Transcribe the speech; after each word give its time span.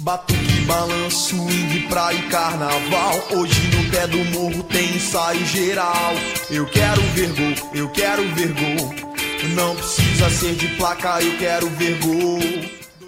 Batuque, 0.00 0.60
balanço, 0.64 1.34
swing, 1.34 1.88
praia 1.88 2.16
e 2.16 2.22
carnaval. 2.28 3.14
Hoje 3.32 3.68
no 3.74 3.90
pé 3.90 4.06
do 4.06 4.24
morro 4.26 4.62
tem 4.62 4.94
ensaio 4.94 5.44
geral. 5.44 6.12
Eu 6.48 6.66
quero 6.66 7.00
ver 7.14 7.28
gol, 7.32 7.70
eu 7.74 7.88
quero 7.90 8.22
ver 8.34 8.52
gol. 8.52 8.94
Não 9.56 9.74
precisa 9.74 10.30
ser 10.30 10.54
de 10.54 10.68
placa, 10.76 11.20
eu 11.20 11.36
quero 11.38 11.68
ver 11.70 11.98
gol. 11.98 12.38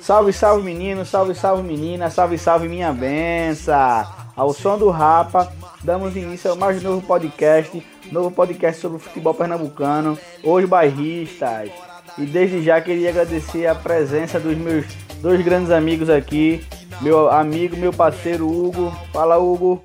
Salve, 0.02 0.32
salve 0.32 0.64
menino, 0.64 1.06
salve, 1.06 1.32
salve 1.32 1.62
menina, 1.62 2.10
salve, 2.10 2.36
salve 2.36 2.68
minha 2.68 2.92
benção. 2.92 4.06
Ao 4.34 4.52
som 4.52 4.76
do 4.76 4.90
Rapa, 4.90 5.52
damos 5.84 6.16
início 6.16 6.50
ao 6.50 6.56
mais 6.56 6.82
novo 6.82 7.06
podcast, 7.06 7.86
novo 8.10 8.32
podcast 8.32 8.80
sobre 8.80 8.96
o 8.96 9.00
futebol 9.00 9.34
pernambucano, 9.34 10.18
os 10.42 10.64
bairristas. 10.64 11.70
E 12.18 12.26
desde 12.26 12.64
já 12.64 12.80
queria 12.80 13.10
agradecer 13.10 13.68
a 13.68 13.76
presença 13.76 14.40
dos 14.40 14.56
meus 14.56 14.86
dois 15.20 15.40
grandes 15.42 15.70
amigos 15.70 16.10
aqui, 16.10 16.64
meu 17.02 17.30
amigo, 17.30 17.76
meu 17.76 17.92
parceiro 17.92 18.46
Hugo. 18.48 18.90
Fala, 19.12 19.38
Hugo. 19.38 19.82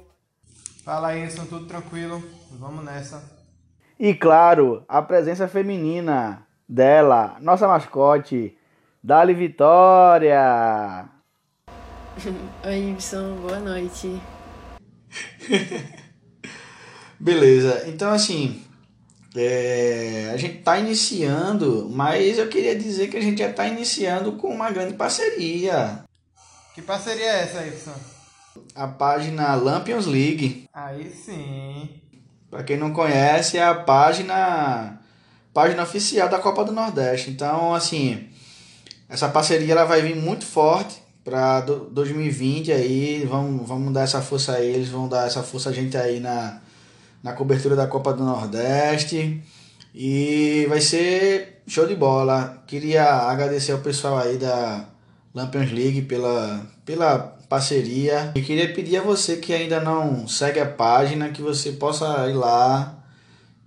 Fala 0.84 1.10
aí, 1.10 1.30
são 1.32 1.46
tudo 1.46 1.66
tranquilo? 1.66 2.22
Vamos 2.52 2.84
nessa. 2.84 3.24
E 4.00 4.14
claro, 4.14 4.84
a 4.88 5.02
presença 5.02 5.48
feminina 5.48 6.46
dela, 6.68 7.38
nossa 7.40 7.68
mascote, 7.68 8.58
Dali 9.02 9.34
Vitória. 9.34 11.10
Oi, 12.66 12.90
Ibson, 12.92 13.36
boa 13.38 13.60
noite. 13.60 14.22
Beleza, 17.18 17.88
então 17.88 18.12
assim, 18.12 18.62
é, 19.36 20.32
a 20.34 20.38
gente 20.38 20.60
está 20.60 20.78
iniciando, 20.78 21.90
mas 21.90 22.38
eu 22.38 22.50
queria 22.50 22.76
dizer 22.76 23.08
que 23.08 23.18
a 23.18 23.22
gente 23.22 23.40
já 23.40 23.50
está 23.50 23.66
iniciando 23.66 24.34
com 24.34 24.50
uma 24.50 24.70
grande 24.70 24.94
parceria. 24.96 26.05
Que 26.76 26.82
parceria 26.82 27.24
é 27.24 27.44
essa, 27.44 27.66
Ibson? 27.66 27.96
A 28.76 28.86
página 28.86 29.56
Lampions 29.56 30.06
League. 30.06 30.68
Aí 30.74 31.10
sim. 31.10 31.90
Para 32.52 32.64
quem 32.64 32.76
não 32.76 32.92
conhece, 32.92 33.58
é 33.58 33.64
a 33.64 33.74
página 33.74 35.00
página 35.54 35.84
oficial 35.84 36.28
da 36.28 36.38
Copa 36.38 36.66
do 36.66 36.74
Nordeste. 36.74 37.32
Então, 37.32 37.74
assim, 37.74 38.28
essa 39.08 39.30
parceria 39.30 39.72
ela 39.72 39.86
vai 39.86 40.02
vir 40.02 40.18
muito 40.18 40.46
forte 40.46 41.02
para 41.24 41.62
2020 41.62 42.74
aí, 42.74 43.26
vamos, 43.26 43.66
vamos 43.66 43.94
dar 43.94 44.02
essa 44.02 44.22
força 44.22 44.56
a 44.56 44.62
eles, 44.62 44.90
vão 44.90 45.08
dar 45.08 45.28
essa 45.28 45.42
força 45.42 45.70
a 45.70 45.74
gente 45.74 45.96
aí 45.96 46.20
na, 46.20 46.60
na 47.24 47.32
cobertura 47.32 47.74
da 47.74 47.88
Copa 47.88 48.12
do 48.12 48.26
Nordeste. 48.26 49.42
E 49.94 50.66
vai 50.68 50.82
ser 50.82 51.62
show 51.66 51.88
de 51.88 51.96
bola. 51.96 52.62
Queria 52.68 53.06
agradecer 53.06 53.72
ao 53.72 53.80
pessoal 53.80 54.18
aí 54.18 54.38
da 54.38 54.90
Lampions 55.36 55.70
League 55.70 56.04
pela, 56.04 56.66
pela 56.86 57.20
parceria. 57.50 58.32
E 58.36 58.42
queria 58.42 58.74
pedir 58.74 58.98
a 58.98 59.02
você 59.02 59.36
que 59.36 59.54
ainda 59.54 59.82
não 59.82 60.26
segue 60.30 60.62
a 60.62 60.66
página, 60.66 61.30
que 61.30 61.42
você 61.42 61.74
possa 61.74 62.30
ir 62.30 62.34
lá, 62.34 63.04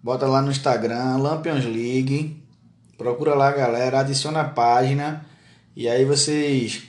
bota 0.02 0.27
lá 0.27 0.41
no 0.41 0.50
Instagram, 0.50 1.19
Lampions 1.19 1.66
League, 1.66 2.42
procura 2.96 3.34
lá 3.34 3.52
galera, 3.52 4.00
adiciona 4.00 4.41
a 4.41 4.48
página 4.48 5.27
e 5.77 5.86
aí 5.86 6.06
vocês 6.06 6.84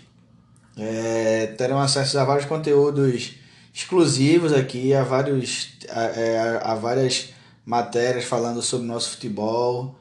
é, 0.78 1.48
terão 1.58 1.78
acesso 1.80 2.18
a 2.18 2.24
vários 2.24 2.46
conteúdos 2.46 3.36
exclusivos 3.74 4.54
aqui, 4.54 4.94
a, 4.94 5.04
vários, 5.04 5.74
a, 5.90 6.02
é, 6.04 6.60
a 6.64 6.74
várias 6.76 7.34
matérias 7.66 8.24
falando 8.24 8.62
sobre 8.62 8.88
nosso 8.88 9.12
futebol. 9.12 9.99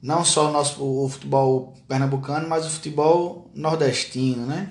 Não 0.00 0.24
só 0.24 0.48
o, 0.48 0.52
nosso, 0.52 0.82
o 0.82 1.08
futebol 1.08 1.74
pernambucano, 1.88 2.48
mas 2.48 2.64
o 2.66 2.70
futebol 2.70 3.50
nordestino, 3.54 4.46
né? 4.46 4.70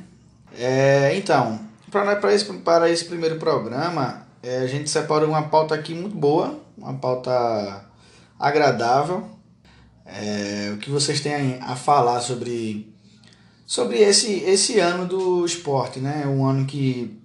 É, 0.57 1.15
então, 1.17 1.59
para 1.91 2.33
esse, 2.33 2.45
para 2.45 2.89
esse 2.89 3.05
primeiro 3.05 3.37
programa, 3.37 4.25
é, 4.41 4.59
a 4.59 4.67
gente 4.67 4.89
separou 4.89 5.29
uma 5.29 5.43
pauta 5.43 5.75
aqui 5.75 5.93
muito 5.93 6.15
boa, 6.15 6.59
uma 6.77 6.93
pauta 6.93 7.85
agradável. 8.39 9.27
É, 10.05 10.71
o 10.73 10.77
que 10.77 10.89
vocês 10.89 11.19
têm 11.19 11.59
a 11.61 11.75
falar 11.75 12.21
sobre 12.21 12.95
sobre 13.65 13.97
esse, 13.97 14.31
esse 14.45 14.79
ano 14.79 15.05
do 15.05 15.45
esporte, 15.45 15.99
né? 15.99 16.25
Um 16.25 16.45
ano 16.45 16.65
que 16.65 17.19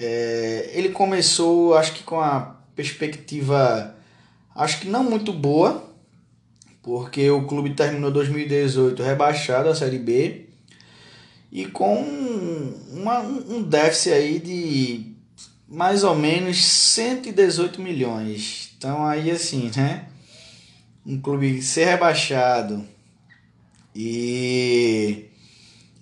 é, 0.00 0.70
ele 0.72 0.90
começou, 0.90 1.74
acho 1.74 1.92
que 1.92 2.04
com 2.04 2.20
a 2.20 2.56
perspectiva, 2.76 3.96
acho 4.54 4.80
que 4.80 4.88
não 4.88 5.02
muito 5.02 5.32
boa, 5.32 5.89
porque 6.82 7.30
o 7.30 7.46
clube 7.46 7.74
terminou 7.74 8.10
2018 8.10 9.02
rebaixado 9.02 9.68
à 9.68 9.74
Série 9.74 9.98
B 9.98 10.46
e 11.52 11.66
com 11.66 11.94
uma, 12.92 13.20
um 13.20 13.62
déficit 13.62 14.12
aí 14.12 14.38
de 14.38 15.14
mais 15.68 16.04
ou 16.04 16.14
menos 16.14 16.64
118 16.64 17.80
milhões. 17.80 18.72
Então 18.76 19.06
aí 19.06 19.30
assim, 19.30 19.70
né? 19.76 20.06
Um 21.04 21.20
clube 21.20 21.62
ser 21.62 21.86
rebaixado 21.86 22.84
e 23.94 25.30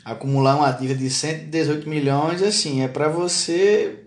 acumular 0.05 0.57
uma 0.57 0.71
dívida 0.71 1.01
de 1.01 1.11
118 1.11 1.89
milhões, 1.89 2.43
assim, 2.43 2.83
é 2.83 2.89
para 2.89 3.09
você. 3.09 4.05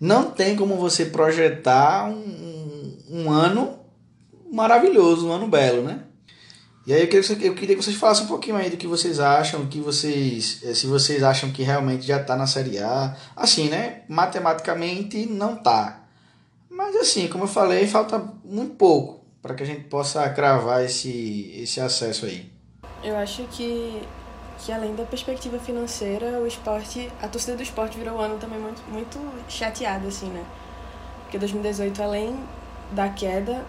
Não 0.00 0.30
tem 0.30 0.56
como 0.56 0.76
você 0.76 1.06
projetar 1.06 2.08
um, 2.08 2.96
um, 3.10 3.30
ano 3.30 3.78
maravilhoso, 4.52 5.28
um 5.28 5.32
ano 5.32 5.48
belo, 5.48 5.82
né? 5.82 6.04
E 6.86 6.94
aí 6.94 7.02
eu 7.02 7.08
queria, 7.08 7.46
eu 7.46 7.54
queria 7.54 7.76
que 7.76 7.82
vocês 7.82 7.96
falassem 7.96 8.24
um 8.24 8.28
pouquinho 8.28 8.56
aí 8.56 8.70
do 8.70 8.76
que 8.76 8.86
vocês 8.86 9.18
acham, 9.18 9.66
que 9.66 9.80
vocês, 9.80 10.60
eh, 10.62 10.72
se 10.72 10.86
vocês 10.86 11.22
acham 11.22 11.50
que 11.50 11.64
realmente 11.64 12.06
já 12.06 12.20
está 12.20 12.36
na 12.36 12.46
Série 12.46 12.78
A. 12.78 13.16
Assim, 13.34 13.68
né? 13.68 14.02
Matematicamente 14.08 15.26
não 15.26 15.56
tá. 15.56 16.04
Mas 16.70 16.94
assim, 16.94 17.26
como 17.26 17.44
eu 17.44 17.48
falei, 17.48 17.88
falta 17.88 18.22
muito 18.44 18.74
pouco 18.74 19.24
para 19.42 19.54
que 19.54 19.64
a 19.64 19.66
gente 19.66 19.84
possa 19.84 20.28
cravar 20.30 20.84
esse, 20.84 21.52
esse 21.56 21.80
acesso 21.80 22.26
aí. 22.26 22.52
Eu 23.02 23.16
acho 23.16 23.42
que 23.44 24.00
que 24.58 24.72
além 24.72 24.94
da 24.94 25.04
perspectiva 25.04 25.58
financeira, 25.58 26.40
o 26.40 26.46
esporte, 26.46 27.10
a 27.20 27.28
torcida 27.28 27.56
do 27.56 27.62
esporte 27.62 27.98
virou 27.98 28.16
um 28.16 28.20
ano 28.20 28.38
também 28.38 28.58
muito, 28.58 28.82
muito 28.90 29.18
chateada, 29.48 30.08
assim, 30.08 30.28
né? 30.28 30.44
Porque 31.22 31.38
2018, 31.38 32.02
além 32.02 32.38
da 32.92 33.08
queda, 33.08 33.64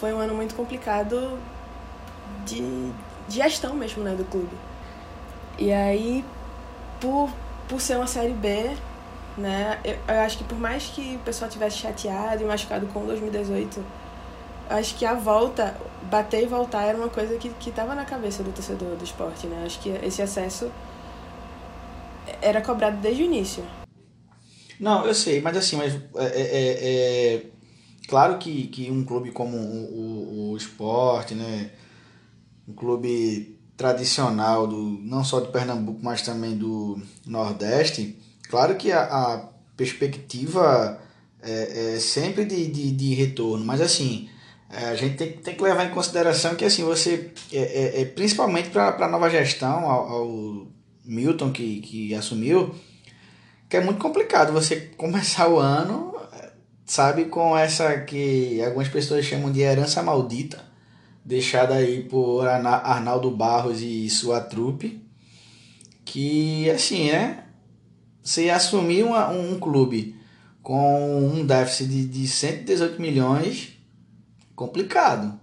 foi 0.00 0.12
um 0.14 0.18
ano 0.18 0.34
muito 0.34 0.54
complicado 0.54 1.38
de, 2.46 2.60
de 3.28 3.36
gestão 3.36 3.74
mesmo, 3.74 4.02
né, 4.02 4.14
do 4.14 4.24
clube. 4.24 4.56
E 5.58 5.70
aí, 5.72 6.24
por, 6.98 7.30
por 7.68 7.80
ser 7.80 7.96
uma 7.96 8.06
Série 8.06 8.32
B, 8.32 8.74
né, 9.36 9.78
eu, 9.84 9.96
eu 10.08 10.20
acho 10.20 10.38
que 10.38 10.44
por 10.44 10.58
mais 10.58 10.86
que 10.86 11.16
o 11.16 11.18
pessoal 11.20 11.50
tivesse 11.50 11.76
chateado 11.76 12.42
e 12.42 12.46
machucado 12.46 12.86
com 12.86 13.04
2018 13.04 13.84
acho 14.70 14.94
que 14.94 15.04
a 15.04 15.14
volta, 15.14 15.76
bater 16.04 16.44
e 16.44 16.46
voltar 16.46 16.84
era 16.84 16.96
uma 16.96 17.08
coisa 17.08 17.36
que 17.36 17.48
que 17.50 17.70
estava 17.70 17.94
na 17.94 18.04
cabeça 18.04 18.42
do 18.42 18.52
torcedor 18.52 18.96
do 18.96 19.04
esporte, 19.04 19.48
né? 19.48 19.64
Acho 19.66 19.80
que 19.80 19.88
esse 19.88 20.22
acesso 20.22 20.70
era 22.40 22.62
cobrado 22.62 22.98
desde 22.98 23.22
o 23.22 23.26
início. 23.26 23.64
Não, 24.78 25.04
eu 25.04 25.14
sei, 25.14 25.42
mas 25.42 25.56
assim, 25.56 25.76
mas 25.76 25.94
é, 25.94 26.24
é, 26.24 26.40
é, 26.40 27.34
é 27.34 27.42
claro 28.10 28.38
que, 28.38 28.66
que 28.66 28.90
um 28.90 29.04
clube 29.04 29.30
como 29.30 29.56
o, 29.56 30.50
o, 30.50 30.50
o 30.50 30.56
esporte, 30.56 31.34
né? 31.36 31.70
Um 32.68 32.74
clube 32.74 33.56
tradicional 33.76 34.66
do 34.66 34.98
não 35.02 35.22
só 35.22 35.38
de 35.40 35.48
Pernambuco, 35.48 36.00
mas 36.02 36.20
também 36.20 36.56
do 36.56 37.00
Nordeste, 37.24 38.18
claro 38.48 38.74
que 38.74 38.90
a, 38.92 39.04
a 39.04 39.48
perspectiva 39.76 41.00
é, 41.40 41.94
é 41.94 42.00
sempre 42.00 42.44
de, 42.44 42.66
de, 42.66 42.90
de 42.90 43.14
retorno, 43.14 43.64
mas 43.64 43.80
assim, 43.80 44.28
é, 44.68 44.86
a 44.86 44.94
gente 44.94 45.16
tem, 45.16 45.32
tem 45.32 45.54
que 45.54 45.62
levar 45.62 45.86
em 45.86 45.94
consideração 45.94 46.54
que 46.54 46.64
assim 46.64 46.84
você 46.84 47.32
é, 47.52 47.58
é, 47.58 48.02
é 48.02 48.04
principalmente 48.04 48.70
para 48.70 49.04
a 49.04 49.08
nova 49.08 49.30
gestão 49.30 49.88
ao, 49.88 50.08
ao, 50.08 50.66
Milton 51.02 51.50
que, 51.50 51.80
que 51.80 52.14
assumiu 52.14 52.74
que 53.68 53.76
é 53.76 53.80
muito 53.80 53.98
complicado 53.98 54.52
você 54.52 54.76
começar 54.98 55.48
o 55.48 55.58
ano 55.58 56.19
sabe 56.90 57.26
com 57.26 57.56
essa 57.56 58.00
que 58.00 58.60
algumas 58.64 58.88
pessoas 58.88 59.24
chamam 59.24 59.52
de 59.52 59.60
herança 59.60 60.02
maldita 60.02 60.60
deixada 61.24 61.74
aí 61.74 62.02
por 62.02 62.48
Arnaldo 62.48 63.30
Barros 63.30 63.80
e 63.80 64.10
sua 64.10 64.40
trupe 64.40 65.00
que 66.04 66.68
assim 66.68 67.12
né 67.12 67.44
você 68.20 68.50
assumir 68.50 69.04
uma, 69.04 69.28
um 69.28 69.60
clube 69.60 70.20
com 70.62 71.28
um 71.28 71.46
déficit 71.46 71.88
de, 71.88 72.08
de 72.08 72.26
118 72.26 73.00
milhões 73.00 73.78
complicado. 74.56 75.38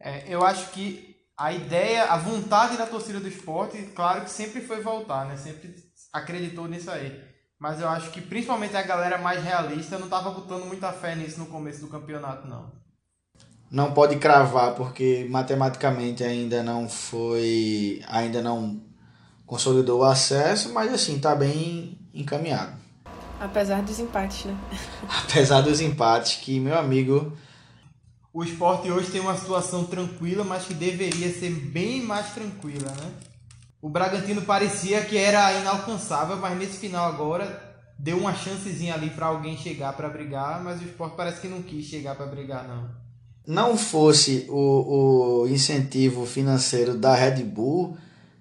É, 0.00 0.24
eu 0.26 0.44
acho 0.44 0.70
que 0.70 1.16
a 1.36 1.52
ideia, 1.52 2.04
a 2.04 2.16
vontade 2.16 2.76
da 2.76 2.86
torcida 2.86 3.20
do 3.20 3.28
esporte, 3.28 3.76
claro 3.94 4.24
que 4.24 4.30
sempre 4.30 4.62
foi 4.62 4.80
voltar, 4.80 5.26
né? 5.26 5.36
Sempre 5.36 5.74
acreditou 6.12 6.66
nisso 6.66 6.90
aí. 6.90 7.33
Mas 7.64 7.80
eu 7.80 7.88
acho 7.88 8.10
que 8.10 8.20
principalmente 8.20 8.76
a 8.76 8.82
galera 8.82 9.16
mais 9.16 9.42
realista 9.42 9.96
não 9.96 10.04
estava 10.04 10.30
botando 10.30 10.66
muita 10.66 10.92
fé 10.92 11.16
nisso 11.16 11.40
no 11.40 11.46
começo 11.46 11.80
do 11.80 11.86
campeonato, 11.86 12.46
não. 12.46 12.66
Não 13.70 13.90
pode 13.92 14.16
cravar 14.16 14.74
porque 14.74 15.26
matematicamente 15.30 16.22
ainda 16.22 16.62
não 16.62 16.86
foi, 16.86 18.02
ainda 18.06 18.42
não 18.42 18.82
consolidou 19.46 20.00
o 20.00 20.04
acesso, 20.04 20.74
mas 20.74 20.92
assim, 20.92 21.18
tá 21.18 21.34
bem 21.34 21.98
encaminhado. 22.12 22.74
Apesar 23.40 23.80
dos 23.80 23.98
empates, 23.98 24.44
né? 24.44 24.54
Apesar 25.24 25.62
dos 25.62 25.80
empates, 25.80 26.36
que 26.42 26.60
meu 26.60 26.78
amigo. 26.78 27.32
O 28.30 28.44
esporte 28.44 28.90
hoje 28.90 29.10
tem 29.10 29.22
uma 29.22 29.38
situação 29.38 29.86
tranquila, 29.86 30.44
mas 30.44 30.66
que 30.66 30.74
deveria 30.74 31.32
ser 31.32 31.48
bem 31.48 32.02
mais 32.02 32.34
tranquila, 32.34 32.90
né? 32.90 33.10
O 33.84 33.90
Bragantino 33.90 34.40
parecia 34.40 35.04
que 35.04 35.18
era 35.18 35.60
inalcançável, 35.60 36.38
mas 36.38 36.56
nesse 36.56 36.78
final 36.78 37.04
agora 37.04 37.76
deu 37.98 38.16
uma 38.16 38.34
chancezinha 38.34 38.94
ali 38.94 39.10
para 39.10 39.26
alguém 39.26 39.58
chegar 39.58 39.92
para 39.92 40.08
brigar, 40.08 40.64
mas 40.64 40.80
o 40.80 40.84
esporte 40.84 41.14
parece 41.14 41.42
que 41.42 41.48
não 41.48 41.60
quis 41.60 41.84
chegar 41.84 42.14
para 42.14 42.24
brigar, 42.24 42.66
não. 42.66 42.88
Não 43.46 43.76
fosse 43.76 44.46
o, 44.48 45.42
o 45.42 45.48
incentivo 45.48 46.24
financeiro 46.24 46.96
da 46.96 47.14
Red 47.14 47.42
Bull, 47.42 47.94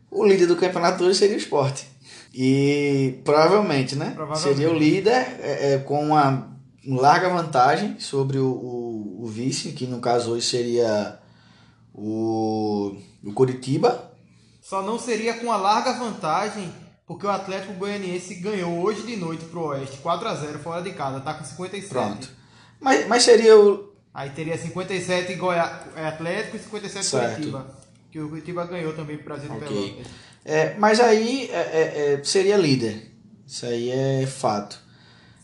o 0.09 0.25
líder 0.25 0.45
do 0.45 0.55
campeonato 0.55 1.03
hoje 1.03 1.19
seria 1.19 1.35
o 1.35 1.39
esporte. 1.39 1.89
E 2.33 3.19
provavelmente, 3.25 3.97
né? 3.97 4.13
Provavelmente. 4.15 4.55
Seria 4.55 4.73
o 4.73 4.79
líder 4.79 5.39
é, 5.41 5.73
é, 5.73 5.77
com 5.79 6.05
uma 6.05 6.57
larga 6.87 7.27
vantagem 7.27 7.99
sobre 7.99 8.37
o, 8.37 8.47
o, 8.47 9.23
o, 9.23 9.27
vice, 9.27 9.73
que 9.73 9.85
no 9.87 9.99
caso 9.99 10.31
hoje 10.31 10.45
seria 10.45 11.19
o, 11.93 12.95
o 13.21 13.33
Curitiba. 13.33 14.12
Só 14.73 14.81
não 14.81 14.97
seria 14.97 15.35
com 15.35 15.45
uma 15.45 15.55
larga 15.55 15.93
vantagem, 15.93 16.73
porque 17.05 17.27
o 17.27 17.29
Atlético 17.29 17.73
Goianiense 17.73 18.33
ganhou 18.33 18.81
hoje 18.81 19.03
de 19.03 19.15
noite 19.15 19.45
pro 19.45 19.67
Oeste, 19.67 19.97
4 19.97 20.27
a 20.27 20.33
0 20.33 20.57
fora 20.57 20.81
de 20.81 20.93
casa, 20.93 21.19
tá 21.19 21.35
com 21.35 21.43
57. 21.43 21.89
Pronto. 21.89 22.27
Mas, 22.81 23.07
mas 23.07 23.21
seria 23.21 23.55
o. 23.55 23.93
Aí 24.11 24.31
teria 24.31 24.57
57 24.57 25.35
Goiá... 25.35 25.79
é 25.95 26.07
Atlético 26.07 26.55
e 26.55 26.59
57 26.59 27.05
Certo. 27.05 27.33
Curitiba. 27.33 27.67
Que 28.09 28.19
o 28.19 28.29
Curitiba 28.29 28.65
ganhou 28.65 28.93
também 28.93 29.17
pro 29.17 29.25
Brasil 29.25 29.47
de 29.47 29.57
Ok. 29.57 29.67
Pelotas. 29.67 30.11
É, 30.43 30.75
mas 30.79 30.99
aí 30.99 31.51
é, 31.51 31.55
é, 31.55 32.13
é, 32.13 32.23
seria 32.23 32.57
líder. 32.57 33.11
Isso 33.45 33.67
aí 33.67 33.91
é 33.91 34.25
fato. 34.25 34.79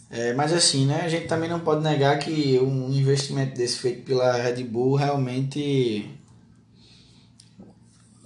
É, 0.10 0.34
mas 0.34 0.52
assim, 0.52 0.88
né? 0.88 1.02
A 1.04 1.08
gente 1.08 1.28
também 1.28 1.48
não 1.48 1.60
pode 1.60 1.84
negar 1.84 2.18
que 2.18 2.58
um 2.58 2.92
investimento 2.92 3.56
desse 3.56 3.78
feito 3.78 4.02
pela 4.02 4.34
Red 4.34 4.64
Bull 4.64 4.96
realmente. 4.96 6.19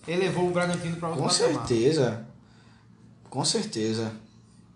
Elevou 0.08 0.48
o 0.48 0.52
Bragantino 0.52 0.98
para 0.98 1.10
outro 1.10 1.24
Com 1.24 1.30
patamar. 1.30 1.54
certeza. 1.68 2.26
Com 3.30 3.46
certeza. 3.46 4.12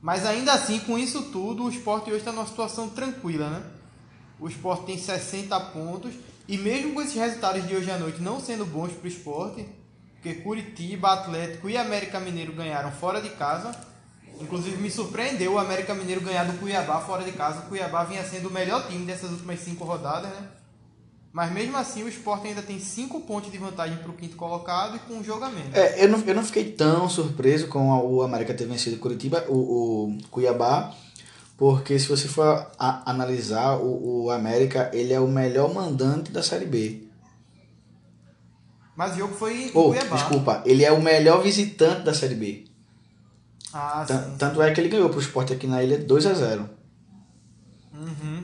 Mas 0.02 0.26
ainda 0.26 0.54
assim, 0.54 0.80
com 0.80 0.98
isso 0.98 1.24
tudo, 1.32 1.66
o 1.66 1.70
esporte 1.70 2.10
hoje 2.10 2.20
está 2.20 2.32
numa 2.32 2.46
situação 2.46 2.90
tranquila, 2.90 3.50
né? 3.50 3.64
O 4.40 4.48
esporte 4.48 4.86
tem 4.86 4.98
60 4.98 5.60
pontos. 5.72 6.14
E 6.48 6.58
mesmo 6.58 6.94
com 6.94 7.02
esses 7.02 7.16
resultados 7.16 7.68
de 7.68 7.76
hoje 7.76 7.92
à 7.92 7.98
noite 7.98 8.22
não 8.22 8.40
sendo 8.40 8.66
bons 8.66 8.94
para 8.94 9.04
o 9.04 9.08
esporte, 9.08 9.66
porque 10.14 10.36
Curitiba, 10.36 11.12
Atlético 11.12 11.70
e 11.70 11.76
América 11.78 12.20
Mineiro 12.20 12.54
ganharam 12.54 12.92
fora 12.92 13.22
de 13.22 13.30
casa. 13.32 13.76
Inclusive 14.40 14.78
me 14.78 14.90
surpreendeu 14.90 15.54
o 15.54 15.60
América 15.60 15.94
Mineiro 15.94 16.22
ganhar 16.22 16.46
do 16.46 16.58
Cuiabá 16.60 17.02
fora 17.02 17.24
de 17.24 17.32
casa. 17.34 17.60
O 17.62 17.64
Cuiabá 17.64 18.04
vinha 18.04 18.24
sendo 18.24 18.50
o 18.50 18.52
melhor 18.52 18.88
time 18.88 19.06
dessas 19.06 19.32
últimas 19.32 19.60
cinco 19.60 19.84
rodadas, 19.84 20.30
né? 20.30 20.48
Mas 21.38 21.52
mesmo 21.52 21.78
assim 21.78 22.02
o 22.02 22.08
esporte 22.10 22.48
ainda 22.48 22.64
tem 22.64 22.80
5 22.80 23.22
pontos 23.22 23.52
de 23.52 23.60
vantagem 23.60 23.96
para 23.98 24.10
o 24.10 24.14
quinto 24.16 24.36
colocado 24.36 24.96
e 24.96 25.00
com 25.02 25.14
um 25.20 25.24
jogo 25.24 25.44
a 25.46 25.50
menos. 25.50 25.72
É, 25.76 26.04
eu, 26.04 26.10
não, 26.10 26.20
eu 26.26 26.34
não 26.34 26.44
fiquei 26.44 26.72
tão 26.72 27.08
surpreso 27.08 27.68
com 27.68 27.94
a- 27.94 28.02
o 28.02 28.24
América 28.24 28.56
ter 28.56 28.66
vencido 28.66 28.96
o 28.96 29.00
Curitiba, 29.00 29.46
o, 29.48 29.54
o 29.54 30.18
Cuiabá, 30.32 30.96
porque 31.56 32.00
se 32.00 32.08
você 32.08 32.28
for 32.28 32.66
a- 32.80 33.04
analisar, 33.12 33.78
o, 33.78 34.24
o 34.24 34.32
América 34.32 34.90
ele 34.92 35.14
é 35.14 35.20
o 35.20 35.28
melhor 35.28 35.72
mandante 35.72 36.32
da 36.32 36.42
Série 36.42 36.66
B. 36.66 37.04
Mas 38.96 39.14
o 39.14 39.18
jogo 39.20 39.36
foi 39.36 39.70
Ou, 39.76 39.90
Cuiabá. 39.90 40.16
desculpa, 40.16 40.64
ele 40.66 40.84
é 40.84 40.92
o 40.92 41.00
melhor 41.00 41.44
visitante 41.44 42.02
da 42.02 42.16
Série 42.16 42.34
B. 42.34 42.66
Ah, 43.72 44.04
Tan- 44.08 44.24
sim. 44.24 44.38
Tanto 44.40 44.60
é 44.60 44.72
que 44.74 44.82
ele 44.82 44.90
ganhou 44.90 45.10
pro 45.12 45.20
Sport 45.20 45.52
aqui 45.52 45.68
na 45.68 45.84
ilha 45.84 46.00
2 46.00 46.26
a 46.26 46.34
0 46.34 46.68
Uhum. 47.94 48.44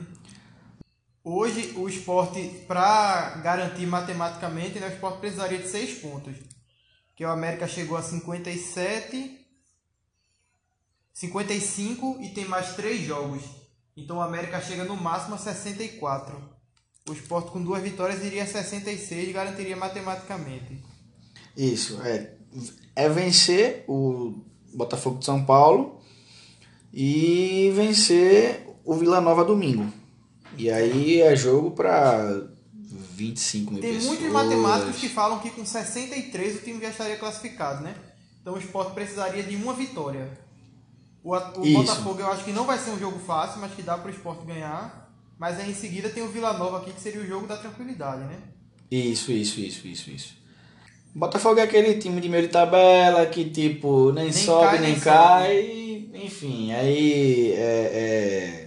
Hoje, 1.26 1.72
o 1.76 1.88
esporte, 1.88 2.42
para 2.68 3.36
garantir 3.42 3.86
matematicamente, 3.86 4.78
né, 4.78 4.88
o 4.88 4.92
esporte 4.92 5.20
precisaria 5.20 5.58
de 5.58 5.68
6 5.68 6.00
pontos. 6.00 6.36
Que 7.16 7.24
o 7.24 7.30
América 7.30 7.66
chegou 7.66 7.96
a 7.96 8.02
57, 8.02 9.40
55 11.14 12.18
e 12.20 12.28
tem 12.28 12.44
mais 12.44 12.74
3 12.76 13.06
jogos. 13.06 13.42
Então 13.96 14.18
o 14.18 14.20
América 14.20 14.60
chega 14.60 14.84
no 14.84 14.96
máximo 14.96 15.36
a 15.36 15.38
64. 15.38 16.36
O 17.08 17.12
esporte 17.12 17.50
com 17.50 17.62
duas 17.62 17.82
vitórias 17.82 18.22
iria 18.22 18.42
a 18.42 18.46
66 18.46 19.28
e 19.28 19.32
garantiria 19.32 19.76
matematicamente. 19.76 20.82
Isso, 21.56 22.02
é. 22.02 22.34
É 22.94 23.08
vencer 23.08 23.84
o 23.88 24.44
Botafogo 24.74 25.20
de 25.20 25.24
São 25.24 25.44
Paulo 25.44 26.00
e 26.92 27.72
vencer 27.74 28.66
o 28.84 28.94
Vila 28.94 29.20
Nova 29.20 29.42
domingo. 29.42 30.03
E 30.56 30.70
aí 30.70 31.20
é 31.20 31.34
jogo 31.36 31.70
para 31.72 32.42
25 33.14 33.72
mil 33.72 33.80
Tem 33.80 33.94
pessoas. 33.94 34.18
muitos 34.18 34.32
matemáticos 34.32 34.96
que 34.96 35.08
falam 35.08 35.38
que 35.38 35.50
com 35.50 35.64
63 35.64 36.56
o 36.56 36.58
time 36.60 36.80
já 36.80 36.90
estaria 36.90 37.16
classificado, 37.16 37.82
né? 37.82 37.94
Então 38.40 38.54
o 38.54 38.58
esporte 38.58 38.92
precisaria 38.92 39.42
de 39.42 39.56
uma 39.56 39.72
vitória. 39.72 40.30
O, 41.22 41.34
o. 41.34 41.72
Botafogo 41.72 42.20
eu 42.20 42.26
acho 42.28 42.44
que 42.44 42.52
não 42.52 42.66
vai 42.66 42.78
ser 42.78 42.90
um 42.90 42.98
jogo 42.98 43.18
fácil, 43.18 43.60
mas 43.60 43.72
que 43.72 43.82
dá 43.82 43.96
para 43.96 44.10
o 44.10 44.14
esporte 44.14 44.44
ganhar. 44.44 45.10
Mas 45.38 45.58
aí 45.58 45.70
em 45.70 45.74
seguida 45.74 46.08
tem 46.08 46.22
o 46.22 46.28
Vila 46.28 46.52
Nova 46.52 46.78
aqui, 46.78 46.92
que 46.92 47.00
seria 47.00 47.20
o 47.20 47.26
jogo 47.26 47.46
da 47.46 47.56
tranquilidade, 47.56 48.22
né? 48.24 48.38
Isso, 48.90 49.32
isso, 49.32 49.60
isso, 49.60 49.86
isso, 49.88 50.10
isso. 50.10 50.34
Botafogo 51.14 51.60
é 51.60 51.62
aquele 51.62 51.94
time 51.94 52.20
de 52.20 52.28
meio 52.28 52.42
de 52.42 52.48
tabela 52.48 53.24
que, 53.26 53.44
tipo, 53.48 54.12
nem, 54.12 54.24
Nem 54.24 54.32
sobe, 54.32 54.66
cai, 54.66 54.80
nem, 54.80 55.00
cai. 55.00 56.08
Enfim, 56.14 56.72
aí 56.72 57.52
é, 57.52 57.56
é, 57.56 58.63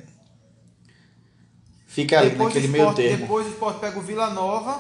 fica 2.02 2.20
ali 2.20 2.30
depois, 2.30 2.52
o 2.52 2.56
naquele 2.56 2.68
meio 2.68 2.84
esporte, 2.84 3.02
termo. 3.02 3.18
depois 3.18 3.48
o 3.48 3.50
esporte 3.50 3.80
pega 3.80 3.98
o 4.00 4.02
Vila 4.02 4.30
Nova, 4.30 4.80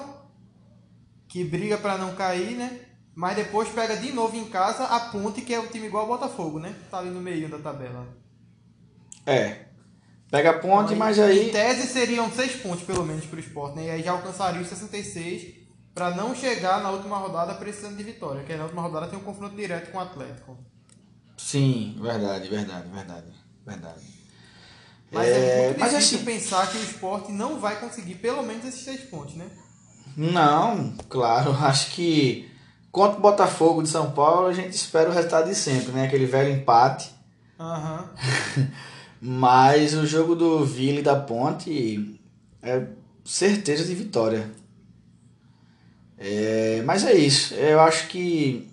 que 1.27 1.43
briga 1.43 1.77
para 1.77 1.97
não 1.97 2.13
cair, 2.15 2.55
né? 2.55 2.79
Mas 3.15 3.35
depois 3.35 3.67
pega 3.69 3.97
de 3.97 4.11
novo 4.11 4.35
em 4.37 4.45
casa 4.45 4.83
a 4.85 4.99
Ponte, 4.99 5.41
que 5.41 5.53
é 5.53 5.59
o 5.59 5.67
time 5.67 5.87
igual 5.87 6.03
ao 6.03 6.09
Botafogo, 6.17 6.59
né? 6.59 6.75
Tá 6.91 6.99
ali 6.99 7.09
no 7.09 7.19
meio 7.19 7.49
da 7.49 7.57
tabela. 7.57 8.07
É. 9.25 9.65
Pega 10.29 10.51
a 10.51 10.59
ponte, 10.59 10.87
Então, 10.93 10.97
mas 10.97 11.17
Em 11.17 11.21
aí. 11.23 11.51
tese 11.51 11.87
seriam 11.87 12.29
6 12.29 12.57
pontos, 12.57 12.83
pelo 12.83 13.05
menos, 13.05 13.25
para 13.25 13.37
o 13.37 13.39
esporte, 13.39 13.77
né? 13.77 13.85
E 13.85 13.89
aí 13.89 14.03
já 14.03 14.11
alcançaria 14.11 14.61
os 14.61 14.67
66 14.67 15.55
para 15.95 16.11
não 16.11 16.35
chegar 16.35 16.83
na 16.83 16.91
última 16.91 17.17
rodada 17.17 17.55
precisando 17.55 17.95
de 17.97 18.03
vitória, 18.03 18.43
que 18.43 18.53
na 18.55 18.63
última 18.65 18.81
rodada 18.81 19.07
tem 19.07 19.17
um 19.17 19.23
confronto 19.23 19.55
direto 19.55 19.89
com 19.91 19.97
o 19.97 20.01
Atlético. 20.01 20.57
Sim, 21.37 21.97
verdade, 21.99 22.49
verdade, 22.49 22.88
verdade. 22.89 23.31
Verdade. 23.65 24.16
Mas 25.11 25.27
é, 25.27 25.31
É, 25.31 25.67
muito 25.67 25.79
mas 25.79 25.91
difícil 25.91 26.17
assim- 26.17 26.25
pensar 26.25 26.69
que 26.71 26.77
o 26.77 26.83
esporte 26.83 27.31
não 27.31 27.59
vai 27.59 27.79
conseguir 27.79 28.15
pelo 28.15 28.43
menos 28.43 28.65
esses 28.65 28.81
6 28.81 29.01
pontos, 29.01 29.35
né? 29.35 29.45
Não, 30.15 30.93
claro, 31.07 31.51
acho 31.63 31.91
que 31.91 32.49
contra 32.91 33.17
o 33.17 33.21
Botafogo 33.21 33.81
de 33.83 33.89
São 33.89 34.11
Paulo 34.11 34.47
a 34.47 34.53
gente 34.53 34.73
espera 34.73 35.09
o 35.09 35.13
resultado 35.13 35.47
de 35.47 35.55
sempre, 35.55 35.91
né? 35.91 36.05
Aquele 36.07 36.25
velho 36.25 36.51
empate. 36.53 37.11
Aham. 37.59 38.09
Mas 39.21 39.93
o 39.95 40.05
jogo 40.05 40.35
do 40.35 40.63
Vila 40.65 40.99
e 40.99 41.03
da 41.03 41.15
Ponte 41.15 42.19
é 42.61 42.83
certeza 43.25 43.83
de 43.83 43.95
vitória. 43.95 44.51
É, 46.19 46.81
mas 46.85 47.03
é 47.05 47.13
isso. 47.13 47.53
Eu 47.55 47.79
acho 47.79 48.07
que 48.07 48.69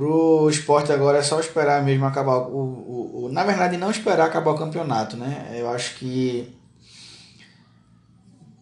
pro 0.00 0.48
esporte 0.48 0.90
agora 0.92 1.18
é 1.18 1.22
só 1.22 1.38
esperar 1.38 1.84
mesmo 1.84 2.06
acabar 2.06 2.38
o, 2.38 2.56
o, 2.56 3.24
o- 3.26 3.28
Na 3.30 3.44
verdade, 3.44 3.76
não 3.76 3.90
esperar 3.90 4.24
acabar 4.24 4.52
o 4.52 4.58
campeonato, 4.58 5.14
né? 5.14 5.54
Eu 5.54 5.68
acho 5.68 5.96
que 5.96 6.56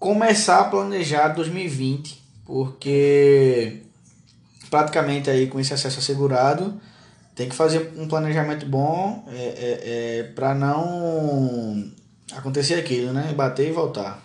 começar 0.00 0.60
a 0.60 0.64
planejar 0.64 1.28
2020, 1.28 2.20
porque 2.44 3.82
praticamente 4.68 5.30
aí 5.30 5.46
com 5.46 5.60
esse 5.60 5.72
acesso 5.72 6.00
assegurado 6.00 6.80
tem 7.36 7.48
que 7.48 7.54
fazer 7.54 7.92
um 7.96 8.08
planejamento 8.08 8.66
bom 8.66 9.24
é, 9.28 9.36
é, 9.36 10.18
é, 10.18 10.22
para 10.34 10.56
não 10.56 11.88
acontecer 12.32 12.74
aquilo, 12.74 13.12
né? 13.12 13.32
Bater 13.32 13.68
e 13.68 13.72
voltar. 13.72 14.20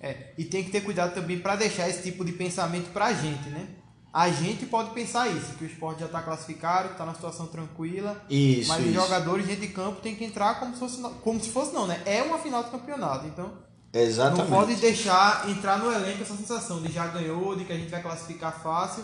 É, 0.00 0.32
e 0.36 0.44
tem 0.44 0.62
que 0.62 0.70
ter 0.70 0.82
cuidado 0.82 1.14
também 1.14 1.38
para 1.38 1.56
deixar 1.56 1.88
esse 1.88 2.02
tipo 2.02 2.26
de 2.26 2.32
pensamento 2.32 2.90
pra 2.92 3.10
gente, 3.14 3.48
né? 3.48 3.66
A 4.14 4.30
gente 4.30 4.64
pode 4.66 4.90
pensar 4.90 5.26
isso, 5.26 5.54
que 5.54 5.64
o 5.64 5.66
esporte 5.66 5.98
já 5.98 6.06
está 6.06 6.22
classificado, 6.22 6.92
está 6.92 7.04
na 7.04 7.14
situação 7.14 7.48
tranquila, 7.48 8.24
Isso, 8.30 8.68
mas 8.68 8.78
os 8.78 8.86
isso. 8.86 8.94
jogadores 8.94 9.44
dentro 9.44 9.62
de 9.62 9.72
campo 9.72 10.00
tem 10.00 10.14
que 10.14 10.24
entrar 10.24 10.60
como 10.60 10.72
se 10.72 10.78
fosse, 10.78 11.02
como 11.20 11.40
se 11.42 11.50
fosse 11.50 11.74
não, 11.74 11.84
né? 11.84 12.00
É 12.06 12.22
uma 12.22 12.38
final 12.38 12.62
de 12.62 12.70
campeonato, 12.70 13.26
então 13.26 13.50
Exatamente. 13.92 14.48
não 14.48 14.56
pode 14.56 14.76
deixar 14.76 15.50
entrar 15.50 15.80
no 15.80 15.92
elenco 15.92 16.22
essa 16.22 16.36
sensação 16.36 16.80
de 16.80 16.92
já 16.92 17.08
ganhou, 17.08 17.56
de 17.56 17.64
que 17.64 17.72
a 17.72 17.76
gente 17.76 17.90
vai 17.90 18.00
classificar 18.00 18.62
fácil, 18.62 19.02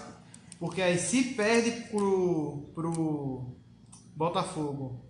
porque 0.61 0.81
aí 0.81 0.97
se 0.97 1.25
perde 1.35 1.73
pro, 1.90 2.71
pro 2.73 3.57
Botafogo 4.14 5.05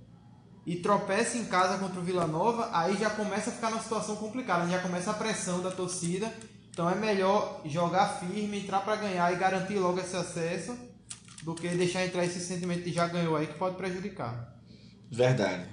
e 0.65 0.77
tropeça 0.77 1.37
em 1.37 1.45
casa 1.45 1.77
contra 1.77 2.01
o 2.01 2.03
Vila 2.03 2.27
Nova, 2.27 2.71
aí 2.73 2.97
já 2.97 3.11
começa 3.11 3.51
a 3.51 3.53
ficar 3.53 3.69
numa 3.69 3.83
situação 3.83 4.17
complicada, 4.17 4.67
já 4.67 4.79
começa 4.79 5.11
a 5.11 5.15
pressão 5.15 5.61
da 5.61 5.71
torcida. 5.71 6.33
Então 6.71 6.89
é 6.89 6.95
melhor 6.95 7.61
jogar 7.65 8.21
firme, 8.21 8.61
entrar 8.61 8.81
para 8.81 8.97
ganhar 8.97 9.33
e 9.33 9.37
garantir 9.37 9.75
logo 9.75 9.99
esse 10.01 10.17
acesso 10.17 10.77
do 11.43 11.55
que 11.55 11.69
deixar 11.69 12.05
entrar 12.05 12.25
esse 12.25 12.41
sentimento 12.41 12.85
de 12.85 12.93
já 12.93 13.07
ganhou 13.07 13.37
aí 13.37 13.47
que 13.47 13.55
pode 13.55 13.77
prejudicar. 13.77 14.57
Verdade. 15.11 15.69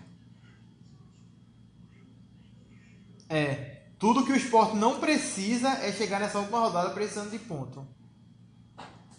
É. 3.30 3.78
Tudo 4.00 4.26
que 4.26 4.32
o 4.32 4.36
esporte 4.36 4.76
não 4.76 5.00
precisa 5.00 5.70
é 5.70 5.92
chegar 5.92 6.20
nessa 6.20 6.40
última 6.40 6.60
rodada 6.60 6.92
precisando 6.92 7.32
de 7.32 7.40
ponto. 7.40 7.88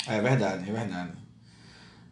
É 0.06 0.20
verdade, 0.20 0.68
é 0.68 0.72
verdade. 0.72 1.12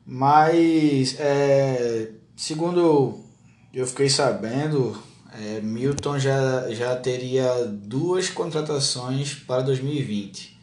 Mas, 0.04 1.16
é, 1.18 2.12
segundo 2.36 3.24
eu 3.72 3.86
fiquei 3.86 4.08
sabendo, 4.08 5.00
é, 5.38 5.60
Milton 5.60 6.18
já, 6.18 6.70
já 6.70 6.96
teria 6.96 7.64
duas 7.66 8.28
contratações 8.28 9.34
para 9.34 9.62
2020. 9.62 10.58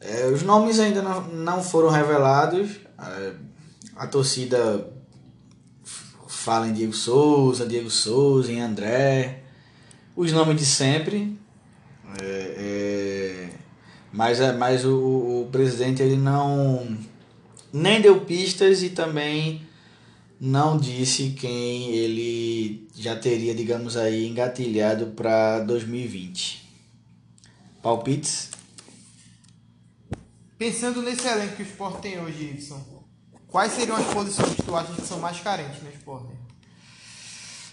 É, 0.00 0.26
os 0.26 0.42
nomes 0.42 0.78
ainda 0.78 1.00
não, 1.00 1.22
não 1.28 1.62
foram 1.62 1.88
revelados. 1.88 2.70
É, 2.98 3.32
a 3.96 4.06
torcida 4.06 4.88
fala 6.26 6.68
em 6.68 6.72
Diego 6.72 6.92
Souza, 6.92 7.66
Diego 7.66 7.90
Souza, 7.90 8.50
em 8.52 8.60
André 8.60 9.42
os 10.16 10.32
nomes 10.32 10.56
de 10.56 10.66
sempre. 10.66 11.38
É, 12.20 12.54
é, 12.58 13.48
mas 14.12 14.40
é, 14.40 14.52
mas 14.52 14.84
o, 14.84 14.96
o 15.44 15.48
presidente 15.50 16.02
ele 16.02 16.16
não 16.16 16.98
nem 17.72 18.00
deu 18.00 18.20
pistas 18.20 18.82
e 18.82 18.90
também 18.90 19.66
não 20.42 20.76
disse 20.76 21.30
quem 21.30 21.90
ele 21.92 22.88
já 22.96 23.14
teria, 23.14 23.54
digamos 23.54 23.96
aí, 23.96 24.26
engatilhado 24.26 25.12
para 25.12 25.60
2020. 25.60 26.68
Palpites? 27.80 28.50
Pensando 30.58 31.00
nesse 31.00 31.28
elenco 31.28 31.54
que 31.54 31.62
o 31.62 31.66
Sport 31.66 32.00
tem 32.00 32.20
hoje, 32.20 32.50
Ibson, 32.54 32.82
quais 33.46 33.72
seriam 33.72 33.96
as 33.96 34.06
posições 34.12 34.54
que 34.54 34.62
tu 34.64 34.74
acha 34.74 34.92
que 34.92 35.02
são 35.02 35.20
mais 35.20 35.38
carentes 35.40 35.80
no 35.80 35.90
Sport? 35.90 36.26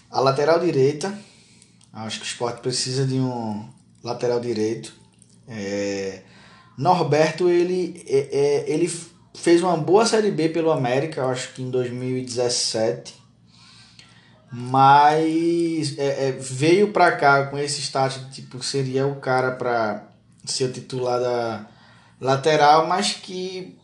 A 0.08 0.20
lateral 0.20 0.60
direita, 0.60 1.18
Acho 1.92 2.20
que 2.20 2.24
o 2.24 2.28
esporte 2.28 2.60
precisa 2.60 3.04
de 3.04 3.14
um 3.14 3.68
lateral 4.02 4.38
direito. 4.38 4.94
É, 5.48 6.22
Norberto, 6.78 7.48
ele, 7.48 8.04
é, 8.06 8.28
é 8.30 8.72
ele 8.72 8.88
fez 9.34 9.62
uma 9.62 9.76
boa 9.76 10.04
Série 10.06 10.30
B 10.30 10.48
pelo 10.48 10.70
América, 10.70 11.24
acho 11.26 11.52
que 11.52 11.62
em 11.62 11.70
2017. 11.70 13.20
Mas 14.52 15.96
é, 15.96 16.28
é, 16.28 16.32
veio 16.32 16.92
para 16.92 17.12
cá 17.12 17.46
com 17.46 17.56
esse 17.56 17.80
status, 17.80 18.20
tipo, 18.34 18.60
seria 18.62 19.06
o 19.06 19.16
cara 19.16 19.52
para 19.52 20.08
ser 20.44 20.64
o 20.64 20.72
titular 20.72 21.20
da 21.20 21.66
lateral, 22.20 22.86
mas 22.88 23.12
que 23.12 23.78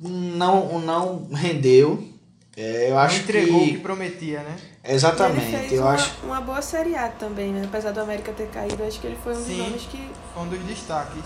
não, 0.00 0.78
não 0.78 1.28
rendeu. 1.30 2.08
É, 2.56 2.90
eu 2.90 2.98
acho 2.98 3.20
entregou 3.20 3.60
que... 3.60 3.70
o 3.70 3.72
que 3.74 3.78
prometia, 3.80 4.40
né? 4.40 4.56
Exatamente. 4.82 5.44
ele 5.44 5.58
fez 5.58 5.72
eu 5.72 5.82
uma, 5.82 5.90
acho 5.90 6.14
uma 6.22 6.40
boa 6.40 6.62
Série 6.62 6.96
A 6.96 7.08
também, 7.08 7.52
né? 7.52 7.64
Apesar 7.66 7.90
do 7.92 8.00
América 8.00 8.32
ter 8.32 8.48
caído, 8.48 8.82
acho 8.82 8.98
que 8.98 9.08
ele 9.08 9.18
foi 9.22 9.34
um 9.34 9.38
dos 9.38 9.46
Sim. 9.46 9.58
nomes 9.58 9.82
que. 9.82 10.10
Foi 10.32 10.42
um 10.42 10.48
dos 10.48 10.60
destaques. 10.60 11.24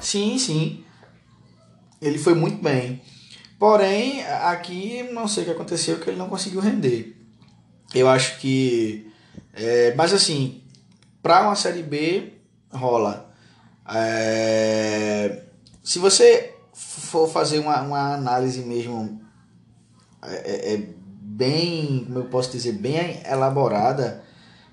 Sim, 0.00 0.38
sim. 0.38 0.84
Ele 2.00 2.18
foi 2.18 2.34
muito 2.34 2.62
bem. 2.62 3.02
Porém, 3.58 4.22
aqui 4.24 5.02
não 5.12 5.26
sei 5.26 5.42
o 5.42 5.46
que 5.46 5.52
aconteceu 5.52 5.98
que 5.98 6.10
ele 6.10 6.18
não 6.18 6.28
conseguiu 6.28 6.60
render. 6.60 7.16
Eu 7.94 8.08
acho 8.08 8.38
que. 8.38 9.10
É, 9.52 9.94
mas 9.94 10.12
assim, 10.12 10.62
para 11.22 11.42
uma 11.42 11.54
série 11.54 11.82
B, 11.82 12.34
rola. 12.72 13.32
É, 13.88 15.42
se 15.82 15.98
você 15.98 16.54
for 16.72 17.28
fazer 17.28 17.58
uma, 17.58 17.80
uma 17.82 18.14
análise 18.14 18.60
mesmo 18.60 19.20
é, 20.22 20.34
é, 20.34 20.74
é 20.74 20.88
bem, 21.34 22.04
como 22.06 22.20
eu 22.20 22.24
posso 22.24 22.50
dizer, 22.50 22.72
bem 22.72 23.22
elaborada, 23.26 24.22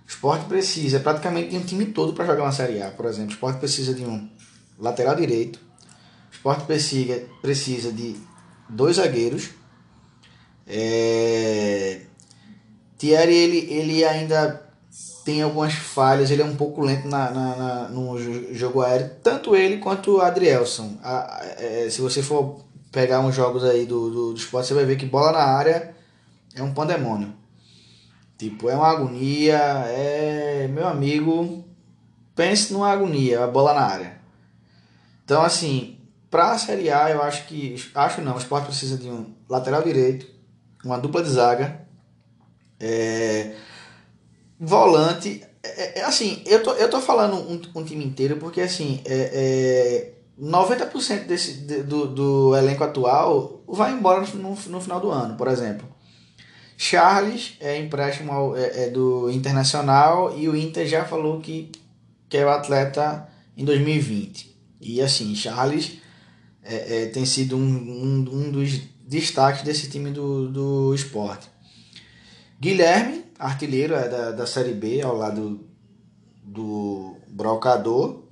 o 0.05 0.07
esporte 0.07 0.45
precisa 0.45 0.99
praticamente 0.99 1.49
de 1.49 1.57
um 1.57 1.63
time 1.63 1.85
todo 1.85 2.13
para 2.13 2.25
jogar 2.25 2.43
uma 2.43 2.51
Série 2.51 2.81
A, 2.81 2.91
por 2.91 3.05
exemplo. 3.05 3.31
O 3.31 3.33
esporte 3.33 3.59
precisa 3.59 3.93
de 3.93 4.05
um 4.05 4.29
lateral 4.79 5.15
direito, 5.15 5.59
esporte 6.41 6.65
precisa, 6.65 7.23
precisa 7.39 7.91
de 7.91 8.15
dois 8.67 8.95
zagueiros. 8.95 9.51
É... 10.65 12.01
Thierry, 12.97 13.35
ele, 13.35 13.57
ele 13.71 14.03
ainda 14.03 14.67
tem 15.23 15.43
algumas 15.43 15.73
falhas, 15.75 16.31
ele 16.31 16.41
é 16.41 16.45
um 16.45 16.55
pouco 16.55 16.81
lento 16.81 17.07
na, 17.07 17.29
na, 17.29 17.55
na 17.55 17.89
no 17.89 18.17
jo- 18.19 18.53
jogo 18.55 18.81
aéreo, 18.81 19.11
tanto 19.21 19.55
ele 19.55 19.77
quanto 19.77 20.15
o 20.15 20.21
Adrielson. 20.21 20.97
A- 21.03 21.41
é, 21.59 21.87
se 21.91 22.01
você 22.01 22.23
for 22.23 22.59
pegar 22.91 23.19
uns 23.19 23.35
jogos 23.35 23.63
aí 23.63 23.85
do, 23.85 24.09
do, 24.09 24.33
do 24.33 24.37
esporte, 24.39 24.67
você 24.67 24.73
vai 24.73 24.85
ver 24.85 24.95
que 24.97 25.05
bola 25.05 25.31
na 25.31 25.43
área 25.43 25.95
é 26.55 26.63
um 26.63 26.73
pandemônio. 26.73 27.31
Tipo, 28.35 28.67
é 28.67 28.75
uma 28.75 28.87
agonia, 28.87 29.59
é. 29.89 30.67
Meu 30.67 30.87
amigo, 30.87 31.63
pense 32.35 32.73
numa 32.73 32.89
agonia, 32.91 33.43
a 33.43 33.47
bola 33.47 33.75
na 33.75 33.81
área. 33.81 34.21
Então, 35.23 35.43
assim, 35.43 36.00
pra 36.31 36.57
Série 36.57 36.89
A, 36.89 37.11
eu 37.11 37.21
acho 37.21 37.45
que. 37.45 37.75
Acho 37.93 38.21
não, 38.21 38.33
o 38.35 38.39
Sport 38.39 38.65
precisa 38.65 38.97
de 38.97 39.09
um 39.09 39.35
lateral 39.49 39.83
direito, 39.83 40.25
uma 40.83 40.97
dupla 40.97 41.21
de 41.21 41.29
zaga, 41.29 41.81
é, 42.79 43.53
volante. 44.59 45.43
É, 45.63 45.99
é, 45.99 46.03
assim, 46.05 46.41
eu 46.45 46.63
tô, 46.63 46.73
eu 46.73 46.89
tô 46.89 46.99
falando 46.99 47.35
um, 47.35 47.61
um 47.79 47.83
time 47.83 48.03
inteiro 48.03 48.37
porque, 48.37 48.61
assim, 48.61 48.99
é, 49.05 50.13
é, 50.13 50.13
90% 50.41 51.25
desse, 51.27 51.53
de- 51.53 51.83
do, 51.83 52.07
do 52.07 52.55
elenco 52.55 52.83
atual 52.83 53.61
vai 53.67 53.91
embora 53.91 54.25
no, 54.33 54.55
no 54.55 54.81
final 54.81 54.99
do 54.99 55.11
ano, 55.11 55.35
por 55.35 55.47
exemplo. 55.47 55.87
Charles 56.77 57.53
é 57.59 57.77
empréstimo 57.77 58.31
ao- 58.31 58.57
é, 58.57 58.85
é 58.85 58.89
do 58.89 59.29
Internacional 59.29 60.35
e 60.35 60.49
o 60.49 60.55
Inter 60.55 60.87
já 60.87 61.05
falou 61.05 61.39
que 61.39 61.71
quer 62.27 62.45
o 62.45 62.49
atleta 62.49 63.27
em 63.55 63.63
2020. 63.63 64.49
E 64.81 64.99
assim, 64.99 65.35
Charles 65.35 66.00
é, 66.71 67.03
é, 67.03 67.05
tem 67.07 67.25
sido 67.25 67.57
um, 67.57 67.61
um, 67.61 68.15
um 68.31 68.51
dos 68.51 68.79
destaques 69.05 69.63
desse 69.63 69.89
time 69.89 70.09
do, 70.09 70.47
do 70.47 70.95
esporte. 70.95 71.49
Guilherme, 72.59 73.25
artilheiro 73.37 73.93
é 73.93 74.07
da, 74.07 74.31
da 74.31 74.47
Série 74.47 74.73
B, 74.73 75.01
ao 75.01 75.17
lado 75.17 75.67
do 76.41 77.17
Brocador. 77.27 78.23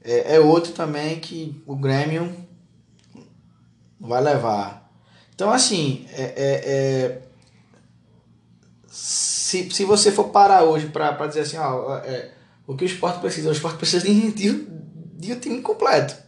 É, 0.00 0.36
é 0.36 0.40
outro 0.40 0.72
também 0.72 1.18
que 1.18 1.60
o 1.66 1.74
Grêmio 1.74 2.32
vai 3.98 4.22
levar. 4.22 4.88
Então, 5.34 5.50
assim, 5.50 6.06
é, 6.12 6.22
é, 6.22 6.72
é, 6.72 7.22
se, 8.86 9.68
se 9.70 9.84
você 9.84 10.12
for 10.12 10.28
parar 10.28 10.62
hoje 10.62 10.86
para 10.86 11.26
dizer 11.26 11.40
assim, 11.40 11.56
ó, 11.56 11.96
é, 11.98 12.30
o 12.64 12.76
que 12.76 12.84
o 12.84 12.86
esporte 12.86 13.18
precisa? 13.18 13.48
O 13.48 13.52
esporte 13.52 13.76
precisa 13.76 14.06
de, 14.06 14.30
de, 14.30 14.66
de 15.18 15.32
um 15.32 15.40
time 15.40 15.60
completo. 15.60 16.25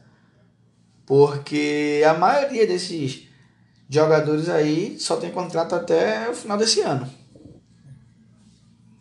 Porque 1.09 2.05
a 2.07 2.13
maioria 2.13 2.67
desses 2.67 3.27
jogadores 3.89 4.51
aí 4.51 5.01
só 5.01 5.17
tem 5.17 5.31
contrato 5.31 5.75
até 5.75 6.29
o 6.29 6.35
final 6.35 6.59
desse 6.59 6.83
ano. 6.83 7.09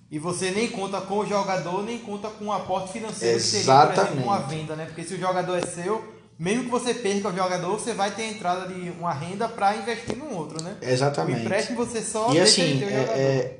E 0.10 0.18
você 0.18 0.52
nem 0.52 0.70
conta 0.70 1.02
com 1.02 1.18
o 1.18 1.26
jogador, 1.26 1.84
nem 1.84 2.00
conta 2.00 2.30
com 2.30 2.46
o 2.46 2.54
aporte 2.54 2.94
financeiro 2.94 3.36
que 3.36 3.44
seria, 3.44 3.60
exemplo, 3.60 3.92
Exatamente. 3.92 4.24
uma 4.24 4.40
venda, 4.40 4.76
né? 4.78 4.86
Porque 4.86 5.04
se 5.04 5.16
o 5.16 5.20
jogador 5.20 5.58
é 5.58 5.62
seu, 5.64 6.02
mesmo 6.40 6.64
que 6.64 6.70
você 6.70 6.94
perca 6.94 7.28
o 7.28 7.36
jogador, 7.36 7.78
você 7.78 7.92
vai 7.94 8.16
ter 8.16 8.24
entrada 8.24 8.74
de 8.74 8.90
uma 8.92 9.12
renda 9.12 9.50
para 9.50 9.76
investir 9.76 10.16
no 10.16 10.34
outro, 10.34 10.64
né? 10.64 10.78
O 10.82 10.86
Exatamente. 10.86 11.42
empréstimo 11.42 11.76
você 11.76 12.02
só 12.02 12.34
E 12.34 12.40
assim, 12.40 12.82
o 12.86 12.88
é, 12.88 13.02
é 13.20 13.60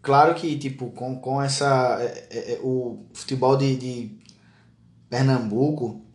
claro 0.00 0.34
que 0.34 0.56
tipo 0.56 0.90
com, 0.92 1.20
com 1.20 1.42
essa 1.42 1.98
é, 2.00 2.26
é, 2.30 2.52
é, 2.54 2.60
o 2.62 3.04
futebol 3.12 3.54
de, 3.54 3.76
de 3.76 4.18
Pernambuco 5.10 6.05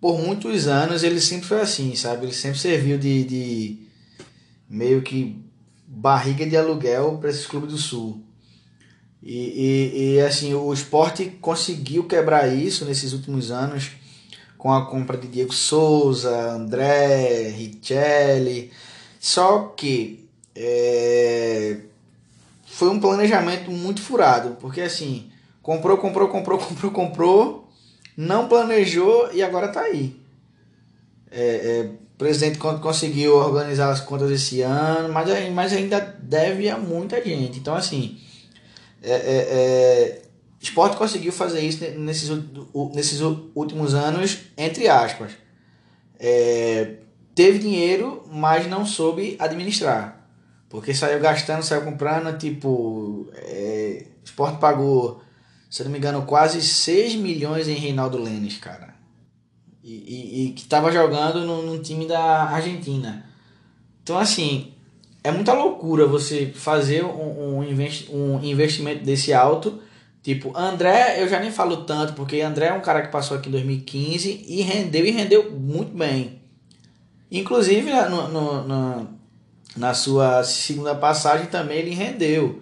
por 0.00 0.18
muitos 0.18 0.66
anos 0.66 1.02
ele 1.02 1.20
sempre 1.20 1.46
foi 1.46 1.60
assim, 1.60 1.94
sabe? 1.94 2.26
Ele 2.26 2.32
sempre 2.32 2.58
serviu 2.58 2.98
de, 2.98 3.24
de 3.24 3.78
meio 4.68 5.02
que 5.02 5.44
barriga 5.86 6.46
de 6.46 6.56
aluguel 6.56 7.18
para 7.18 7.30
esses 7.30 7.46
clubes 7.46 7.70
do 7.70 7.78
sul. 7.78 8.22
E, 9.22 9.36
e, 9.36 10.14
e 10.14 10.20
assim, 10.20 10.54
o 10.54 10.72
esporte 10.72 11.26
conseguiu 11.40 12.04
quebrar 12.04 12.48
isso 12.48 12.84
nesses 12.86 13.12
últimos 13.12 13.50
anos 13.50 13.90
com 14.56 14.72
a 14.72 14.86
compra 14.86 15.16
de 15.16 15.28
Diego 15.28 15.52
Souza, 15.52 16.52
André, 16.52 17.48
Richelli. 17.48 18.70
Só 19.18 19.74
que 19.76 20.28
é, 20.54 21.78
foi 22.64 22.88
um 22.88 23.00
planejamento 23.00 23.70
muito 23.70 24.00
furado, 24.00 24.56
porque 24.60 24.80
assim, 24.80 25.30
comprou, 25.62 25.98
comprou, 25.98 26.28
comprou, 26.28 26.56
comprou, 26.60 26.90
comprou, 26.90 27.69
não 28.20 28.48
planejou 28.48 29.30
e 29.32 29.42
agora 29.42 29.68
tá 29.68 29.80
aí. 29.80 30.14
É, 31.30 31.40
é, 31.40 31.90
o 32.14 32.18
presidente 32.18 32.58
con- 32.58 32.78
conseguiu 32.78 33.34
organizar 33.36 33.90
as 33.90 34.00
contas 34.00 34.30
esse 34.30 34.60
ano, 34.60 35.10
mas, 35.12 35.28
mas 35.52 35.72
ainda 35.72 36.00
deve 36.22 36.68
a 36.68 36.76
muita 36.76 37.24
gente. 37.24 37.58
Então, 37.58 37.74
assim, 37.74 38.20
é, 39.02 39.12
é, 39.12 39.16
é, 39.16 40.22
esporte 40.60 40.96
conseguiu 40.98 41.32
fazer 41.32 41.60
isso 41.60 41.82
ne- 41.82 41.92
nesses, 41.92 42.28
nesses 42.94 43.20
últimos 43.54 43.94
anos, 43.94 44.38
entre 44.58 44.86
aspas. 44.86 45.32
É, 46.18 46.96
teve 47.34 47.58
dinheiro, 47.58 48.22
mas 48.30 48.66
não 48.68 48.84
soube 48.84 49.36
administrar. 49.38 50.28
Porque 50.68 50.92
saiu 50.92 51.20
gastando, 51.20 51.62
saiu 51.62 51.82
comprando, 51.82 52.36
tipo, 52.36 53.28
é, 53.34 54.04
o 54.22 54.24
Sport 54.26 54.58
pagou, 54.58 55.22
se 55.70 55.84
não 55.84 55.90
me 55.92 55.98
engano, 55.98 56.22
quase 56.22 56.60
6 56.60 57.14
milhões 57.14 57.68
em 57.68 57.74
Reinaldo 57.74 58.20
Lênis, 58.20 58.58
cara. 58.58 58.92
E, 59.84 59.92
e, 59.92 60.46
e 60.46 60.52
que 60.52 60.62
estava 60.62 60.90
jogando 60.90 61.46
no, 61.46 61.62
no 61.62 61.78
time 61.78 62.06
da 62.06 62.42
Argentina. 62.42 63.24
Então, 64.02 64.18
assim, 64.18 64.72
é 65.22 65.30
muita 65.30 65.52
loucura 65.52 66.06
você 66.06 66.46
fazer 66.52 67.04
um, 67.04 67.58
um, 67.58 67.64
investi 67.64 68.10
um 68.10 68.42
investimento 68.42 69.04
desse 69.04 69.32
alto. 69.32 69.80
Tipo, 70.22 70.56
André, 70.56 71.22
eu 71.22 71.28
já 71.28 71.38
nem 71.38 71.52
falo 71.52 71.84
tanto, 71.84 72.14
porque 72.14 72.40
André 72.40 72.66
é 72.66 72.72
um 72.72 72.80
cara 72.80 73.02
que 73.02 73.12
passou 73.12 73.36
aqui 73.36 73.48
em 73.48 73.52
2015 73.52 74.44
e 74.48 74.62
rendeu 74.62 75.06
e 75.06 75.10
rendeu 75.12 75.52
muito 75.52 75.96
bem. 75.96 76.40
Inclusive, 77.30 77.92
no, 78.10 78.28
no, 78.28 78.64
no, 78.64 79.08
na 79.76 79.94
sua 79.94 80.42
segunda 80.42 80.96
passagem 80.96 81.46
também 81.46 81.78
ele 81.78 81.94
rendeu. 81.94 82.60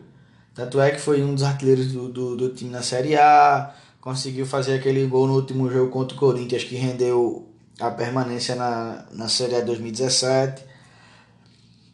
Tanto 0.58 0.80
é 0.80 0.90
que 0.90 0.98
foi 0.98 1.22
um 1.22 1.34
dos 1.34 1.44
artilheiros 1.44 1.92
do, 1.92 2.08
do, 2.08 2.36
do 2.36 2.48
time 2.48 2.68
na 2.68 2.82
Série 2.82 3.16
A, 3.16 3.72
conseguiu 4.00 4.44
fazer 4.44 4.74
aquele 4.74 5.06
gol 5.06 5.28
no 5.28 5.36
último 5.36 5.70
jogo 5.70 5.88
contra 5.88 6.16
o 6.16 6.18
Corinthians 6.18 6.64
que 6.64 6.74
rendeu 6.74 7.48
a 7.78 7.92
permanência 7.92 8.56
na, 8.56 9.06
na 9.12 9.28
Série 9.28 9.54
A 9.54 9.60
2017. 9.60 10.64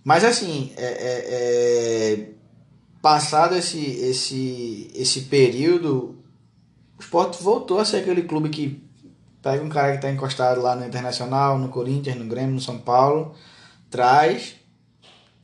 Mas 0.03 0.25
assim, 0.25 0.73
é, 0.79 0.83
é, 0.87 1.25
é, 1.29 2.29
passado 3.03 3.55
esse, 3.55 3.85
esse, 3.85 4.91
esse 4.95 5.21
período, 5.25 6.17
o 6.99 7.03
Sport 7.03 7.39
voltou 7.43 7.79
a 7.79 7.85
ser 7.85 7.99
aquele 7.99 8.23
clube 8.23 8.49
que 8.49 8.83
pega 9.43 9.63
um 9.63 9.69
cara 9.69 9.91
que 9.91 9.97
está 9.97 10.11
encostado 10.11 10.63
lá 10.63 10.75
no 10.75 10.87
Internacional, 10.87 11.59
no 11.59 11.69
Corinthians, 11.69 12.17
no 12.17 12.25
Grêmio, 12.25 12.55
no 12.55 12.61
São 12.63 12.79
Paulo, 12.79 13.35
traz, 13.91 14.55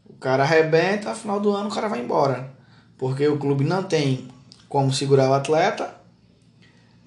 o 0.08 0.14
cara 0.14 0.42
arrebenta, 0.42 1.14
final 1.14 1.38
do 1.38 1.50
ano 1.54 1.68
o 1.68 1.74
cara 1.74 1.86
vai 1.86 2.00
embora. 2.00 2.58
Porque 3.00 3.26
o 3.26 3.37
clube 3.37 3.64
não 3.64 3.83
tem 3.83 4.28
como 4.69 4.92
segurar 4.92 5.28
o 5.28 5.35
atleta. 5.35 5.92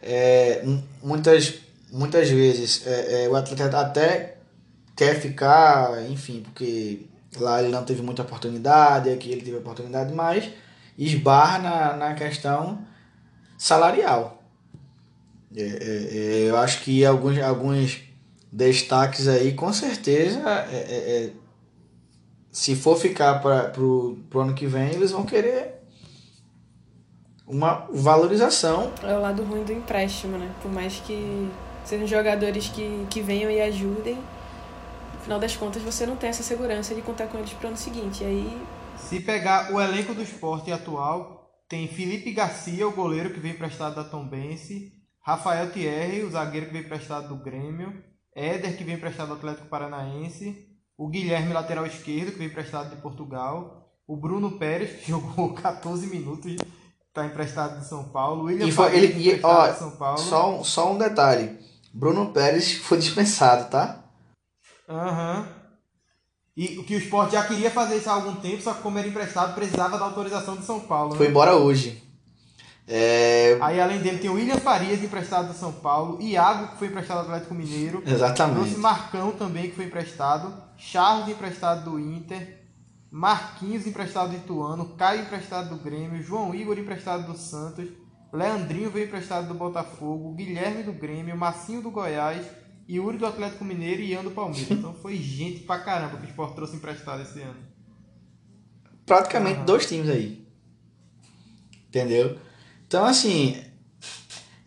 É, 0.02 0.62
muitas, 1.02 1.54
muitas 1.90 2.30
vezes 2.30 2.86
é, 2.86 3.24
é, 3.24 3.30
o 3.30 3.36
atleta 3.38 3.80
até 3.80 4.36
quer 4.94 5.22
ficar, 5.22 6.04
enfim, 6.10 6.42
porque 6.42 7.08
Lá 7.40 7.62
ele 7.62 7.72
não 7.72 7.84
teve 7.84 8.02
muita 8.02 8.22
oportunidade, 8.22 9.10
aqui 9.10 9.32
ele 9.32 9.42
teve 9.42 9.58
oportunidade, 9.58 10.14
mas 10.14 10.50
esbarra 10.98 11.60
na, 11.60 11.98
na 11.98 12.14
questão 12.14 12.86
salarial. 13.58 14.44
É, 15.56 15.62
é, 15.62 15.66
é, 15.66 16.50
eu 16.50 16.58
acho 16.58 16.82
que 16.82 17.06
alguns, 17.06 17.40
alguns 17.40 18.02
destaques 18.52 19.28
aí, 19.28 19.54
com 19.54 19.72
certeza, 19.74 20.42
se 22.52 22.76
for 22.76 23.00
ficar 23.00 23.40
para 23.40 23.80
o 23.82 24.20
ano 24.36 24.54
que 24.54 24.68
vem, 24.68 24.92
eles 24.92 25.12
vão 25.12 25.26
querer 25.26 25.83
uma 27.48 27.88
valorização. 27.92 28.92
É 29.04 29.16
o 29.16 29.22
lado 29.22 29.44
ruim 29.44 29.64
do 29.64 29.72
empréstimo, 29.72 30.38
né? 30.38 30.52
Por 30.62 30.72
mais 30.72 31.00
que 31.00 31.50
sejam 31.84 32.08
jogadores 32.08 32.70
que, 32.70 33.06
que 33.10 33.22
venham 33.22 33.52
e 33.52 33.62
ajudem, 33.62 34.18
final 35.24 35.40
das 35.40 35.56
contas 35.56 35.82
você 35.82 36.06
não 36.06 36.18
tem 36.18 36.30
essa 36.30 36.44
segurança 36.44 36.94
de 36.94 37.02
contar 37.02 37.28
com 37.28 37.38
eles 37.38 37.54
para 37.54 37.66
o 37.66 37.68
ano 37.70 37.78
seguinte. 37.78 38.24
E 38.24 38.28
aí. 38.28 38.62
Se 38.98 39.20
pegar 39.22 39.74
o 39.74 39.82
elenco 39.82 40.14
do 40.14 40.22
esporte 40.22 40.72
atual, 40.72 41.50
tem 41.68 41.88
Felipe 41.88 42.32
Garcia, 42.32 42.88
o 42.88 42.94
goleiro 42.94 43.34
que 43.34 43.40
veio 43.40 43.56
emprestado 43.56 43.96
da 43.96 44.04
Tombense, 44.04 44.92
Rafael 45.22 45.72
Thierry, 45.72 46.24
o 46.24 46.30
zagueiro 46.30 46.68
que 46.68 46.74
veio 46.74 46.86
emprestado 46.86 47.30
do 47.30 47.42
Grêmio, 47.42 48.04
Éder, 48.36 48.78
que 48.78 48.84
veio 48.84 48.98
emprestado 48.98 49.30
do 49.30 49.36
Atlético 49.36 49.68
Paranaense, 49.68 50.68
o 50.98 51.08
Guilherme, 51.08 51.54
lateral 51.54 51.86
esquerdo, 51.86 52.34
que 52.34 52.40
veio 52.40 52.52
emprestado 52.52 52.94
de 52.94 53.02
Portugal, 53.02 53.90
o 54.06 54.18
Bruno 54.18 54.60
Pérez, 54.60 55.00
que 55.02 55.10
jogou 55.10 55.54
14 55.54 56.08
minutos, 56.08 56.58
está 57.13 57.28
emprestado 57.28 57.80
de 57.80 57.86
São 57.86 58.06
Paulo, 58.06 58.45
William 58.45 58.65
e 58.65 58.71
foi, 58.71 58.95
ele, 58.95 59.30
e, 59.30 59.39
ó, 59.43 59.67
de 59.67 59.78
São 59.78 59.91
Paulo. 59.91 60.17
Só 60.17 60.60
um, 60.60 60.63
só 60.63 60.91
um 60.91 60.97
detalhe: 60.97 61.60
Bruno 61.93 62.34
Pérez 62.34 62.73
foi 62.73 62.97
dispensado, 62.99 63.69
tá? 63.69 64.04
Aham. 64.89 65.38
Uhum. 65.38 65.63
E 66.56 66.78
o 66.78 66.84
que 66.84 66.95
o 66.95 66.99
esporte 66.99 67.34
já 67.34 67.43
queria 67.43 67.71
fazer 67.71 67.97
isso 67.97 68.08
há 68.08 68.13
algum 68.13 68.36
tempo, 68.36 68.62
só 68.62 68.76
que 68.76 68.84
como 68.84 68.99
era 68.99 69.08
emprestado, 69.08 69.56
precisava 69.56 69.97
da 69.97 70.06
autorização 70.06 70.56
de 70.56 70.63
São 70.63 70.80
Paulo. 70.80 71.12
Né? 71.12 71.17
Foi 71.17 71.28
embora 71.28 71.56
hoje. 71.56 72.04
É... 72.88 73.58
Aí 73.60 73.82
além 73.82 73.99
dele 73.99 74.19
tem 74.19 74.30
o 74.30 74.36
William 74.36 74.58
Farias 74.58 75.02
emprestado 75.02 75.47
do 75.47 75.58
São 75.58 75.71
Paulo, 75.71 76.21
Iago 76.21 76.73
que 76.73 76.78
foi 76.78 76.89
emprestado 76.89 77.21
do 77.21 77.32
Atlético 77.32 77.56
Mineiro, 77.56 78.04
Exatamente. 78.06 78.58
Trouxe 78.58 78.78
Marcão 78.78 79.32
também 79.32 79.69
que 79.69 79.76
foi 79.76 79.86
emprestado, 79.86 80.54
Charles 80.78 81.28
emprestado 81.28 81.89
do 81.89 81.99
Inter, 81.99 82.62
Marquinhos 83.15 83.86
emprestado 83.86 84.32
do 84.32 84.38
Ituano, 84.38 84.95
Caio 84.97 85.21
emprestado 85.21 85.69
do 85.69 85.84
Grêmio, 85.84 86.23
João 86.23 86.56
Igor 86.56 86.80
emprestado 86.80 87.32
do 87.32 87.38
Santos, 87.38 87.88
Leandrinho 88.34 88.89
veio 88.89 89.06
emprestado 89.06 89.47
do 89.47 89.54
Botafogo, 89.54 90.34
Guilherme 90.34 90.82
do 90.82 90.93
Grêmio, 90.93 91.38
Massinho 91.38 91.80
do 91.80 91.91
Goiás, 91.91 92.43
Yuri 92.89 93.19
do 93.19 93.28
Atlético 93.28 93.63
Mineiro 93.63 94.02
e 94.02 94.13
Ian 94.13 94.23
do 94.23 94.32
Palmeiras. 94.32 94.65
Então 94.71 94.95
foi 94.95 95.15
gente 95.17 95.60
pra 95.60 95.78
caramba 95.78 96.17
que 96.17 96.26
o 96.26 96.30
Sport 96.30 96.56
trouxe 96.56 96.76
emprestado 96.76 97.21
esse 97.21 97.39
ano. 97.39 97.60
Praticamente 99.06 99.60
uhum. 99.60 99.65
dois 99.65 99.86
times 99.86 100.10
aí. 100.10 100.47
Entendeu? 101.88 102.39
Então, 102.88 103.06
assim. 103.06 103.63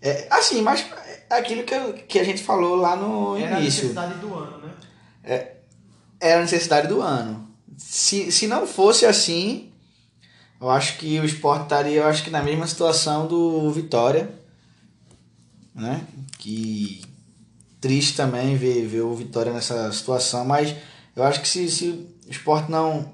É, 0.00 0.28
assim, 0.30 0.62
mas 0.62 0.88
é 1.28 1.36
aquilo 1.36 1.64
que, 1.64 1.74
eu, 1.74 1.94
que 1.94 2.20
a 2.20 2.24
gente 2.24 2.44
falou 2.44 2.76
lá 2.76 2.94
no 2.94 3.36
era 3.36 3.58
início. 3.58 3.90
Era 3.90 4.02
a 4.02 4.06
necessidade 4.06 4.14
do 4.20 4.34
ano, 4.34 4.58
né? 4.58 4.74
É, 5.24 5.56
era 6.20 6.38
a 6.38 6.42
necessidade 6.42 6.86
do 6.86 7.02
ano. 7.02 7.45
Se, 7.76 8.32
se 8.32 8.46
não 8.46 8.66
fosse 8.66 9.04
assim, 9.04 9.70
eu 10.60 10.70
acho 10.70 10.98
que 10.98 11.20
o 11.20 11.24
Sport 11.24 11.62
estaria 11.62 12.00
eu 12.00 12.06
acho 12.06 12.24
que 12.24 12.30
na 12.30 12.42
mesma 12.42 12.66
situação 12.66 13.26
do 13.26 13.70
Vitória. 13.70 14.30
Né? 15.74 16.06
Que 16.38 17.02
triste 17.80 18.16
também 18.16 18.56
ver, 18.56 18.86
ver 18.86 19.02
o 19.02 19.14
Vitória 19.14 19.52
nessa 19.52 19.92
situação, 19.92 20.44
mas 20.44 20.74
eu 21.14 21.22
acho 21.22 21.40
que 21.40 21.48
se, 21.48 21.70
se 21.70 21.88
o 22.26 22.30
esporte 22.30 22.70
não. 22.70 23.12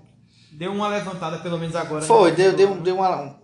Deu 0.51 0.73
uma 0.73 0.89
levantada, 0.89 1.39
pelo 1.39 1.59
menos 1.59 1.75
agora. 1.75 2.01
Né? 2.01 2.07
Foi, 2.07 2.33
deu, 2.33 2.55
deu, 2.55 2.75
deu 2.81 2.97
uma 2.97 3.37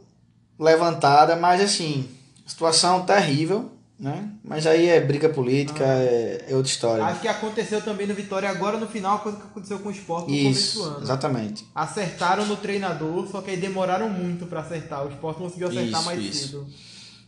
levantada, 0.59 1.37
mas 1.37 1.61
assim, 1.61 2.09
situação 2.46 3.04
terrível, 3.04 3.70
né? 3.99 4.33
Mas 4.45 4.67
aí 4.67 4.87
é 4.87 5.01
briga 5.01 5.29
política, 5.29 5.85
ah. 5.85 6.03
é, 6.03 6.47
é, 6.49 6.57
outra 6.57 6.71
história. 6.71 7.05
Acho 7.05 7.21
que 7.21 7.29
aconteceu 7.29 7.83
também 7.83 8.07
no 8.07 8.15
Vitória 8.15 8.49
agora 8.49 8.77
no 8.77 8.87
final, 8.87 9.17
a 9.17 9.21
coisa 9.21 9.39
que 9.39 9.45
aconteceu 9.45 9.79
com 9.81 9.89
o 9.89 9.93
esporte 9.93 10.31
no 10.31 10.37
Isso, 10.37 10.75
começo 10.75 10.79
do 10.79 10.85
ano. 10.85 11.05
Exatamente. 11.05 11.67
Acertaram 11.75 12.47
no 12.47 12.57
treinador, 12.57 13.27
só 13.27 13.43
que 13.43 13.51
aí 13.51 13.57
demoraram 13.57 14.09
muito 14.09 14.47
para 14.47 14.61
acertar. 14.61 15.05
O 15.05 15.11
esporte 15.11 15.39
conseguiu 15.39 15.69
acertar 15.69 16.01
isso, 16.01 16.05
mais 16.05 16.23
isso. 16.23 16.47
cedo. 16.47 16.67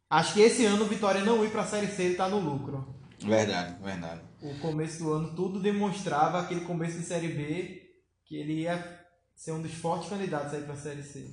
Acho 0.08 0.34
que 0.34 0.40
esse 0.40 0.64
ano 0.64 0.84
o 0.84 0.88
Vitória 0.88 1.24
não 1.24 1.44
ir 1.44 1.50
para 1.50 1.62
a 1.62 1.66
Série 1.66 1.88
C 1.88 2.10
e 2.10 2.14
tá 2.14 2.28
no 2.28 2.38
lucro. 2.38 2.94
Verdade, 3.20 3.76
verdade. 3.82 4.20
O 4.40 4.54
começo 4.60 5.02
do 5.02 5.12
ano 5.12 5.34
tudo 5.34 5.60
demonstrava 5.60 6.40
aquele 6.40 6.60
começo 6.62 6.98
de 6.98 7.04
Série 7.04 7.28
B 7.28 7.82
que 8.24 8.36
ele 8.36 8.62
ia 8.62 9.00
ser 9.34 9.52
um 9.52 9.60
dos 9.60 9.74
fortes 9.74 10.08
candidatos 10.08 10.54
aí 10.54 10.62
para 10.62 10.74
a 10.74 10.76
Série 10.76 11.02
C. 11.02 11.26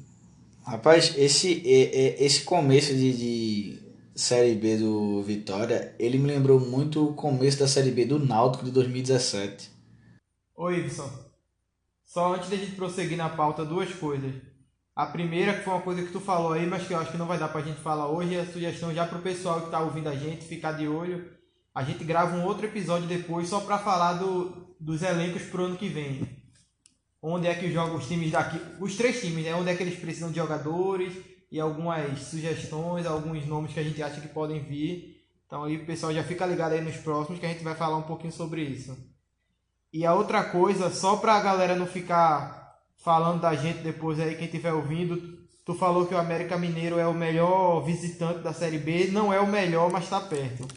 Rapaz, 0.63 1.13
esse, 1.15 1.61
esse 1.63 2.41
começo 2.41 2.93
de, 2.93 3.13
de 3.13 3.86
Série 4.17 4.55
B 4.55 4.77
do 4.77 5.21
Vitória, 5.21 5.95
ele 5.97 6.17
me 6.17 6.27
lembrou 6.27 6.59
muito 6.59 7.05
o 7.05 7.13
começo 7.13 7.59
da 7.59 7.67
Série 7.67 7.91
B 7.91 8.05
do 8.05 8.19
Náutico 8.19 8.65
de 8.65 8.71
2017. 8.71 9.71
Ô 10.55 10.69
Iveson, 10.69 11.09
só 12.03 12.33
antes 12.33 12.49
da 12.49 12.57
gente 12.57 12.71
prosseguir 12.71 13.17
na 13.17 13.29
pauta, 13.29 13.63
duas 13.63 13.93
coisas. 13.93 14.33
A 14.95 15.05
primeira, 15.05 15.53
que 15.53 15.63
foi 15.63 15.73
uma 15.73 15.81
coisa 15.83 16.01
que 16.03 16.11
tu 16.11 16.19
falou 16.19 16.53
aí, 16.53 16.65
mas 16.65 16.85
que 16.87 16.93
eu 16.93 16.99
acho 16.99 17.11
que 17.11 17.17
não 17.17 17.27
vai 17.27 17.37
dar 17.37 17.49
pra 17.49 17.61
gente 17.61 17.79
falar 17.79 18.09
hoje, 18.09 18.35
é 18.35 18.41
a 18.41 18.51
sugestão 18.51 18.93
já 18.93 19.05
pro 19.05 19.19
pessoal 19.19 19.61
que 19.61 19.71
tá 19.71 19.79
ouvindo 19.79 20.09
a 20.09 20.15
gente 20.15 20.43
ficar 20.43 20.73
de 20.73 20.87
olho 20.87 21.37
a 21.77 21.83
gente 21.83 22.03
grava 22.03 22.35
um 22.35 22.43
outro 22.43 22.65
episódio 22.65 23.07
depois 23.07 23.47
só 23.47 23.59
para 23.59 23.77
falar 23.77 24.13
do, 24.13 24.75
dos 24.79 25.03
elencos 25.03 25.43
pro 25.43 25.65
ano 25.65 25.77
que 25.77 25.87
vem. 25.87 26.27
Onde 27.21 27.45
é 27.45 27.53
que 27.53 27.71
jogam 27.71 27.97
os 27.97 28.07
times 28.07 28.31
daqui, 28.31 28.59
os 28.81 28.97
três 28.97 29.21
times, 29.21 29.45
né? 29.45 29.53
Onde 29.53 29.69
é 29.69 29.75
que 29.75 29.83
eles 29.83 29.99
precisam 29.99 30.31
de 30.31 30.37
jogadores 30.37 31.13
e 31.51 31.59
algumas 31.59 32.21
sugestões, 32.23 33.05
alguns 33.05 33.45
nomes 33.45 33.73
que 33.73 33.79
a 33.79 33.83
gente 33.83 34.01
acha 34.01 34.21
que 34.21 34.27
podem 34.27 34.63
vir. 34.63 35.23
Então 35.45 35.63
aí 35.63 35.77
o 35.77 35.85
pessoal 35.85 36.13
já 36.13 36.23
fica 36.23 36.45
ligado 36.45 36.73
aí 36.73 36.81
nos 36.81 36.97
próximos 36.97 37.39
que 37.39 37.45
a 37.45 37.49
gente 37.49 37.63
vai 37.63 37.75
falar 37.75 37.97
um 37.97 38.03
pouquinho 38.03 38.33
sobre 38.33 38.61
isso. 38.61 38.97
E 39.93 40.05
a 40.05 40.13
outra 40.13 40.43
coisa, 40.43 40.89
só 40.89 41.15
pra 41.17 41.39
galera 41.39 41.75
não 41.75 41.87
ficar 41.87 42.75
falando 42.97 43.41
da 43.41 43.55
gente 43.55 43.79
depois 43.79 44.19
aí, 44.19 44.35
quem 44.35 44.45
estiver 44.45 44.73
ouvindo, 44.73 45.37
tu 45.65 45.73
falou 45.73 46.05
que 46.05 46.13
o 46.13 46.17
América 46.17 46.57
Mineiro 46.57 46.99
é 46.99 47.07
o 47.07 47.13
melhor 47.13 47.81
visitante 47.81 48.39
da 48.39 48.51
Série 48.51 48.77
B, 48.77 49.07
não 49.11 49.31
é 49.31 49.39
o 49.39 49.47
melhor, 49.47 49.89
mas 49.89 50.03
está 50.03 50.19
perto. 50.19 50.67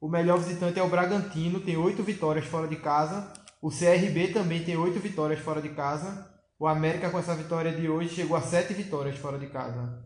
O 0.00 0.08
melhor 0.08 0.38
visitante 0.38 0.78
é 0.78 0.82
o 0.82 0.88
Bragantino, 0.88 1.60
tem 1.60 1.76
oito 1.76 2.02
vitórias 2.02 2.46
fora 2.46 2.66
de 2.66 2.76
casa. 2.76 3.32
O 3.60 3.70
CRB 3.70 4.28
também 4.28 4.64
tem 4.64 4.76
oito 4.76 4.98
vitórias 4.98 5.40
fora 5.40 5.60
de 5.60 5.70
casa. 5.70 6.30
O 6.58 6.66
América, 6.66 7.10
com 7.10 7.18
essa 7.18 7.34
vitória 7.34 7.72
de 7.72 7.88
hoje, 7.88 8.14
chegou 8.14 8.36
a 8.36 8.40
sete 8.40 8.72
vitórias 8.72 9.16
fora 9.18 9.38
de 9.38 9.46
casa. 9.46 10.04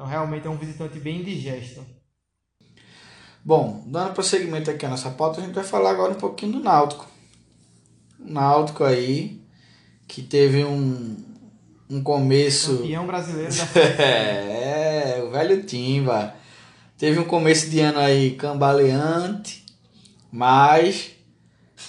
Então, 0.00 0.08
realmente 0.08 0.46
é 0.46 0.50
um 0.50 0.56
visitante 0.56 0.98
bem 0.98 1.20
indigesto. 1.20 1.84
Bom, 3.44 3.84
dando 3.86 4.14
prosseguimento 4.14 4.70
aqui 4.70 4.86
a 4.86 4.88
nossa 4.88 5.10
pauta, 5.10 5.42
a 5.42 5.44
gente 5.44 5.52
vai 5.52 5.62
falar 5.62 5.90
agora 5.90 6.12
um 6.12 6.18
pouquinho 6.18 6.52
do 6.52 6.60
Náutico. 6.60 7.06
Náutico 8.18 8.82
aí, 8.82 9.42
que 10.08 10.22
teve 10.22 10.64
um, 10.64 11.16
um 11.90 12.02
começo. 12.02 12.78
Campeão 12.78 13.06
brasileiro 13.06 13.52
da 13.54 13.78
é, 13.78 15.22
o 15.22 15.30
velho 15.32 15.62
Timba. 15.64 16.34
Teve 16.96 17.18
um 17.18 17.24
começo 17.24 17.68
de 17.68 17.80
ano 17.80 17.98
aí 17.98 18.30
cambaleante, 18.36 19.66
mas 20.32 21.10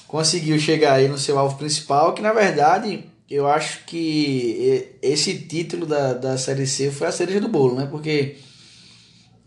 conseguiu 0.06 0.60
chegar 0.60 0.96
aí 0.96 1.08
no 1.08 1.18
seu 1.18 1.40
alvo 1.40 1.58
principal, 1.58 2.14
que 2.14 2.22
na 2.22 2.34
verdade 2.34 3.10
eu 3.34 3.48
acho 3.48 3.86
que 3.86 4.98
esse 5.02 5.40
título 5.40 5.86
da, 5.86 6.14
da 6.14 6.38
Série 6.38 6.68
C 6.68 6.92
foi 6.92 7.08
a 7.08 7.12
cereja 7.12 7.40
do 7.40 7.48
bolo, 7.48 7.76
né? 7.76 7.88
Porque 7.90 8.38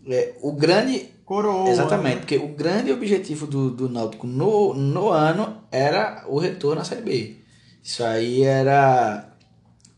é, 0.07 0.33
o 0.41 0.51
grande. 0.53 1.13
Coroa. 1.23 1.69
Exatamente, 1.69 2.15
né? 2.15 2.19
porque 2.21 2.37
o 2.37 2.49
grande 2.49 2.91
objetivo 2.91 3.47
do, 3.47 3.71
do 3.71 3.89
Náutico 3.89 4.27
no, 4.27 4.75
no 4.75 5.09
ano 5.09 5.63
era 5.71 6.23
o 6.27 6.37
retorno 6.37 6.81
à 6.81 6.85
Série 6.85 7.01
B. 7.01 7.37
Isso 7.83 8.03
aí 8.03 8.43
era. 8.43 9.29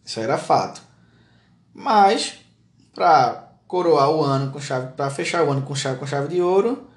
Isso 0.03 0.19
aí 0.19 0.25
era 0.25 0.37
fato. 0.37 0.81
Mas, 1.73 2.35
para 2.93 3.53
coroar 3.67 4.09
o 4.09 4.21
ano 4.21 4.51
com 4.51 4.59
chave. 4.59 4.93
para 4.93 5.09
fechar 5.09 5.43
o 5.43 5.51
ano 5.51 5.61
com 5.61 5.75
chave, 5.75 5.99
com 5.99 6.07
chave 6.07 6.27
de 6.27 6.41
ouro, 6.41 6.87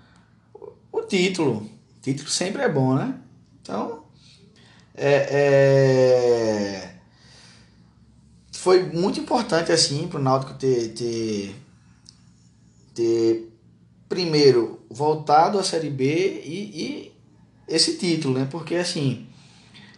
o 0.92 1.02
título. 1.02 1.68
O 1.96 2.00
título 2.00 2.28
sempre 2.28 2.62
é 2.62 2.68
bom, 2.68 2.94
né? 2.94 3.14
Então. 3.60 4.04
É, 4.94 5.14
é, 5.30 6.94
foi 8.52 8.82
muito 8.82 9.20
importante 9.20 9.72
assim 9.72 10.08
para 10.08 10.20
o 10.20 10.22
Náutico 10.22 10.54
ter, 10.54 10.88
ter 10.88 11.54
ter 12.94 13.50
primeiro 14.08 14.80
voltado 14.90 15.58
à 15.58 15.64
Série 15.64 15.88
B 15.90 16.42
e, 16.44 16.82
e 16.82 17.12
esse 17.68 17.96
título, 17.96 18.38
né? 18.38 18.48
Porque 18.50 18.74
assim, 18.74 19.26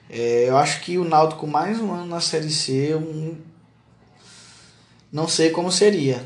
é, 0.08 0.48
eu 0.48 0.56
acho 0.56 0.82
que 0.82 0.98
o 0.98 1.04
Náutico 1.04 1.46
mais 1.46 1.80
um 1.80 1.90
ano 1.92 2.06
na 2.06 2.20
Série 2.20 2.50
C, 2.50 2.94
um, 2.94 3.36
não 5.10 5.26
sei 5.26 5.50
como 5.50 5.72
seria, 5.72 6.24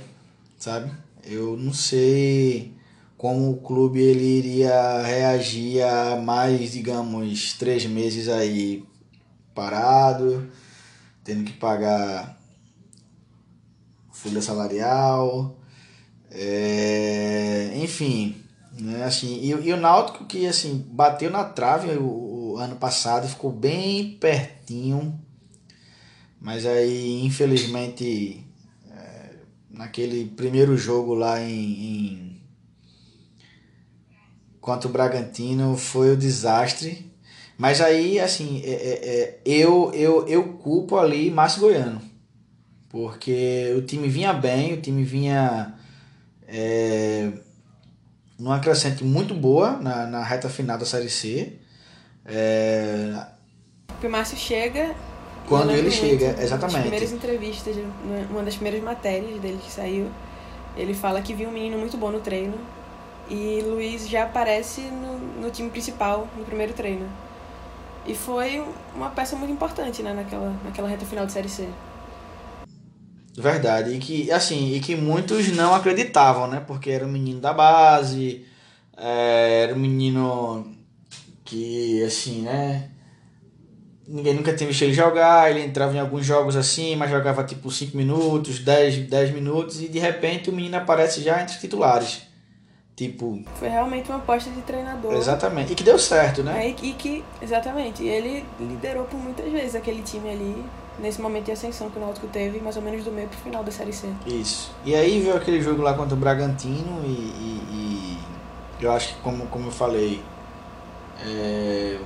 sabe? 0.59 0.93
Eu 1.25 1.57
não 1.57 1.73
sei 1.73 2.76
como 3.27 3.51
o 3.51 3.57
clube 3.57 4.01
ele 4.01 4.39
iria 4.39 5.03
reagir 5.03 5.83
a 5.83 6.15
mais, 6.15 6.71
digamos, 6.71 7.55
três 7.55 7.85
meses 7.85 8.29
aí 8.29 8.85
parado, 9.53 10.49
tendo 11.25 11.43
que 11.43 11.53
pagar 11.55 12.41
folha 14.13 14.41
salarial, 14.41 15.59
é, 16.31 17.73
enfim, 17.83 18.37
né, 18.79 19.03
assim, 19.03 19.41
e, 19.41 19.49
e, 19.49 19.73
o 19.73 19.77
Náutico 19.77 20.25
que 20.27 20.47
assim 20.47 20.87
bateu 20.89 21.29
na 21.29 21.43
trave 21.43 21.97
o, 21.97 22.53
o, 22.53 22.57
ano 22.59 22.77
passado, 22.77 23.27
ficou 23.27 23.51
bem 23.51 24.13
pertinho, 24.21 25.21
mas 26.41 26.65
aí 26.65 27.25
infelizmente 27.25 28.47
é, 28.89 29.31
naquele 29.69 30.27
primeiro 30.27 30.77
jogo 30.77 31.13
lá 31.13 31.41
em, 31.41 31.51
em 31.51 32.26
contra 34.67 34.89
o 34.89 34.93
Bragantino 34.93 35.77
foi 35.77 36.11
o 36.13 36.17
desastre. 36.17 37.09
Mas 37.57 37.81
aí, 37.81 38.19
assim, 38.19 38.61
é, 38.65 38.73
é, 38.73 39.09
é 39.15 39.41
eu, 39.45 39.93
eu, 39.95 40.27
eu 40.27 40.43
culpo 40.55 40.99
ali 40.99 41.31
Márcio 41.31 41.61
Goiano. 41.61 42.03
Porque 42.89 43.73
o 43.79 43.83
time 43.83 44.09
vinha 44.09 44.33
bem, 44.33 44.75
o 44.75 44.81
time 44.81 45.05
vinha 45.05 45.73
é, 46.49 47.31
numa 48.37 48.59
crescente 48.59 49.05
muito 49.05 49.35
boa 49.35 49.77
na, 49.77 50.05
na 50.07 50.23
reta 50.25 50.49
final 50.49 50.77
da 50.77 50.85
Série 50.85 51.09
C. 51.09 51.53
É, 52.25 53.25
Porque 53.87 54.09
o 54.09 54.11
Márcio 54.11 54.37
chega. 54.37 54.97
Quando 55.49 55.71
ele 55.71 55.93
chega, 55.93 56.43
exatamente. 56.43 56.75
Nas 56.75 56.83
primeiras 56.83 57.13
entrevistas, 57.13 57.77
uma 58.29 58.43
das 58.43 58.57
primeiras 58.57 58.83
matérias 58.83 59.41
dele 59.41 59.61
que 59.65 59.71
saiu, 59.71 60.11
ele 60.77 60.93
fala 60.93 61.23
que 61.23 61.33
viu 61.33 61.49
um 61.49 61.53
menino 61.53 61.79
muito 61.79 61.97
bom 61.97 62.11
no 62.11 62.19
treino. 62.19 62.59
E 63.29 63.61
Luiz 63.63 64.09
já 64.09 64.25
aparece 64.25 64.83
no, 64.83 65.19
no 65.43 65.51
time 65.51 65.69
principal 65.71 66.29
no 66.37 66.45
primeiro 66.45 66.73
treino. 66.73 67.09
E 68.07 68.15
foi 68.15 68.65
uma 68.95 69.11
peça 69.11 69.35
muito 69.35 69.53
importante 69.53 70.03
né, 70.03 70.13
naquela, 70.13 70.55
naquela 70.65 70.89
reta 70.89 71.05
final 71.05 71.27
de 71.27 71.33
Série 71.33 71.49
C. 71.49 71.69
Verdade, 73.37 73.91
e 73.93 73.99
que 73.99 74.31
assim, 74.31 74.75
e 74.75 74.81
que 74.81 74.97
muitos 74.97 75.53
não 75.53 75.75
acreditavam, 75.75 76.47
né? 76.47 76.63
Porque 76.67 76.89
era 76.89 77.05
um 77.05 77.11
menino 77.11 77.39
da 77.39 77.53
base, 77.53 78.47
é, 78.97 79.65
era 79.65 79.75
um 79.75 79.79
menino 79.79 80.75
que 81.45 82.03
assim, 82.03 82.43
né? 82.43 82.91
Ninguém 84.09 84.35
nunca 84.35 84.55
tinha 84.55 84.69
visto 84.69 84.83
ele 84.83 84.95
jogar, 84.95 85.51
ele 85.51 85.61
entrava 85.63 85.95
em 85.95 85.99
alguns 85.99 86.25
jogos 86.25 86.57
assim, 86.57 86.97
mas 86.97 87.11
jogava 87.11 87.45
tipo 87.45 87.71
5 87.71 87.97
minutos, 87.97 88.61
10, 88.61 89.09
10 89.09 89.35
minutos, 89.35 89.83
e 89.83 89.89
de 89.89 89.99
repente 89.99 90.49
o 90.49 90.53
menino 90.53 90.77
aparece 90.77 91.21
já 91.23 91.43
entre 91.43 91.57
os 91.57 91.61
titulares. 91.61 92.26
Tipo. 92.97 93.43
Foi 93.57 93.69
realmente 93.69 94.09
uma 94.09 94.17
aposta 94.17 94.49
de 94.51 94.63
treinador. 94.63 95.13
Exatamente. 95.13 95.71
E 95.71 95.77
que 95.77 95.85
deu 95.85 95.99
certo, 95.99 96.43
né? 96.43 96.67
É, 96.67 96.69
e 96.71 96.95
que, 96.95 97.23
exatamente. 97.43 98.03
Ele 98.03 98.43
liderou 98.59 99.05
por 99.05 99.19
muitas 99.21 99.53
vezes 99.53 99.75
aquele 99.75 100.01
time 100.03 100.31
ali 100.31 100.65
nesse 100.99 101.21
momento 101.21 101.45
de 101.45 101.53
ascensão 101.53 101.91
que 101.91 101.99
o 101.99 102.01
Náutico 102.01 102.27
teve, 102.29 102.59
mais 102.59 102.75
ou 102.75 102.83
menos 102.83 103.05
do 103.05 103.13
meio 103.13 103.29
pro 103.29 103.39
final 103.39 103.63
da 103.63 103.71
Série 103.71 103.93
C. 103.93 104.09
Isso. 104.25 104.75
E 104.83 104.95
aí 104.95 105.21
veio 105.21 105.37
aquele 105.37 105.61
jogo 105.61 105.83
lá 105.83 105.93
contra 105.93 106.15
o 106.15 106.19
Bragantino 106.19 107.03
e, 107.05 107.09
e, 107.09 108.19
e 108.81 108.85
eu 108.85 108.91
acho 108.91 109.15
que, 109.15 109.21
como, 109.21 109.47
como 109.49 109.69
eu 109.69 109.73
falei, 109.73 110.23
é, 111.23 111.99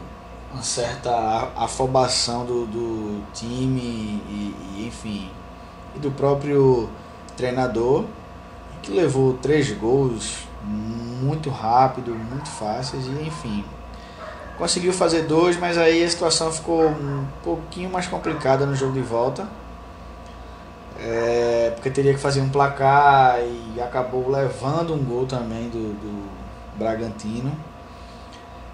uma 0.52 0.62
certa 0.64 1.52
afobação 1.54 2.44
do, 2.44 2.66
do 2.66 3.24
time 3.32 3.80
e, 3.80 4.54
e, 4.76 4.86
enfim, 4.88 5.30
e 5.94 6.00
do 6.00 6.10
próprio 6.10 6.90
treinador, 7.36 8.04
que 8.82 8.90
levou 8.90 9.34
três 9.34 9.70
gols 9.70 10.49
muito 10.64 11.50
rápido, 11.50 12.14
muito 12.14 12.48
fáceis 12.48 13.06
e 13.06 13.26
enfim, 13.26 13.64
Conseguiu 14.60 14.92
fazer 14.92 15.22
dois, 15.22 15.58
mas 15.58 15.78
aí 15.78 16.04
a 16.04 16.10
situação 16.10 16.52
ficou 16.52 16.86
um 16.86 17.24
pouquinho 17.42 17.88
mais 17.88 18.06
complicada 18.06 18.66
no 18.66 18.76
jogo 18.76 18.92
de 18.92 19.00
volta. 19.00 19.48
É, 20.98 21.72
porque 21.74 21.88
teria 21.88 22.12
que 22.12 22.20
fazer 22.20 22.42
um 22.42 22.50
placar 22.50 23.38
e 23.40 23.80
acabou 23.80 24.28
levando 24.28 24.92
um 24.92 25.02
gol 25.02 25.24
também 25.24 25.70
do, 25.70 25.94
do 25.94 26.28
Bragantino. 26.76 27.50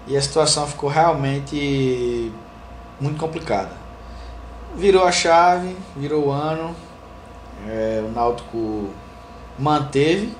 E 0.05 0.17
a 0.17 0.21
situação 0.21 0.67
ficou 0.67 0.89
realmente 0.89 2.33
muito 2.99 3.17
complicada. 3.17 3.71
Virou 4.75 5.05
a 5.05 5.11
chave, 5.13 5.73
virou 5.95 6.25
o 6.27 6.31
ano. 6.31 6.75
É, 7.65 8.03
o 8.05 8.11
Náutico 8.11 8.89
manteve 9.57 10.35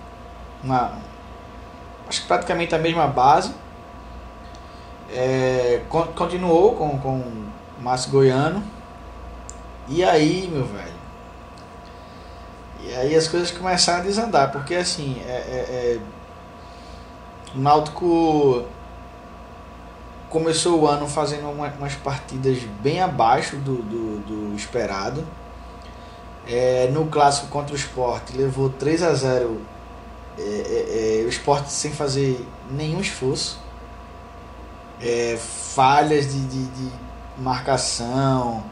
uma, 0.61 0.91
acho 2.07 2.21
que 2.21 2.27
praticamente 2.27 2.73
a 2.73 2.79
mesma 2.79 3.07
base 3.07 3.53
é, 5.11 5.81
continuou 6.15 6.75
com, 6.75 6.97
com 6.99 7.19
o 7.19 7.81
Márcio 7.81 8.11
Goiano. 8.11 8.63
E 9.87 10.03
aí, 10.03 10.49
meu 10.51 10.65
velho. 10.65 10.97
E 12.83 12.93
aí 12.93 13.15
as 13.15 13.27
coisas 13.27 13.51
começaram 13.51 13.99
a 13.99 14.03
desandar, 14.03 14.51
porque 14.51 14.75
assim, 14.75 15.21
é, 15.27 15.31
é, 15.31 15.95
é, 15.95 15.99
o 17.55 17.59
Náutico 17.59 18.65
começou 20.29 20.81
o 20.81 20.87
ano 20.87 21.07
fazendo 21.07 21.49
uma, 21.49 21.67
umas 21.67 21.95
partidas 21.95 22.59
bem 22.81 23.01
abaixo 23.01 23.55
do, 23.57 23.81
do, 23.81 24.19
do 24.19 24.55
esperado. 24.55 25.25
É, 26.47 26.89
no 26.93 27.07
clássico 27.07 27.47
contra 27.47 27.73
o 27.73 27.77
Sport 27.77 28.33
levou 28.35 28.69
3 28.69 29.03
a 29.03 29.13
0 29.13 29.59
é, 30.37 30.41
é, 30.41 31.21
é, 31.21 31.25
o 31.25 31.29
Sport 31.29 31.67
sem 31.67 31.91
fazer 31.91 32.45
nenhum 32.69 33.01
esforço 33.01 33.59
é, 35.01 35.37
falhas 35.37 36.31
de, 36.31 36.39
de, 36.47 36.65
de 36.65 36.91
marcação. 37.37 38.63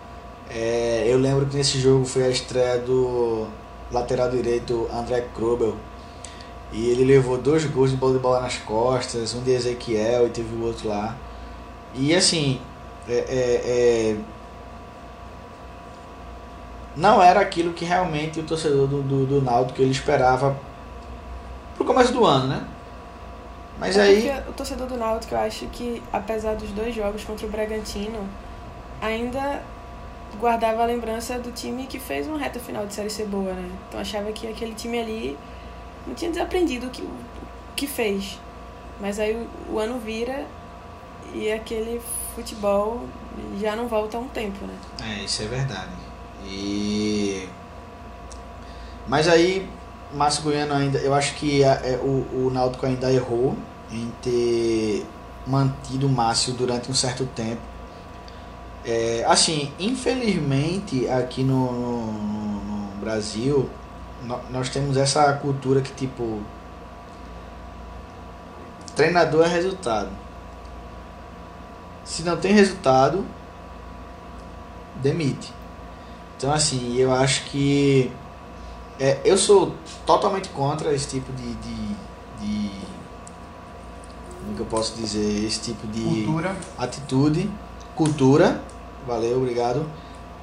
É, 0.50 1.06
eu 1.08 1.18
lembro 1.18 1.46
que 1.46 1.56
nesse 1.56 1.80
jogo 1.80 2.06
foi 2.06 2.24
a 2.24 2.30
estreia 2.30 2.80
do 2.80 3.48
lateral 3.92 4.30
direito 4.30 4.88
André 4.94 5.28
Krobel. 5.34 5.76
E 6.72 6.90
ele 6.90 7.06
levou 7.06 7.38
dois 7.38 7.64
gols 7.66 7.92
de 7.92 7.98
bola 7.98 8.14
de 8.14 8.20
bola 8.20 8.42
nas 8.42 8.58
costas, 8.58 9.34
um 9.34 9.42
de 9.42 9.52
Ezequiel 9.52 10.28
e 10.28 10.30
teve 10.30 10.54
o 10.56 10.66
outro 10.66 10.90
lá. 10.90 11.16
E 11.94 12.14
assim, 12.14 12.60
é, 13.08 13.14
é, 13.14 14.12
é 14.12 14.18
não 16.96 17.22
era 17.22 17.42
aquilo 17.42 17.74
que 17.74 17.84
realmente 17.84 18.40
o 18.40 18.44
torcedor 18.44 18.88
do, 18.88 19.02
do, 19.02 19.26
do 19.26 19.42
Náutico 19.42 19.82
ele 19.82 19.92
esperava 19.92 20.58
pro 21.76 21.86
começo 21.86 22.12
do 22.12 22.26
ano, 22.26 22.48
né? 22.48 22.68
Mas 23.78 23.98
é 23.98 24.02
aí. 24.02 24.32
o 24.48 24.54
torcedor 24.54 24.88
do 24.88 24.98
Náutico, 24.98 25.36
eu 25.36 25.40
acho 25.40 25.66
que, 25.68 26.02
apesar 26.12 26.56
dos 26.56 26.70
dois 26.72 26.96
jogos 26.96 27.24
contra 27.24 27.46
o 27.46 27.50
Bragantino, 27.50 28.28
ainda 29.02 29.62
guardava 30.40 30.84
a 30.84 30.86
lembrança 30.86 31.38
do 31.40 31.52
time 31.52 31.86
que 31.86 32.00
fez 32.00 32.28
uma 32.28 32.38
reta 32.38 32.60
final 32.60 32.86
de 32.86 32.94
Série 32.94 33.10
C 33.10 33.26
boa, 33.26 33.54
né? 33.54 33.70
Então 33.88 34.00
achava 34.00 34.32
que 34.32 34.48
aquele 34.48 34.74
time 34.74 35.00
ali 35.00 35.38
não 36.08 36.16
tinha 36.16 36.32
desaprendido 36.32 36.88
o 36.88 36.90
que, 36.90 37.02
o 37.02 37.10
que 37.76 37.88
fez. 37.88 38.40
Mas 39.00 39.20
aí 39.20 39.36
o, 39.36 39.74
o 39.74 39.80
ano 39.80 40.00
vira 40.00 40.46
e 41.34 41.52
aquele 41.52 42.02
futebol 42.34 43.06
já 43.60 43.76
não 43.76 43.88
volta 43.88 44.18
há 44.18 44.20
um 44.20 44.28
tempo, 44.28 44.66
né? 44.66 44.76
É, 45.04 45.24
isso 45.24 45.44
é 45.44 45.48
verdade. 45.48 45.92
E. 46.46 47.48
Mas 49.08 49.28
aí, 49.28 49.68
Márcio 50.16 50.44
Goiano 50.44 50.74
ainda. 50.74 50.98
Eu 51.00 51.14
acho 51.14 51.36
que 51.36 51.64
a- 51.64 51.82
é, 51.84 51.98
o, 52.02 52.48
o 52.48 52.52
Náutico 52.54 52.86
ainda 52.86 53.12
errou 53.12 53.56
em 53.92 54.12
ter 54.22 55.06
mantido 55.46 56.08
o 56.08 56.10
Márcio 56.10 56.54
durante 56.54 56.90
um 56.90 56.94
certo 56.94 57.26
tempo. 57.28 57.62
É, 58.84 59.26
assim, 59.28 59.72
infelizmente 59.80 61.10
aqui 61.10 61.44
no, 61.44 61.72
no, 61.72 62.52
no 62.64 62.88
Brasil 63.02 63.68
no- 64.24 64.40
nós 64.52 64.70
temos 64.70 64.96
essa 64.98 65.32
cultura 65.34 65.82
que 65.82 65.92
tipo 65.92 66.40
treinador 68.96 69.46
é 69.46 69.50
resultado. 69.50 70.10
Se 72.04 72.22
não 72.24 72.38
tem 72.38 72.54
resultado, 72.54 73.26
demite. 75.02 75.52
Então 76.38 76.52
assim, 76.54 76.96
eu 76.98 77.12
acho 77.14 77.46
que 77.46 78.12
é, 79.00 79.20
eu 79.26 79.38
sou 79.38 79.74
totalmente 80.06 80.50
contra 80.50 80.94
esse 80.94 81.08
tipo 81.08 81.32
de, 81.34 81.54
de, 81.56 81.96
de 82.40 82.72
como 84.42 84.56
que 84.56 84.62
eu 84.62 84.66
posso 84.66 84.96
dizer, 84.96 85.46
esse 85.46 85.60
tipo 85.60 85.88
de 85.88 86.02
Cultura. 86.02 86.56
atitude, 86.78 87.50
cultura, 87.96 88.62
valeu, 89.08 89.38
obrigado. 89.38 89.86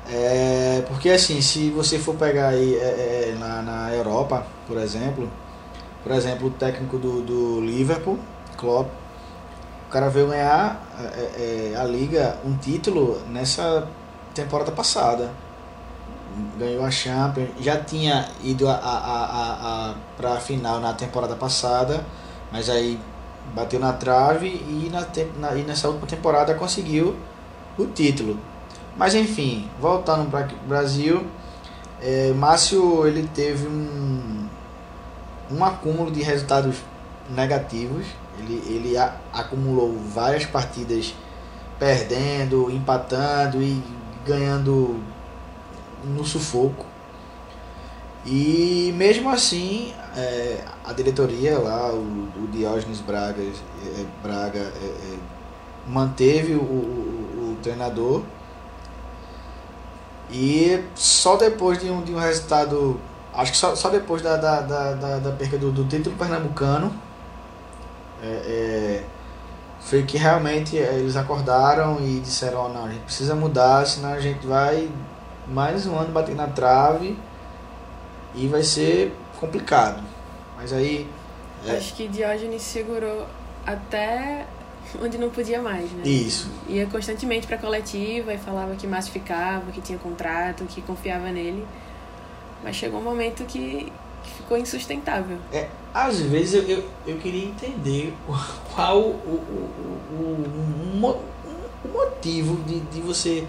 É, 0.08 0.84
porque 0.88 1.10
assim, 1.10 1.40
se 1.40 1.70
você 1.70 1.98
for 1.98 2.16
pegar 2.16 2.48
aí 2.48 2.74
é, 2.74 2.78
é, 2.78 3.36
na, 3.38 3.62
na 3.62 3.94
Europa, 3.94 4.44
por 4.66 4.76
exemplo, 4.76 5.30
por 6.02 6.12
exemplo, 6.12 6.48
o 6.48 6.50
técnico 6.50 6.98
do, 6.98 7.22
do 7.22 7.60
Liverpool, 7.60 8.18
Klopp, 8.56 8.88
o 9.88 9.92
cara 9.92 10.08
veio 10.08 10.28
ganhar 10.28 10.82
é, 10.98 11.72
é, 11.72 11.76
a 11.76 11.84
liga, 11.84 12.38
um 12.44 12.56
título 12.56 13.20
nessa 13.28 13.86
temporada 14.34 14.72
passada. 14.72 15.30
Ganhou 16.58 16.84
a 16.84 16.90
Champions, 16.90 17.50
já 17.60 17.76
tinha 17.78 18.28
ido 18.42 18.68
a, 18.68 18.72
a, 18.74 18.76
a, 18.76 19.24
a, 19.24 19.90
a, 19.90 19.94
pra 20.16 20.36
final 20.36 20.80
na 20.80 20.92
temporada 20.92 21.34
passada, 21.36 22.04
mas 22.50 22.68
aí 22.70 22.98
bateu 23.54 23.78
na 23.80 23.92
trave 23.92 24.46
e, 24.48 24.88
na, 24.90 25.06
na, 25.38 25.54
e 25.56 25.62
nessa 25.62 25.88
última 25.88 26.06
temporada 26.06 26.54
conseguiu 26.54 27.16
o 27.78 27.86
título. 27.86 28.38
Mas 28.96 29.14
enfim, 29.14 29.68
voltando 29.80 30.30
para 30.30 30.46
o 30.46 30.68
Brasil, 30.68 31.26
é, 32.00 32.32
Márcio 32.32 33.06
ele 33.06 33.28
teve 33.34 33.66
um, 33.66 34.46
um 35.50 35.64
acúmulo 35.64 36.10
de 36.10 36.22
resultados 36.22 36.76
negativos. 37.30 38.06
Ele, 38.38 38.62
ele 38.66 38.96
a- 38.96 39.14
acumulou 39.32 39.94
várias 40.14 40.44
partidas 40.46 41.14
perdendo, 41.78 42.70
empatando 42.70 43.62
e 43.62 43.82
ganhando 44.26 44.96
no 46.04 46.24
sufoco. 46.24 46.86
E 48.24 48.94
mesmo 48.96 49.28
assim, 49.30 49.92
é, 50.16 50.64
a 50.84 50.92
diretoria 50.92 51.58
lá, 51.58 51.92
o, 51.92 52.28
o 52.36 52.48
Diógenes 52.52 53.00
Braga, 53.00 53.42
é, 53.42 54.04
Braga 54.22 54.60
é, 54.60 54.62
é, 54.62 55.18
manteve 55.88 56.54
o, 56.54 56.60
o, 56.62 57.52
o 57.52 57.58
treinador 57.62 58.22
e 60.32 60.82
só 60.94 61.36
depois 61.36 61.78
de 61.78 61.90
um, 61.90 62.02
de 62.02 62.14
um 62.14 62.18
resultado, 62.18 62.98
acho 63.34 63.52
que 63.52 63.58
só, 63.58 63.76
só 63.76 63.90
depois 63.90 64.22
da, 64.22 64.36
da, 64.36 64.60
da, 64.60 64.94
da, 64.94 65.18
da 65.18 65.32
perca 65.32 65.58
do, 65.58 65.70
do 65.70 65.84
título 65.84 66.16
pernambucano, 66.16 66.90
é, 68.22 68.26
é, 68.26 69.04
foi 69.80 70.04
que 70.04 70.16
realmente 70.16 70.78
é, 70.78 70.94
eles 70.94 71.16
acordaram 71.16 71.98
e 72.00 72.20
disseram, 72.20 72.60
"Ó, 72.60 72.68
não, 72.68 72.86
a 72.86 72.88
gente 72.88 73.02
precisa 73.02 73.34
mudar, 73.34 73.86
senão 73.86 74.12
a 74.12 74.20
gente 74.20 74.46
vai 74.46 74.88
mais 75.46 75.86
um 75.86 75.96
ano 75.98 76.12
bater 76.12 76.34
na 76.34 76.46
trave 76.46 77.16
e 78.34 78.46
vai 78.46 78.62
ser 78.62 79.14
complicado. 79.38 80.02
Mas 80.56 80.72
aí, 80.72 81.08
É. 81.66 81.76
Acho 81.76 81.94
que 81.94 82.08
Diógenes 82.08 82.62
segurou 82.62 83.26
até 83.64 84.46
onde 85.00 85.16
não 85.16 85.30
podia 85.30 85.62
mais, 85.62 85.90
né? 85.92 86.02
isso. 86.04 86.50
Ia 86.68 86.86
constantemente 86.86 87.46
pra 87.46 87.56
coletiva 87.56 88.34
e 88.34 88.38
falava 88.38 88.74
que 88.74 88.86
Márcio 88.86 89.12
ficava, 89.12 89.70
que 89.70 89.80
tinha 89.80 89.98
contrato, 89.98 90.64
que 90.64 90.82
confiava 90.82 91.30
nele. 91.30 91.64
Mas 92.64 92.76
chegou 92.76 93.00
um 93.00 93.04
momento 93.04 93.44
que, 93.44 93.92
que 94.24 94.30
ficou 94.38 94.56
insustentável. 94.58 95.38
Às 95.94 96.20
vezes 96.20 96.54
eu, 96.54 96.62
eu, 96.62 96.84
eu 97.06 97.16
queria 97.18 97.44
entender 97.44 98.14
qual 98.74 98.98
o, 98.98 99.10
o, 99.10 100.16
o, 100.18 101.06
o, 101.06 101.22
o 101.84 101.88
motivo 101.92 102.56
de, 102.64 102.80
de 102.80 103.00
você 103.00 103.46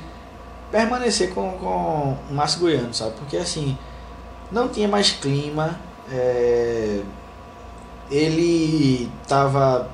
permanecer 0.74 1.32
com, 1.36 1.50
o 1.50 2.34
Márcio 2.34 2.60
Goiano, 2.62 2.92
sabe? 2.96 3.14
Porque 3.20 3.38
assim, 3.38 3.78
não 4.52 4.68
tinha 4.68 4.88
mais 4.88 5.12
clima, 5.12 5.80
é, 6.12 7.02
ele 8.10 9.08
tava. 9.28 9.88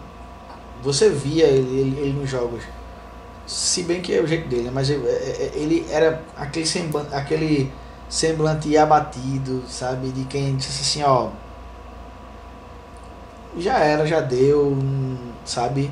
Você 0.81 1.09
via 1.09 1.45
ele, 1.47 1.79
ele, 1.81 1.99
ele 1.99 2.13
nos 2.13 2.29
jogos, 2.29 2.63
se 3.45 3.83
bem 3.83 4.01
que 4.01 4.13
é 4.13 4.21
o 4.21 4.27
jeito 4.27 4.47
dele, 4.47 4.63
né? 4.63 4.71
mas 4.73 4.89
ele, 4.89 5.05
é- 5.05 5.11
é- 5.11 5.51
ele 5.55 5.85
era 5.91 6.23
aquele 6.37 6.65
semblante, 6.65 7.13
aquele 7.13 7.71
semblante 8.09 8.77
abatido, 8.77 9.63
sabe? 9.67 10.09
De 10.11 10.23
quem 10.25 10.55
disse 10.55 10.81
assim, 10.81 11.03
ó 11.03 11.29
já 13.57 13.79
era, 13.79 14.05
já 14.05 14.21
deu, 14.21 14.77
sabe? 15.45 15.91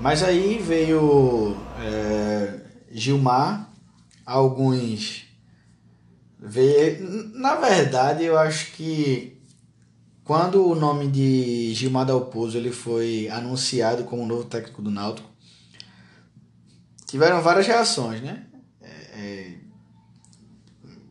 Mas 0.00 0.22
aí 0.22 0.58
veio 0.58 1.56
é, 1.82 2.54
Gilmar, 2.90 3.70
alguns. 4.26 5.24
Na 7.34 7.54
verdade, 7.56 8.24
eu 8.24 8.38
acho 8.38 8.72
que 8.72 9.40
quando 10.24 10.66
o 10.66 10.74
nome 10.74 11.08
de 11.08 11.74
Gilmar 11.74 12.06
Dalpozo 12.06 12.56
ele 12.56 12.72
foi 12.72 13.28
anunciado 13.28 14.04
como 14.04 14.26
novo 14.26 14.44
técnico 14.44 14.80
do 14.80 14.90
Náutico, 14.90 15.28
tiveram 17.06 17.42
várias 17.42 17.66
reações, 17.66 18.20
né? 18.22 18.46
É, 18.80 18.88
é, 18.88 19.54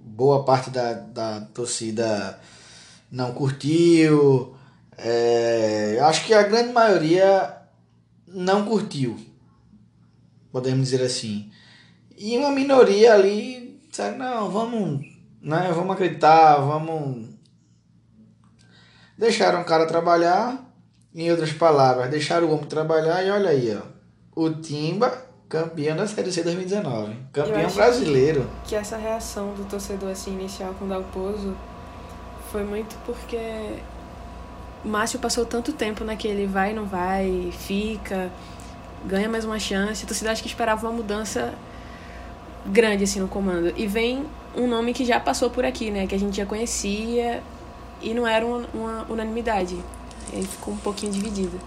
boa 0.03 0.43
parte 0.45 0.69
da, 0.69 0.93
da 0.93 1.41
torcida 1.41 2.39
não 3.11 3.33
curtiu, 3.33 4.55
é, 4.97 5.99
acho 6.01 6.25
que 6.25 6.33
a 6.33 6.43
grande 6.43 6.73
maioria 6.73 7.57
não 8.27 8.65
curtiu, 8.65 9.19
podemos 10.51 10.89
dizer 10.89 11.03
assim. 11.03 11.51
E 12.19 12.37
uma 12.37 12.51
minoria 12.51 13.13
ali 13.13 13.79
disseram, 13.87 14.17
não, 14.17 14.51
vamos, 14.51 15.05
né, 15.41 15.71
vamos 15.73 15.91
acreditar, 15.91 16.57
vamos. 16.57 17.29
Deixaram 19.17 19.61
o 19.61 19.63
cara 19.63 19.87
trabalhar, 19.87 20.69
em 21.15 21.31
outras 21.31 21.53
palavras, 21.53 22.09
deixaram 22.09 22.47
o 22.47 22.51
homem 22.51 22.65
trabalhar 22.65 23.23
e 23.23 23.31
olha 23.31 23.51
aí, 23.51 23.73
ó. 23.73 23.83
O 24.35 24.49
Timba, 24.49 25.17
campeão 25.47 25.95
da 25.95 26.05
Série 26.05 26.29
C 26.29 26.43
2019. 26.43 27.11
Eu 27.11 27.17
Campeão 27.31 27.71
brasileiro. 27.71 28.49
Que 28.65 28.75
essa 28.75 28.97
reação 28.97 29.53
do 29.53 29.63
torcedor 29.63 30.11
assim 30.11 30.33
inicial 30.33 30.73
com 30.73 30.83
o 30.83 30.89
Dalpozo 30.89 31.55
foi 32.51 32.65
muito 32.65 32.97
porque 33.05 33.79
o 34.83 34.89
Márcio 34.89 35.19
passou 35.19 35.45
tanto 35.45 35.71
tempo 35.71 36.03
naquele 36.03 36.45
vai, 36.45 36.73
não 36.73 36.85
vai, 36.85 37.49
fica, 37.53 38.29
ganha 39.05 39.29
mais 39.29 39.45
uma 39.45 39.57
chance. 39.57 40.03
A 40.03 40.07
torcida 40.07 40.31
acho 40.31 40.41
que 40.41 40.49
esperava 40.49 40.85
uma 40.85 40.93
mudança 40.93 41.53
grande 42.65 43.03
assim 43.03 43.19
no 43.19 43.27
comando. 43.27 43.73
E 43.75 43.87
vem 43.87 44.25
um 44.55 44.67
nome 44.67 44.93
que 44.93 45.05
já 45.05 45.19
passou 45.19 45.49
por 45.49 45.65
aqui, 45.65 45.91
né? 45.91 46.07
Que 46.07 46.15
a 46.15 46.19
gente 46.19 46.37
já 46.37 46.45
conhecia 46.45 47.41
e 48.01 48.13
não 48.13 48.27
era 48.27 48.45
uma, 48.45 48.67
uma 48.73 49.05
unanimidade. 49.09 49.77
Ele 50.31 50.47
ficou 50.47 50.73
um 50.73 50.77
pouquinho 50.77 51.11
dividido. 51.11 51.59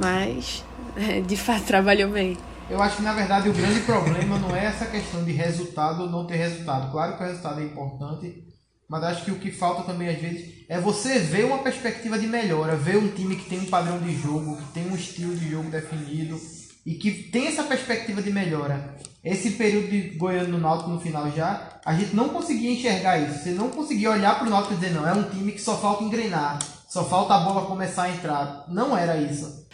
Mas, 0.00 0.64
de 1.26 1.36
fato, 1.36 1.64
trabalhou 1.64 2.10
bem. 2.10 2.36
Eu 2.70 2.80
acho 2.80 2.96
que 2.96 3.02
na 3.02 3.12
verdade 3.12 3.48
o 3.48 3.52
grande 3.52 3.80
problema 3.80 4.38
não 4.38 4.54
é 4.54 4.64
essa 4.64 4.86
questão 4.86 5.22
de 5.24 5.32
resultado 5.32 6.04
ou 6.04 6.10
não 6.10 6.26
ter 6.26 6.36
resultado. 6.36 6.90
Claro 6.90 7.16
que 7.16 7.22
o 7.22 7.26
resultado 7.26 7.60
é 7.60 7.64
importante, 7.64 8.44
mas 8.88 9.04
acho 9.04 9.24
que 9.24 9.30
o 9.30 9.38
que 9.38 9.50
falta 9.50 9.82
também 9.82 10.08
às 10.08 10.18
vezes 10.18 10.64
é 10.68 10.80
você 10.80 11.18
ver 11.18 11.44
uma 11.44 11.58
perspectiva 11.58 12.18
de 12.18 12.26
melhora, 12.26 12.76
ver 12.76 12.96
um 12.96 13.08
time 13.08 13.36
que 13.36 13.48
tem 13.48 13.60
um 13.60 13.66
padrão 13.66 13.98
de 13.98 14.14
jogo, 14.16 14.56
que 14.56 14.72
tem 14.72 14.90
um 14.90 14.94
estilo 14.94 15.34
de 15.36 15.50
jogo 15.50 15.68
definido 15.70 16.40
e 16.84 16.94
que 16.94 17.10
tem 17.10 17.46
essa 17.46 17.62
perspectiva 17.64 18.20
de 18.20 18.30
melhora. 18.30 18.96
Esse 19.24 19.52
período 19.52 19.88
de 19.88 20.00
Goiânia 20.16 20.48
no 20.48 20.58
Náutico 20.58 20.90
no 20.90 21.00
final 21.00 21.30
já, 21.30 21.80
a 21.84 21.94
gente 21.94 22.14
não 22.14 22.30
conseguia 22.30 22.72
enxergar 22.72 23.18
isso. 23.18 23.38
Você 23.38 23.50
não 23.52 23.70
conseguia 23.70 24.10
olhar 24.10 24.36
para 24.36 24.48
o 24.48 24.50
Náutico 24.50 24.74
e 24.74 24.76
dizer, 24.78 24.90
não, 24.90 25.08
é 25.08 25.12
um 25.12 25.30
time 25.30 25.52
que 25.52 25.60
só 25.60 25.76
falta 25.78 26.02
engrenar, 26.02 26.58
só 26.88 27.04
falta 27.04 27.34
a 27.34 27.40
bola 27.40 27.66
começar 27.66 28.04
a 28.04 28.10
entrar. 28.10 28.64
Não 28.68 28.96
era 28.96 29.16
isso. 29.16 29.64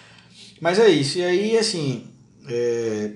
Mas 0.60 0.78
é 0.78 0.88
isso. 0.88 1.18
E 1.18 1.24
aí, 1.24 1.56
assim, 1.56 2.08
é, 2.46 3.12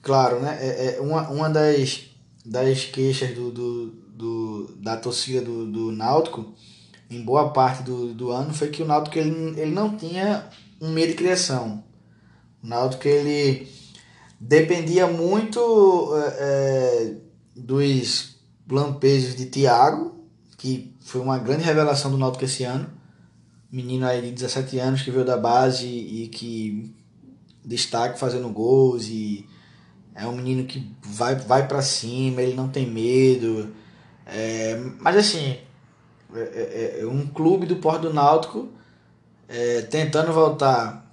claro, 0.00 0.38
né? 0.40 0.56
É, 0.60 0.96
é 0.96 1.00
uma, 1.00 1.28
uma 1.30 1.50
das, 1.50 2.02
das 2.44 2.84
queixas 2.84 3.34
do, 3.34 3.50
do, 3.50 3.86
do, 4.14 4.76
da 4.76 4.96
torcida 4.96 5.40
do, 5.40 5.66
do 5.66 5.90
Náutico, 5.90 6.54
em 7.10 7.22
boa 7.22 7.52
parte 7.52 7.82
do, 7.82 8.14
do 8.14 8.30
ano, 8.30 8.54
foi 8.54 8.68
que 8.68 8.84
o 8.84 8.86
Náutico 8.86 9.18
ele, 9.18 9.60
ele 9.60 9.72
não 9.72 9.96
tinha 9.96 10.48
um 10.80 10.90
meio 10.90 11.08
de 11.08 11.14
criação. 11.14 11.82
O 12.62 12.66
Náutico 12.66 13.06
ele 13.08 13.68
dependia 14.38 15.06
muito 15.06 16.12
é, 16.38 17.14
dos 17.56 18.36
lampejos 18.70 19.34
de 19.34 19.46
Thiago, 19.46 20.14
que 20.56 20.94
foi 21.00 21.20
uma 21.20 21.38
grande 21.38 21.64
revelação 21.64 22.10
do 22.10 22.18
Náutico 22.18 22.44
esse 22.44 22.64
ano. 22.64 22.88
Menino 23.70 24.06
aí 24.06 24.20
de 24.20 24.32
17 24.32 24.78
anos 24.78 25.02
que 25.02 25.10
veio 25.10 25.24
da 25.24 25.36
base 25.36 25.86
e 25.86 26.28
que 26.28 26.94
destaque 27.64 28.18
fazendo 28.18 28.48
gols 28.48 29.06
e 29.08 29.46
é 30.14 30.26
um 30.26 30.32
menino 30.32 30.64
que 30.64 30.94
vai, 31.02 31.34
vai 31.34 31.66
para 31.68 31.82
cima, 31.82 32.42
ele 32.42 32.54
não 32.54 32.68
tem 32.68 32.86
medo. 32.86 33.72
É, 34.26 34.76
mas 34.98 35.16
assim, 35.16 35.56
é, 36.34 36.40
é, 36.40 37.00
é, 37.00 37.06
um 37.06 37.26
clube 37.26 37.66
do 37.66 37.76
Porto 37.76 38.02
do 38.02 38.14
Náutico 38.14 38.68
é, 39.48 39.82
tentando 39.82 40.32
voltar 40.32 41.09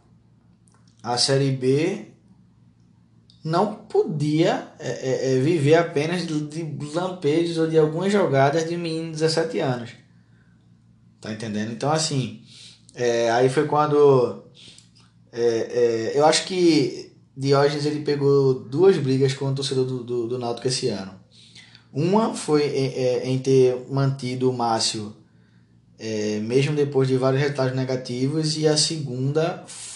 à 1.08 1.18
Série 1.18 1.52
B 1.52 2.06
não 3.44 3.76
podia 3.76 4.68
é, 4.78 4.90
é, 4.90 5.36
é 5.36 5.40
viver 5.40 5.76
apenas 5.76 6.28
de, 6.28 6.78
lampejos 6.94 7.58
ou 7.58 7.68
de 7.68 7.78
algumas 7.78 8.12
jogadas 8.12 8.68
de 8.68 8.76
menino 8.76 9.06
de 9.06 9.12
17 9.12 9.60
anos. 9.60 9.92
Tá 11.22 11.32
entendendo? 11.32 11.72
Então, 11.72 11.90
assim, 11.92 12.42
é, 12.94 13.32
aí 13.32 13.48
foi 13.50 13.66
quando. 13.66 14.44
É, 15.32 16.12
eu 16.14 16.26
acho 16.26 16.46
que 16.46 17.14
Diógenes 17.36 17.86
ele 17.86 18.02
pegou 18.02 18.56
duas 18.66 18.98
brigas 18.98 19.34
com 19.34 19.46
o 19.46 19.56
torcedor 19.56 19.86
do, 19.86 20.04
do, 20.04 20.28
do 20.28 20.38
Náutico 20.38 20.68
esse 20.68 20.90
ano. 20.90 21.14
Uma 21.94 22.34
foi 22.34 22.64
em 23.24 23.40
ter 23.40 23.86
mantido 23.90 24.50
o 24.50 24.54
Márcio 24.54 25.16
é, 26.00 26.40
mesmo 26.40 26.76
depois 26.76 27.08
de 27.08 27.18
vários 27.18 27.42
resultados 27.42 27.76
negativos, 27.76 28.58
e 28.58 28.68
a 28.68 28.78
segunda 28.78 29.64
foi 29.68 29.87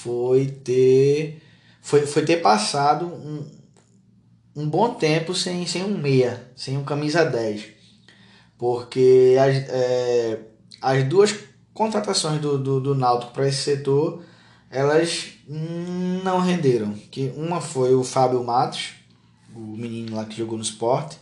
ter, 0.63 1.41
foi, 1.81 2.05
foi 2.05 2.23
ter 2.23 2.37
passado 2.37 3.05
um, 3.05 3.45
um 4.55 4.69
bom 4.69 4.93
tempo 4.93 5.33
sem, 5.33 5.65
sem 5.65 5.83
um 5.83 5.97
meia, 5.97 6.51
sem 6.55 6.77
um 6.77 6.83
camisa 6.83 7.25
10. 7.25 7.65
Porque 8.57 9.35
as, 9.39 9.55
é, 9.69 10.39
as 10.81 11.03
duas 11.05 11.33
contratações 11.73 12.39
do, 12.41 12.57
do, 12.57 12.79
do 12.79 12.95
Náutico 12.95 13.31
para 13.31 13.47
esse 13.47 13.63
setor, 13.63 14.23
elas 14.69 15.33
não 16.23 16.39
renderam. 16.39 16.93
Que 17.09 17.33
uma 17.35 17.59
foi 17.59 17.93
o 17.93 18.03
Fábio 18.03 18.43
Matos, 18.43 18.93
o 19.55 19.59
menino 19.59 20.15
lá 20.15 20.25
que 20.25 20.37
jogou 20.37 20.57
no 20.57 20.63
esporte, 20.63 21.17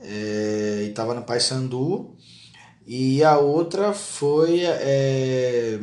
é, 0.00 0.82
e 0.84 0.90
estava 0.90 1.14
no 1.14 1.22
Paysandu, 1.22 2.14
e 2.86 3.24
a 3.24 3.38
outra 3.38 3.94
foi 3.94 4.60
é, 4.62 5.80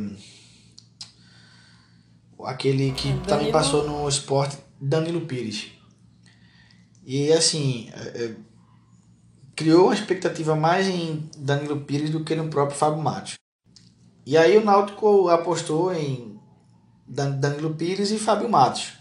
aquele 2.46 2.92
que 2.92 3.08
Danilo... 3.08 3.26
também 3.26 3.52
passou 3.52 3.86
no 3.86 4.08
esporte, 4.08 4.58
Danilo 4.80 5.22
Pires. 5.22 5.72
E 7.04 7.32
assim, 7.32 7.90
é, 7.92 8.24
é, 8.24 8.34
criou 9.56 9.86
uma 9.86 9.94
expectativa 9.94 10.54
mais 10.54 10.86
em 10.88 11.28
Danilo 11.36 11.80
Pires 11.80 12.10
do 12.10 12.24
que 12.24 12.34
no 12.34 12.48
próprio 12.48 12.76
Fábio 12.76 13.02
Matos. 13.02 13.34
E 14.24 14.36
aí 14.36 14.56
o 14.56 14.64
Náutico 14.64 15.28
apostou 15.28 15.92
em 15.92 16.40
Danilo 17.06 17.74
Pires 17.74 18.10
e 18.10 18.18
Fábio 18.18 18.48
Matos. 18.48 18.92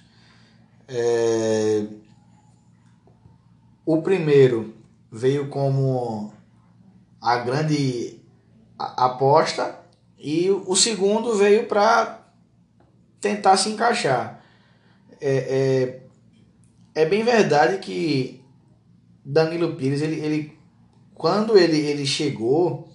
É, 0.88 1.86
o 3.86 4.02
primeiro 4.02 4.74
veio 5.12 5.48
como 5.48 6.34
a 7.22 7.38
grande 7.38 8.20
aposta 8.78 9.80
e 10.18 10.50
o 10.50 10.76
segundo 10.76 11.36
veio 11.36 11.68
para 11.68 12.21
tentar 13.22 13.56
se 13.56 13.70
encaixar. 13.70 14.44
É, 15.22 16.02
é, 16.96 17.02
é, 17.04 17.06
bem 17.06 17.24
verdade 17.24 17.78
que 17.78 18.44
Danilo 19.24 19.76
Pires, 19.76 20.02
ele, 20.02 20.20
ele, 20.20 20.60
quando 21.14 21.56
ele, 21.56 21.78
ele 21.78 22.06
chegou, 22.06 22.92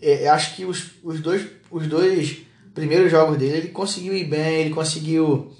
é, 0.00 0.26
acho 0.28 0.56
que 0.56 0.64
os, 0.64 0.92
os, 1.04 1.20
dois, 1.20 1.46
os 1.70 1.86
dois 1.86 2.38
primeiros 2.74 3.10
jogos 3.10 3.36
dele, 3.36 3.58
ele 3.58 3.68
conseguiu 3.68 4.14
ir 4.14 4.24
bem, 4.24 4.62
ele 4.62 4.70
conseguiu 4.70 5.54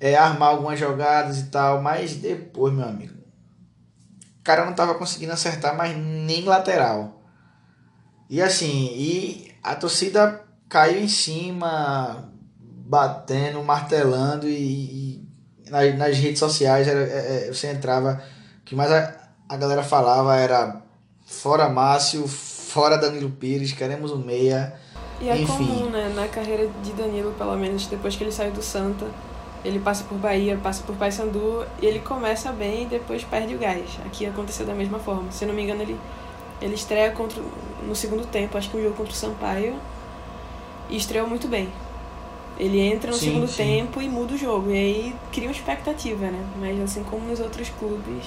é, 0.00 0.14
armar 0.14 0.50
algumas 0.50 0.78
jogadas 0.78 1.40
e 1.40 1.46
tal, 1.46 1.82
mas 1.82 2.14
depois, 2.14 2.72
meu 2.72 2.86
amigo, 2.86 3.14
o 4.38 4.42
cara 4.44 4.64
não 4.64 4.70
estava 4.70 4.94
conseguindo 4.94 5.32
acertar 5.32 5.76
mais 5.76 5.96
nem 5.96 6.44
lateral. 6.44 7.20
E 8.30 8.40
assim, 8.40 8.92
e 8.96 9.52
a 9.62 9.74
torcida 9.74 10.44
caiu 10.68 11.02
em 11.02 11.08
cima, 11.08 12.31
batendo, 12.92 13.64
martelando 13.64 14.46
e, 14.46 14.52
e 15.64 15.70
nas, 15.70 15.96
nas, 15.96 16.18
redes 16.18 16.38
sociais 16.38 16.86
era, 16.86 17.00
é, 17.00 17.46
é, 17.48 17.50
você 17.50 17.68
entrava, 17.68 18.22
o 18.60 18.64
que 18.66 18.76
mais 18.76 18.92
a, 18.92 19.14
a 19.48 19.56
galera 19.56 19.82
falava 19.82 20.36
era 20.36 20.82
fora 21.24 21.70
Márcio, 21.70 22.28
fora 22.28 22.98
Danilo 22.98 23.30
Pires, 23.30 23.72
queremos 23.72 24.10
o 24.10 24.18
meia. 24.18 24.74
E 25.22 25.30
é 25.30 25.38
Enfim. 25.38 25.46
comum, 25.46 25.88
né? 25.88 26.12
Na 26.14 26.28
carreira 26.28 26.68
de 26.82 26.92
Danilo, 26.92 27.32
pelo 27.38 27.56
menos, 27.56 27.86
depois 27.86 28.14
que 28.14 28.24
ele 28.24 28.32
saiu 28.32 28.52
do 28.52 28.62
Santa, 28.62 29.06
ele 29.64 29.78
passa 29.78 30.04
por 30.04 30.18
Bahia, 30.18 30.58
passa 30.62 30.82
por 30.82 30.94
Paysandu, 30.96 31.64
e 31.80 31.86
ele 31.86 32.00
começa 32.00 32.52
bem 32.52 32.82
e 32.82 32.86
depois 32.86 33.24
perde 33.24 33.54
o 33.54 33.58
gás. 33.58 33.88
Aqui 34.04 34.26
aconteceu 34.26 34.66
da 34.66 34.74
mesma 34.74 34.98
forma. 34.98 35.32
Se 35.32 35.46
não 35.46 35.54
me 35.54 35.62
engano, 35.62 35.80
ele 35.80 35.98
ele 36.60 36.74
estreia 36.74 37.10
contra, 37.10 37.42
no 37.86 37.96
segundo 37.96 38.26
tempo, 38.26 38.56
acho 38.58 38.70
que 38.70 38.76
um 38.76 38.82
jogo 38.82 38.94
contra 38.94 39.12
o 39.12 39.16
Sampaio, 39.16 39.76
e 40.90 40.96
estreou 40.96 41.26
muito 41.26 41.48
bem. 41.48 41.68
Ele 42.58 42.80
entra 42.80 43.10
no 43.10 43.16
sim, 43.16 43.26
segundo 43.26 43.48
sim. 43.48 43.56
tempo 43.56 44.00
e 44.00 44.08
muda 44.08 44.34
o 44.34 44.38
jogo. 44.38 44.70
E 44.70 44.74
aí 44.74 45.16
cria 45.32 45.48
uma 45.48 45.52
expectativa, 45.54 46.30
né? 46.30 46.44
Mas 46.58 46.80
assim 46.80 47.02
como 47.02 47.26
nos 47.26 47.40
outros 47.40 47.68
clubes, 47.70 48.24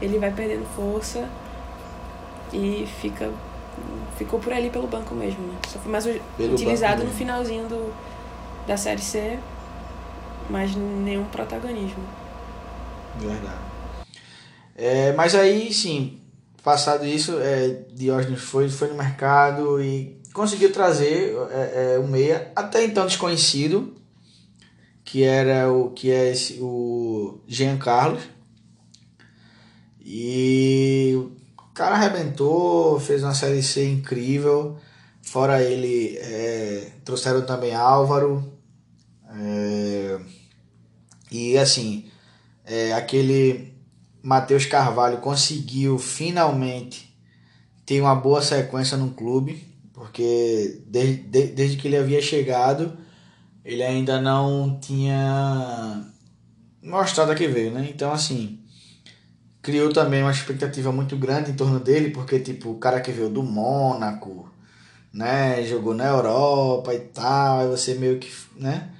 ele 0.00 0.18
vai 0.18 0.32
perdendo 0.32 0.66
força 0.74 1.28
e 2.52 2.86
fica 3.00 3.30
ficou 4.16 4.40
por 4.40 4.52
ali 4.52 4.70
pelo 4.70 4.86
banco 4.86 5.14
mesmo, 5.14 5.42
né? 5.46 5.58
Só 5.68 5.78
foi 5.78 5.92
mais 5.92 6.04
pelo 6.36 6.54
utilizado 6.54 7.04
no 7.04 7.10
finalzinho 7.10 7.68
do, 7.68 7.92
da 8.66 8.76
Série 8.76 9.02
C, 9.02 9.38
mas 10.48 10.74
nenhum 10.74 11.24
protagonismo. 11.24 12.02
Verdade. 13.16 13.66
É, 14.74 15.12
mas 15.12 15.34
aí, 15.34 15.72
sim, 15.72 16.18
Passado 16.66 17.06
isso, 17.06 17.38
é, 17.38 17.84
Diógenes 17.94 18.40
foi, 18.42 18.68
foi 18.68 18.88
no 18.88 18.96
mercado 18.96 19.80
e 19.80 20.15
conseguiu 20.36 20.70
trazer 20.70 21.34
é, 21.50 21.94
é, 21.94 21.98
um 21.98 22.06
meia 22.06 22.52
até 22.54 22.84
então 22.84 23.06
desconhecido, 23.06 23.96
que 25.02 25.22
era 25.22 25.72
o 25.72 25.92
que 25.92 26.10
é 26.10 26.30
esse, 26.30 26.58
o 26.60 27.40
Jean 27.48 27.78
Carlos. 27.78 28.22
E 30.04 31.14
o 31.16 31.72
cara 31.72 31.94
arrebentou, 31.94 33.00
fez 33.00 33.22
uma 33.22 33.34
série 33.34 33.62
C 33.62 33.88
incrível. 33.88 34.76
Fora 35.22 35.62
ele, 35.62 36.18
é, 36.18 36.92
trouxeram 37.02 37.46
também 37.46 37.74
Álvaro. 37.74 38.44
É, 39.30 40.20
e 41.32 41.56
assim, 41.56 42.10
é, 42.66 42.92
aquele 42.92 43.72
Matheus 44.22 44.66
Carvalho 44.66 45.16
conseguiu 45.18 45.98
finalmente 45.98 47.16
ter 47.86 48.02
uma 48.02 48.14
boa 48.14 48.42
sequência 48.42 48.98
no 48.98 49.10
clube, 49.10 49.75
porque 49.96 50.82
desde, 50.86 51.22
desde 51.22 51.78
que 51.78 51.88
ele 51.88 51.96
havia 51.96 52.20
chegado, 52.20 52.98
ele 53.64 53.82
ainda 53.82 54.20
não 54.20 54.78
tinha 54.78 56.04
mostrado 56.82 57.32
a 57.32 57.34
que 57.34 57.48
veio, 57.48 57.72
né? 57.72 57.88
Então, 57.90 58.12
assim, 58.12 58.60
criou 59.62 59.90
também 59.90 60.20
uma 60.20 60.30
expectativa 60.30 60.92
muito 60.92 61.16
grande 61.16 61.50
em 61.50 61.56
torno 61.56 61.80
dele, 61.80 62.10
porque, 62.10 62.38
tipo, 62.38 62.72
o 62.72 62.78
cara 62.78 63.00
que 63.00 63.10
veio 63.10 63.30
do 63.30 63.42
Mônaco, 63.42 64.50
né? 65.10 65.64
Jogou 65.64 65.94
na 65.94 66.04
Europa 66.04 66.92
e 66.92 67.00
tal, 67.00 67.60
aí 67.60 67.68
você 67.68 67.94
meio 67.94 68.18
que, 68.18 68.30
né? 68.54 68.90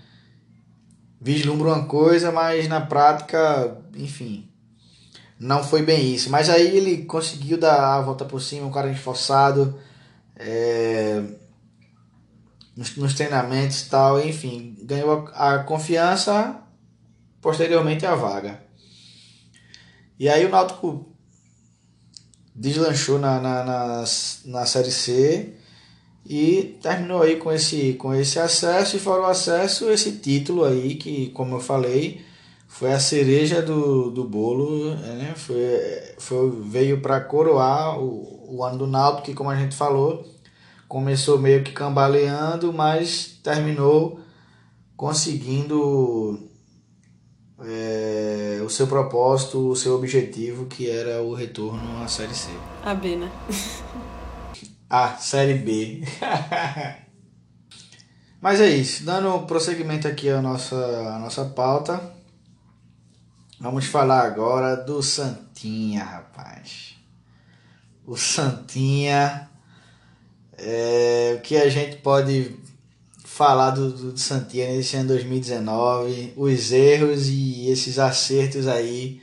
Vislumbra 1.21 1.75
uma 1.75 1.85
coisa, 1.85 2.33
mas 2.33 2.69
na 2.69 2.81
prática, 2.81 3.83
enfim, 3.95 4.49
não 5.39 5.63
foi 5.63 5.83
bem 5.83 6.15
isso. 6.15 6.31
Mas 6.31 6.49
aí 6.49 6.75
ele 6.75 7.05
conseguiu 7.05 7.59
dar 7.59 7.97
a 7.97 8.01
volta 8.01 8.25
por 8.25 8.41
cima, 8.41 8.67
um 8.67 8.73
cara 8.73 8.91
esforçado 8.91 9.79
é, 10.37 11.23
nos, 12.77 12.97
nos, 12.97 13.15
treinamentos 13.15 13.83
tal, 13.83 14.21
enfim, 14.21 14.77
ganhou 14.83 15.29
a, 15.33 15.55
a, 15.55 15.65
confiança, 15.65 16.61
posteriormente 17.41 18.05
a 18.05 18.15
vaga. 18.15 18.61
E 20.19 20.29
aí 20.29 20.45
o 20.45 20.51
Náutico 20.51 21.07
deslanchou 22.55 23.19
na, 23.19 23.41
na, 23.41 23.65
na, 23.65 24.05
na 24.47 24.67
Série 24.67 24.91
C 24.91 25.55
e 26.29 26.79
terminou 26.83 27.23
aí 27.23 27.37
com 27.37 27.53
esse, 27.53 27.95
com 27.95 28.15
esse 28.15 28.39
acesso 28.39 28.97
e 28.97 29.01
fora 29.01 29.23
o 29.23 29.27
acesso, 29.27 29.91
esse 29.91 30.13
título 30.19 30.65
aí 30.65 30.97
que, 30.97 31.31
como 31.31 31.57
eu 31.57 31.61
falei, 31.61 32.26
foi 32.79 32.93
a 32.93 33.01
cereja 33.01 33.63
do, 33.63 34.11
do 34.11 34.23
bolo, 34.23 34.95
né? 34.97 35.33
foi, 35.35 35.57
foi, 36.19 36.51
veio 36.63 37.01
para 37.01 37.19
coroar 37.23 37.99
o, 37.99 38.55
o 38.55 38.63
ano 38.63 38.77
do 38.77 38.87
Náutico, 38.87 39.25
que 39.25 39.33
como 39.33 39.49
a 39.49 39.57
gente 39.57 39.75
falou, 39.75 40.23
começou 40.87 41.39
meio 41.39 41.65
que 41.65 41.73
cambaleando, 41.73 42.75
mas 42.75 43.41
terminou 43.43 44.21
conseguindo 44.95 46.51
é, 47.61 48.61
o 48.63 48.69
seu 48.69 48.87
propósito, 48.87 49.71
o 49.71 49.75
seu 49.75 49.95
objetivo, 49.95 50.67
que 50.67 50.91
era 50.91 51.23
o 51.23 51.33
retorno 51.33 52.03
à 52.03 52.09
Série 52.09 52.35
C. 52.35 52.51
A 52.85 52.95
B, 52.95 53.17
né? 53.17 53.33
A 54.91 55.17
Série 55.17 55.55
B. 55.55 56.03
Mas 58.39 58.61
é 58.61 58.69
isso, 58.69 59.03
dando 59.03 59.47
prosseguimento 59.47 60.07
aqui 60.07 60.29
à 60.29 60.43
nossa, 60.43 60.77
à 60.77 61.19
nossa 61.19 61.47
pauta, 61.47 62.16
vamos 63.59 63.87
falar 63.87 64.23
agora 64.23 64.77
do 64.77 65.03
Santinha, 65.03 66.05
rapaz. 66.05 66.97
O 68.07 68.17
Santinha, 68.17 69.49
é, 70.59 71.37
o 71.39 71.41
que 71.41 71.57
a 71.57 71.69
gente 71.69 71.97
pode 71.97 72.57
falar 73.25 73.71
do, 73.71 73.91
do 73.91 74.19
Santinha 74.19 74.69
nesse 74.69 74.97
ano 74.97 75.09
2019, 75.09 76.33
os 76.37 76.73
erros 76.73 77.29
e 77.29 77.69
esses 77.69 77.99
acertos 77.99 78.67
aí 78.67 79.21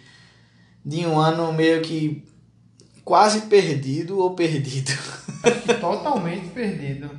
de 0.85 1.05
um 1.05 1.17
ano 1.19 1.51
meio 1.53 1.81
que 1.81 2.23
quase 3.03 3.41
perdido 3.41 4.19
ou 4.19 4.35
perdido. 4.35 4.91
Totalmente 5.79 6.47
perdido. 6.49 7.09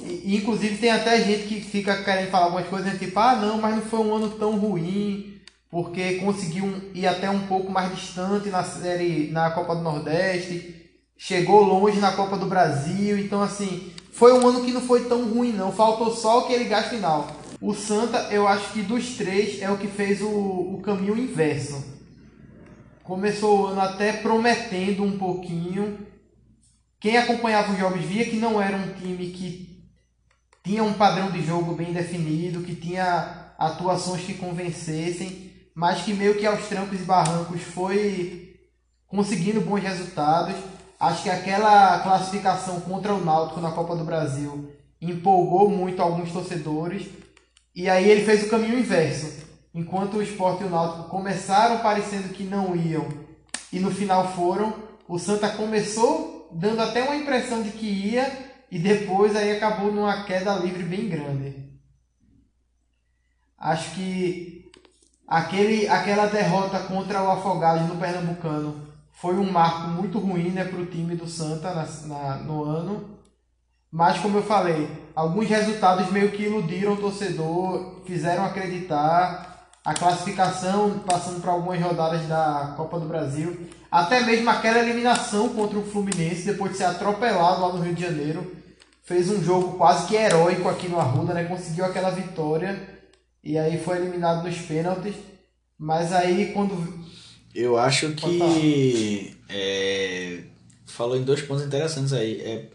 E, 0.00 0.36
inclusive 0.36 0.78
tem 0.78 0.90
até 0.90 1.22
gente 1.22 1.48
que 1.48 1.60
fica 1.60 2.02
querendo 2.02 2.30
falar 2.30 2.46
algumas 2.46 2.68
coisas 2.68 2.98
tipo, 2.98 3.18
ah 3.18 3.36
não, 3.36 3.60
mas 3.60 3.74
não 3.74 3.82
foi 3.82 4.00
um 4.00 4.14
ano 4.14 4.30
tão 4.30 4.58
ruim, 4.58 5.35
porque 5.76 6.14
conseguiu 6.14 6.90
ir 6.94 7.06
até 7.06 7.28
um 7.28 7.46
pouco 7.46 7.70
mais 7.70 7.94
distante 7.94 8.48
na 8.48 8.64
série, 8.64 9.30
na 9.30 9.50
Copa 9.50 9.76
do 9.76 9.82
Nordeste, 9.82 10.90
chegou 11.18 11.62
longe 11.62 12.00
na 12.00 12.12
Copa 12.12 12.38
do 12.38 12.46
Brasil, 12.46 13.18
então 13.18 13.42
assim, 13.42 13.92
foi 14.10 14.32
um 14.32 14.48
ano 14.48 14.64
que 14.64 14.72
não 14.72 14.80
foi 14.80 15.04
tão 15.04 15.28
ruim 15.28 15.52
não, 15.52 15.70
faltou 15.70 16.16
só 16.16 16.38
aquele 16.38 16.64
gás 16.64 16.86
final. 16.86 17.28
O 17.60 17.74
Santa, 17.74 18.26
eu 18.30 18.48
acho 18.48 18.72
que 18.72 18.80
dos 18.80 19.18
três 19.18 19.60
é 19.60 19.70
o 19.70 19.76
que 19.76 19.86
fez 19.86 20.22
o, 20.22 20.30
o 20.30 20.80
caminho 20.82 21.14
inverso. 21.14 21.84
Começou 23.04 23.60
o 23.60 23.66
ano 23.66 23.82
até 23.82 24.14
prometendo 24.14 25.04
um 25.04 25.18
pouquinho. 25.18 25.98
Quem 26.98 27.18
acompanhava 27.18 27.72
os 27.72 27.78
jogos 27.78 28.00
via 28.00 28.24
que 28.24 28.36
não 28.36 28.62
era 28.62 28.78
um 28.78 28.94
time 28.94 29.26
que 29.26 29.78
tinha 30.64 30.82
um 30.82 30.94
padrão 30.94 31.30
de 31.30 31.44
jogo 31.44 31.74
bem 31.74 31.92
definido, 31.92 32.62
que 32.62 32.74
tinha 32.74 33.52
atuações 33.58 34.22
que 34.22 34.32
convencessem, 34.32 35.45
mas 35.76 36.02
que 36.02 36.12
meio 36.12 36.36
que 36.36 36.44
aos 36.44 36.66
trancos 36.66 36.98
e 37.00 37.04
barrancos 37.04 37.62
foi 37.62 38.56
conseguindo 39.06 39.60
bons 39.60 39.82
resultados 39.82 40.56
Acho 40.98 41.24
que 41.24 41.30
aquela 41.30 41.98
classificação 42.00 42.80
contra 42.80 43.12
o 43.12 43.22
Náutico 43.22 43.60
na 43.60 43.70
Copa 43.70 43.94
do 43.94 44.04
Brasil 44.04 44.72
empolgou 45.00 45.68
muito 45.68 46.00
alguns 46.00 46.32
torcedores. 46.32 47.06
E 47.74 47.88
aí 47.88 48.08
ele 48.10 48.24
fez 48.24 48.44
o 48.44 48.48
caminho 48.48 48.78
inverso. 48.78 49.44
Enquanto 49.74 50.16
o 50.16 50.22
Sport 50.22 50.62
e 50.62 50.64
o 50.64 50.70
Náutico 50.70 51.10
começaram 51.10 51.80
parecendo 51.80 52.30
que 52.30 52.44
não 52.44 52.74
iam 52.74 53.06
e 53.70 53.78
no 53.78 53.90
final 53.90 54.32
foram, 54.32 54.72
o 55.06 55.18
Santa 55.18 55.50
começou 55.50 56.48
dando 56.50 56.80
até 56.80 57.02
uma 57.02 57.16
impressão 57.16 57.62
de 57.62 57.70
que 57.72 57.86
ia 57.86 58.32
e 58.70 58.78
depois 58.78 59.36
aí 59.36 59.54
acabou 59.54 59.92
numa 59.92 60.24
queda 60.24 60.54
livre 60.54 60.82
bem 60.82 61.10
grande. 61.10 61.66
Acho 63.58 63.94
que 63.94 64.65
aquele, 65.26 65.88
aquela 65.88 66.26
derrota 66.26 66.78
contra 66.80 67.22
o 67.22 67.30
Afogados 67.30 67.88
no 67.88 67.96
Pernambucano 67.96 68.86
foi 69.12 69.34
um 69.36 69.50
marco 69.50 69.88
muito 69.88 70.18
ruim 70.18 70.50
né, 70.50 70.64
para 70.64 70.80
o 70.80 70.86
time 70.86 71.16
do 71.16 71.26
Santa 71.26 71.72
na, 71.72 71.86
na, 72.06 72.36
no 72.36 72.64
ano. 72.64 73.16
Mas, 73.90 74.18
como 74.18 74.38
eu 74.38 74.42
falei, 74.42 74.90
alguns 75.14 75.48
resultados 75.48 76.10
meio 76.10 76.30
que 76.32 76.42
iludiram 76.42 76.92
o 76.92 76.96
torcedor, 76.98 78.02
fizeram 78.04 78.44
acreditar. 78.44 79.54
A 79.82 79.94
classificação, 79.94 80.98
passando 81.06 81.40
para 81.40 81.52
algumas 81.52 81.80
rodadas 81.80 82.26
da 82.26 82.74
Copa 82.76 82.98
do 82.98 83.06
Brasil. 83.06 83.68
Até 83.88 84.20
mesmo 84.20 84.50
aquela 84.50 84.80
eliminação 84.80 85.50
contra 85.50 85.78
o 85.78 85.84
Fluminense, 85.84 86.44
depois 86.44 86.72
de 86.72 86.78
ser 86.78 86.84
atropelado 86.84 87.60
lá 87.60 87.72
no 87.72 87.80
Rio 87.80 87.94
de 87.94 88.02
Janeiro. 88.02 88.52
Fez 89.04 89.30
um 89.30 89.40
jogo 89.40 89.78
quase 89.78 90.08
que 90.08 90.16
heróico 90.16 90.68
aqui 90.68 90.88
no 90.88 90.98
Arruda, 90.98 91.32
né? 91.32 91.44
Conseguiu 91.44 91.84
aquela 91.84 92.10
vitória. 92.10 92.95
E 93.46 93.56
aí 93.56 93.78
foi 93.78 93.98
eliminado 93.98 94.44
nos 94.44 94.58
pênaltis. 94.58 95.14
Mas 95.78 96.12
aí, 96.12 96.52
quando 96.52 96.74
eu 97.54 97.78
acho 97.78 98.12
que 98.14 99.36
é, 99.48 100.42
falou 100.84 101.16
em 101.16 101.22
dois 101.22 101.42
pontos 101.42 101.64
interessantes 101.64 102.12
aí. 102.12 102.40
É, 102.40 102.68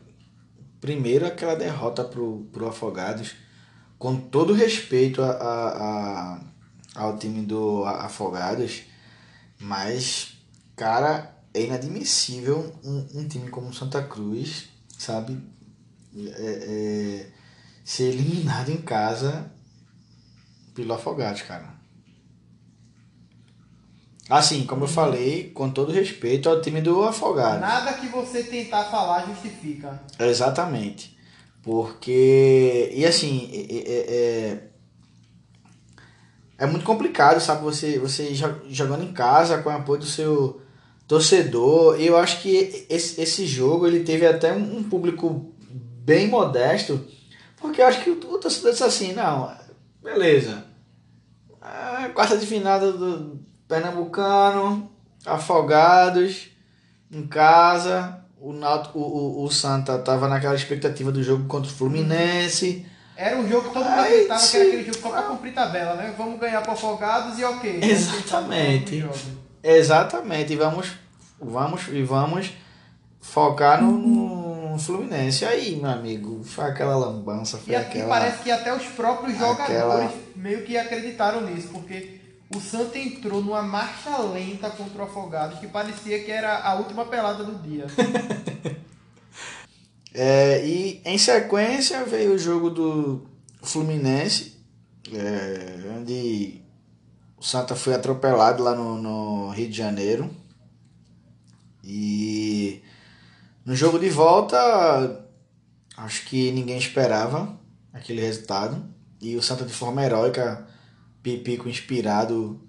primeiro, 0.80 1.26
aquela 1.26 1.57
derrota 1.57 2.05
pro, 2.05 2.47
pro 2.53 2.69
Afogados, 2.69 3.34
com 3.99 4.15
todo 4.15 4.53
respeito 4.53 5.22
a, 5.22 5.32
a, 5.32 6.36
a 6.36 6.41
ao 6.95 7.17
time 7.17 7.41
do 7.41 7.84
Afogados, 7.84 8.84
mas, 9.59 10.38
cara, 10.78 11.36
é 11.53 11.63
inadmissível 11.63 12.74
um, 12.82 13.07
um 13.15 13.28
time 13.28 13.49
como 13.49 13.74
Santa 13.74 14.01
Cruz, 14.01 14.69
sabe, 14.97 15.38
é, 16.15 16.30
é, 16.30 17.30
ser 17.84 18.05
eliminado 18.05 18.69
em 18.69 18.82
casa 18.82 19.51
pelo 20.74 20.93
Afogados, 20.93 21.41
cara. 21.41 21.82
Assim, 24.30 24.65
como 24.65 24.86
eu 24.86 24.88
falei, 24.88 25.49
com 25.49 25.69
todo 25.69 25.91
respeito 25.91 26.47
ao 26.47 26.61
time 26.61 26.80
do 26.80 27.03
Afogado. 27.03 27.59
Nada 27.59 27.93
que 27.93 28.07
você 28.07 28.43
tentar 28.43 28.86
falar 28.86 29.26
justifica. 29.26 30.01
Exatamente. 30.17 31.17
Porque. 31.61 32.91
E 32.93 33.05
assim, 33.05 33.49
é, 33.51 33.84
é, 34.07 34.63
é 36.59 36.65
muito 36.65 36.86
complicado, 36.86 37.41
sabe? 37.41 37.61
Você, 37.63 37.99
você 37.99 38.34
jogando 38.69 39.03
em 39.03 39.11
casa 39.11 39.61
com 39.61 39.69
o 39.69 39.74
apoio 39.74 39.99
do 39.99 40.05
seu 40.05 40.61
torcedor. 41.05 41.99
E 41.99 42.07
eu 42.07 42.17
acho 42.17 42.41
que 42.41 42.86
esse, 42.89 43.19
esse 43.19 43.45
jogo 43.45 43.86
ele 43.86 44.05
teve 44.05 44.26
até 44.26 44.53
um 44.53 44.82
público 44.82 45.53
bem 46.05 46.30
modesto. 46.30 47.05
Porque 47.57 47.82
eu 47.82 47.86
acho 47.86 48.01
que 48.01 48.09
o, 48.09 48.13
o 48.13 48.38
torcedor 48.38 48.72
disse 48.72 48.84
assim: 48.86 49.11
não, 49.11 49.53
beleza. 50.04 50.66
A 51.62 52.10
quarta 52.14 52.38
de 52.38 52.45
final 52.45 52.80
do 52.80 53.39
Pernambucano, 53.68 54.91
Afogados, 55.26 56.49
em 57.12 57.28
casa. 57.28 58.20
O, 58.39 58.54
Náutico, 58.54 58.97
o, 58.97 59.43
o, 59.43 59.52
Santa 59.52 59.99
tava 59.99 60.28
naquela 60.28 60.56
expectativa 60.56 61.12
do 61.12 61.22
jogo 61.22 61.45
contra 61.47 61.72
o 61.72 61.74
Fluminense. 61.74 62.84
Era 63.16 63.38
um 63.38 63.47
jogo 63.47 63.68
que 63.68 63.74
todo 63.76 63.86
mundo 63.86 63.99
acreditava 63.99 64.47
que 64.47 64.58
era 64.58 64.68
aquele 64.68 64.84
jogo 64.84 64.97
só 64.97 65.10
pra 65.12 65.22
cumprir 65.22 65.54
tabela, 65.54 65.93
né? 65.93 66.16
Vamos 66.18 66.39
ganhar 66.39 66.62
para 66.62 66.74
Afogados 66.74 67.38
e 67.38 67.43
ok. 67.43 67.80
Exatamente. 67.84 69.08
Exatamente. 69.62 70.54
E 70.54 70.56
vamos, 70.56 70.91
vamos, 71.39 71.88
e 71.89 72.02
vamos 72.02 72.52
focar 73.22 73.84
no, 73.84 73.91
no 73.91 74.61
Fluminense. 74.80 75.45
Aí, 75.45 75.76
meu 75.76 75.89
amigo, 75.89 76.43
foi 76.43 76.65
aquela 76.65 76.95
lambança. 76.95 77.57
Foi 77.57 77.74
e 77.74 77.76
aqui 77.76 77.99
aquela, 77.99 78.09
parece 78.09 78.43
que 78.43 78.51
até 78.51 78.76
os 78.76 78.86
próprios 78.88 79.38
jogadores 79.38 79.69
aquela... 79.69 80.13
meio 80.36 80.63
que 80.63 80.78
acreditaram 80.78 81.41
nisso, 81.41 81.69
porque 81.69 82.19
o 82.55 82.59
Santa 82.59 82.97
entrou 82.97 83.41
numa 83.41 83.61
marcha 83.61 84.17
lenta 84.17 84.69
contra 84.69 85.03
o 85.03 85.05
Afogados 85.05 85.59
que 85.59 85.67
parecia 85.67 86.24
que 86.24 86.32
era 86.32 86.59
a 86.59 86.76
última 86.76 87.05
pelada 87.05 87.43
do 87.43 87.55
dia. 87.61 87.88
é, 90.13 90.65
e 90.65 91.01
em 91.05 91.17
sequência 91.17 92.03
veio 92.03 92.34
o 92.34 92.38
jogo 92.38 92.69
do 92.69 93.26
Fluminense, 93.63 94.57
é, 95.13 95.97
onde 95.97 96.61
o 97.38 97.43
Santa 97.43 97.76
foi 97.76 97.93
atropelado 97.93 98.61
lá 98.63 98.76
no, 98.76 99.01
no 99.01 99.49
Rio 99.49 99.69
de 99.69 99.78
Janeiro. 99.78 100.30
E 101.84 102.84
no 103.66 103.76
jogo 103.76 103.99
de 103.99 104.09
volta, 104.09 105.26
acho 105.97 106.26
que 106.26 106.51
ninguém 106.51 106.78
esperava 106.78 107.57
aquele 107.93 108.22
resultado. 108.22 108.84
E 109.22 109.36
o 109.36 109.41
Santa, 109.41 109.66
de 109.66 109.74
forma 109.74 110.03
heróica, 110.03 110.68
Pipico 111.22 111.70
inspirado 111.70 112.59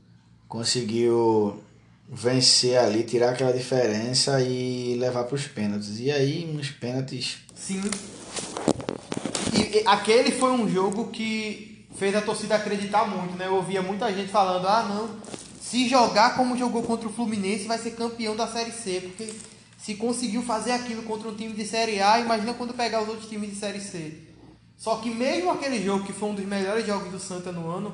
conseguiu 0.46 1.62
vencer 2.06 2.76
ali, 2.76 3.04
tirar 3.04 3.30
aquela 3.30 3.52
diferença 3.52 4.42
e 4.42 4.94
levar 4.96 5.24
para 5.24 5.34
os 5.34 5.46
pênaltis. 5.46 5.98
E 5.98 6.10
aí, 6.10 6.44
nos 6.44 6.68
pênaltis. 6.68 7.38
Sim. 7.54 7.80
E, 9.54 9.78
e, 9.78 9.82
aquele 9.86 10.30
foi 10.30 10.50
um 10.52 10.68
jogo 10.68 11.08
que 11.08 11.86
fez 11.96 12.14
a 12.14 12.20
torcida 12.20 12.56
acreditar 12.56 13.06
muito, 13.06 13.34
né? 13.36 13.46
Eu 13.46 13.54
ouvia 13.54 13.80
muita 13.80 14.12
gente 14.12 14.30
falando: 14.30 14.68
ah, 14.68 14.82
não, 14.82 15.08
se 15.58 15.88
jogar 15.88 16.36
como 16.36 16.58
jogou 16.58 16.82
contra 16.82 17.08
o 17.08 17.12
Fluminense, 17.12 17.64
vai 17.64 17.78
ser 17.78 17.92
campeão 17.92 18.36
da 18.36 18.46
Série 18.46 18.72
C, 18.72 19.00
porque 19.00 19.32
se 19.82 19.96
conseguiu 19.96 20.42
fazer 20.42 20.70
aquilo 20.70 21.02
contra 21.02 21.28
um 21.28 21.34
time 21.34 21.52
de 21.52 21.66
Série 21.66 22.00
A, 22.00 22.20
imagina 22.20 22.54
quando 22.54 22.72
pegar 22.72 23.02
os 23.02 23.08
outros 23.08 23.28
times 23.28 23.50
de 23.50 23.56
Série 23.56 23.80
C. 23.80 24.16
Só 24.76 24.96
que 24.96 25.10
mesmo 25.10 25.50
aquele 25.50 25.82
jogo 25.84 26.04
que 26.04 26.12
foi 26.12 26.28
um 26.28 26.34
dos 26.36 26.44
melhores 26.44 26.86
jogos 26.86 27.10
do 27.10 27.18
Santa 27.18 27.50
no 27.50 27.68
ano, 27.68 27.92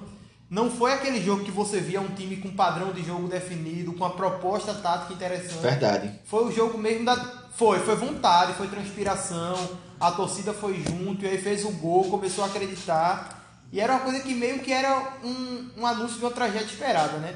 não 0.51 0.71
foi 0.71 0.93
aquele 0.93 1.19
jogo 1.23 1.45
que 1.45 1.51
você 1.51 1.81
via 1.81 1.99
um 1.99 2.09
time 2.09 2.37
com 2.37 2.51
padrão 2.51 2.93
de 2.93 3.03
jogo 3.03 3.27
definido, 3.27 3.95
com 3.95 4.05
uma 4.05 4.11
proposta 4.11 4.75
tática 4.75 5.15
interessante. 5.15 5.63
Verdade. 5.63 6.21
Foi 6.27 6.45
o 6.45 6.53
jogo 6.53 6.77
mesmo 6.77 7.07
da. 7.07 7.17
Foi, 7.55 7.79
foi 7.81 7.97
vontade, 7.97 8.53
foi 8.53 8.69
transpiração, 8.69 9.57
a 9.99 10.13
torcida 10.13 10.53
foi 10.53 10.75
junto, 10.75 11.25
e 11.25 11.29
aí 11.29 11.39
fez 11.39 11.65
o 11.65 11.71
gol, 11.71 12.11
começou 12.11 12.45
a 12.45 12.49
acreditar. 12.49 13.63
E 13.73 13.81
era 13.81 13.95
uma 13.95 14.01
coisa 14.01 14.21
que 14.21 14.35
meio 14.35 14.61
que 14.61 14.73
era 14.73 15.15
um, 15.25 15.71
um 15.79 15.87
anúncio 15.87 16.19
de 16.19 16.25
uma 16.25 16.31
tragédia 16.31 16.67
esperada, 16.67 17.17
né? 17.17 17.35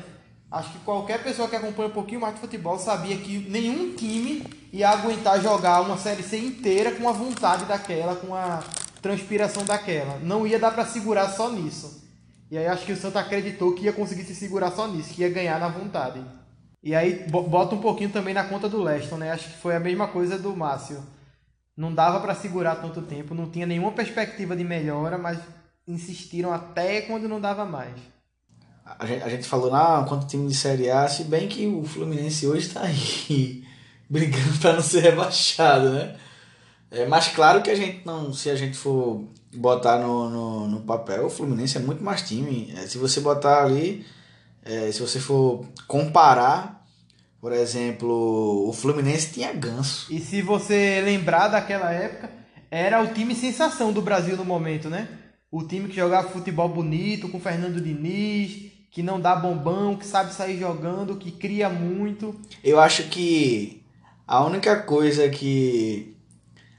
Acho 0.53 0.71
que 0.71 0.79
qualquer 0.81 1.23
pessoa 1.23 1.49
que 1.49 1.57
acompanha 1.57 1.89
um 1.89 1.93
pouquinho 1.93 2.21
mais 2.21 2.35
de 2.35 2.41
futebol 2.43 2.79
sabia 2.79 3.17
que 3.17 3.39
nenhum 3.49 3.95
time 3.95 4.45
ia 4.71 4.91
aguentar 4.91 5.41
jogar 5.41 5.81
uma 5.81 5.97
Série 5.97 6.23
C 6.23 6.37
inteira 6.37 6.93
com 6.93 7.09
a 7.09 7.13
vontade 7.13 7.65
daquela, 7.65 8.15
com 8.15 8.35
a 8.35 8.63
transpiração 9.01 9.65
daquela. 9.65 10.19
Não 10.19 10.47
ia 10.47 10.59
dar 10.59 10.73
para 10.73 10.85
segurar 10.85 11.31
só 11.31 11.51
nisso. 11.51 12.03
E 12.51 12.59
aí 12.59 12.67
acho 12.67 12.85
que 12.85 12.93
o 12.93 12.97
Santa 12.99 13.21
acreditou 13.21 13.73
que 13.73 13.85
ia 13.85 13.95
conseguir 13.95 14.25
se 14.25 14.35
segurar 14.35 14.73
só 14.73 14.87
nisso, 14.87 15.15
que 15.15 15.23
ia 15.23 15.31
ganhar 15.31 15.59
na 15.59 15.69
vontade. 15.69 16.23
E 16.83 16.95
aí 16.95 17.27
bota 17.31 17.75
um 17.75 17.81
pouquinho 17.81 18.11
também 18.11 18.35
na 18.35 18.45
conta 18.45 18.69
do 18.69 18.83
Leston, 18.83 19.17
né? 19.17 19.33
Acho 19.33 19.49
que 19.49 19.57
foi 19.57 19.75
a 19.75 19.81
mesma 19.81 20.09
coisa 20.09 20.39
do 20.39 20.55
Márcio. 20.55 21.03
Não 21.75 21.95
dava 21.95 22.21
para 22.21 22.35
segurar 22.35 22.77
tanto 22.77 23.01
tempo, 23.01 23.35
não 23.35 23.49
tinha 23.49 23.65
nenhuma 23.65 23.93
perspectiva 23.93 24.55
de 24.55 24.65
melhora, 24.65 25.17
mas 25.17 25.39
insistiram 25.89 26.53
até 26.53 27.01
quando 27.01 27.27
não 27.27 27.41
dava 27.41 27.65
mais. 27.65 27.95
A 28.99 29.07
gente, 29.07 29.23
a 29.23 29.29
gente 29.29 29.47
falou, 29.47 29.75
ah, 29.75 30.05
quanto 30.09 30.27
time 30.27 30.49
de 30.49 30.55
Série 30.55 30.91
A, 30.91 31.09
se 31.09 31.25
bem 31.25 31.49
que 31.49 31.67
o 31.67 31.85
Fluminense 31.85 32.47
hoje 32.47 32.69
está 32.69 32.83
aí 32.83 33.65
brigando 34.09 34.59
para 34.59 34.75
não 34.75 34.83
ser 34.83 35.01
rebaixado, 35.01 35.91
né? 35.91 36.17
É, 36.91 37.07
mas 37.07 37.29
claro 37.29 37.63
que 37.63 37.71
a 37.71 37.75
gente 37.75 38.05
não, 38.05 38.35
se 38.35 38.51
a 38.51 38.55
gente 38.55 38.77
for 38.77 39.25
botar 39.55 39.99
no, 39.99 40.29
no, 40.29 40.69
no 40.69 40.81
papel, 40.81 41.27
o 41.27 41.31
Fluminense 41.31 41.79
é 41.79 41.81
muito 41.81 42.05
mais 42.05 42.23
time. 42.23 42.73
É, 42.77 42.87
se 42.87 42.99
você 42.99 43.21
botar 43.21 43.65
ali, 43.65 44.05
é, 44.65 44.93
se 44.93 45.01
você 45.01 45.19
for 45.19 45.67
comparar, 45.89 46.87
por 47.41 47.53
exemplo, 47.53 48.69
o 48.69 48.73
Fluminense 48.73 49.33
tinha 49.33 49.53
ganso. 49.53 50.13
E 50.13 50.21
se 50.21 50.43
você 50.43 51.01
lembrar 51.03 51.49
daquela 51.49 51.91
época, 51.91 52.31
era 52.71 53.03
o 53.03 53.13
time 53.13 53.35
sensação 53.35 53.93
do 53.93 54.01
Brasil 54.03 54.37
no 54.37 54.45
momento, 54.45 54.89
né? 54.89 55.09
O 55.51 55.63
time 55.63 55.89
que 55.89 55.97
jogava 55.97 56.31
futebol 56.31 56.69
bonito, 56.69 57.29
com 57.29 57.41
Fernando 57.41 57.81
Diniz, 57.81 58.72
que 58.93 59.03
não 59.03 59.19
dá 59.19 59.35
bombão, 59.35 59.97
que 59.97 60.07
sabe 60.07 60.35
sair 60.35 60.61
jogando, 60.61 61.17
que 61.17 61.31
cria 61.31 61.71
muito. 61.71 62.39
Eu 62.63 62.79
acho 62.79 63.05
que 63.05 63.83
a 64.27 64.45
única 64.45 64.83
coisa 64.83 65.29
que. 65.31 66.15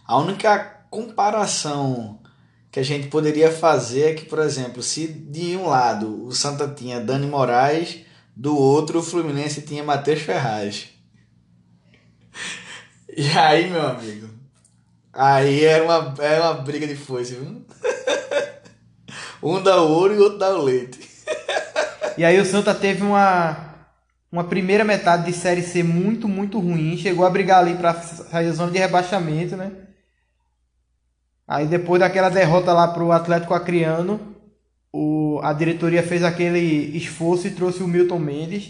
A 0.05 0.17
única 0.19 0.59
comparação 0.91 2.19
que 2.71 2.79
a 2.79 2.83
gente 2.83 3.07
poderia 3.07 3.51
fazer 3.51 4.11
é 4.11 4.13
que, 4.13 4.25
por 4.25 4.39
exemplo, 4.39 4.83
se 4.83 5.07
de 5.07 5.57
um 5.57 5.67
lado 5.67 6.25
o 6.25 6.31
Santa 6.31 6.67
tinha 6.67 7.01
Dani 7.01 7.25
Moraes, 7.25 8.01
do 8.35 8.55
outro 8.55 8.99
o 8.99 9.03
Fluminense 9.03 9.63
tinha 9.63 9.83
Matheus 9.83 10.21
Ferraz. 10.21 10.89
E 13.15 13.29
aí, 13.37 13.69
meu 13.69 13.85
amigo, 13.85 14.27
aí 15.13 15.63
era 15.63 15.83
uma, 15.83 16.15
era 16.17 16.49
uma 16.49 16.63
briga 16.63 16.87
de 16.87 16.95
foice, 16.95 17.35
viu? 17.35 17.63
um 19.43 19.61
dá 19.61 19.79
o 19.83 19.87
ouro 19.87 20.15
e 20.15 20.17
o 20.17 20.23
outro 20.23 20.39
dá 20.39 20.49
o 20.57 20.63
leite. 20.63 21.12
E 22.17 22.23
aí 22.23 22.39
o 22.39 22.45
Santa 22.45 22.75
teve 22.75 23.01
uma, 23.01 23.57
uma 24.31 24.43
primeira 24.43 24.83
metade 24.83 25.25
de 25.25 25.33
Série 25.33 25.63
C 25.63 25.81
muito, 25.81 26.27
muito 26.27 26.59
ruim. 26.59 26.97
Chegou 26.97 27.25
a 27.25 27.29
brigar 27.29 27.59
ali 27.59 27.75
para 27.75 27.93
sair 27.93 28.47
da 28.47 28.53
zona 28.53 28.71
de 28.71 28.77
rebaixamento, 28.77 29.55
né? 29.55 29.71
Aí 31.47 31.67
depois 31.67 31.99
daquela 31.99 32.29
derrota 32.29 32.71
lá 32.71 32.87
pro 32.87 33.11
Atlético 33.11 33.53
Acreano, 33.53 34.35
o, 34.91 35.39
a 35.43 35.51
diretoria 35.53 36.03
fez 36.03 36.23
aquele 36.23 36.95
esforço 36.95 37.47
e 37.47 37.51
trouxe 37.51 37.81
o 37.81 37.87
Milton 37.87 38.19
Mendes, 38.19 38.69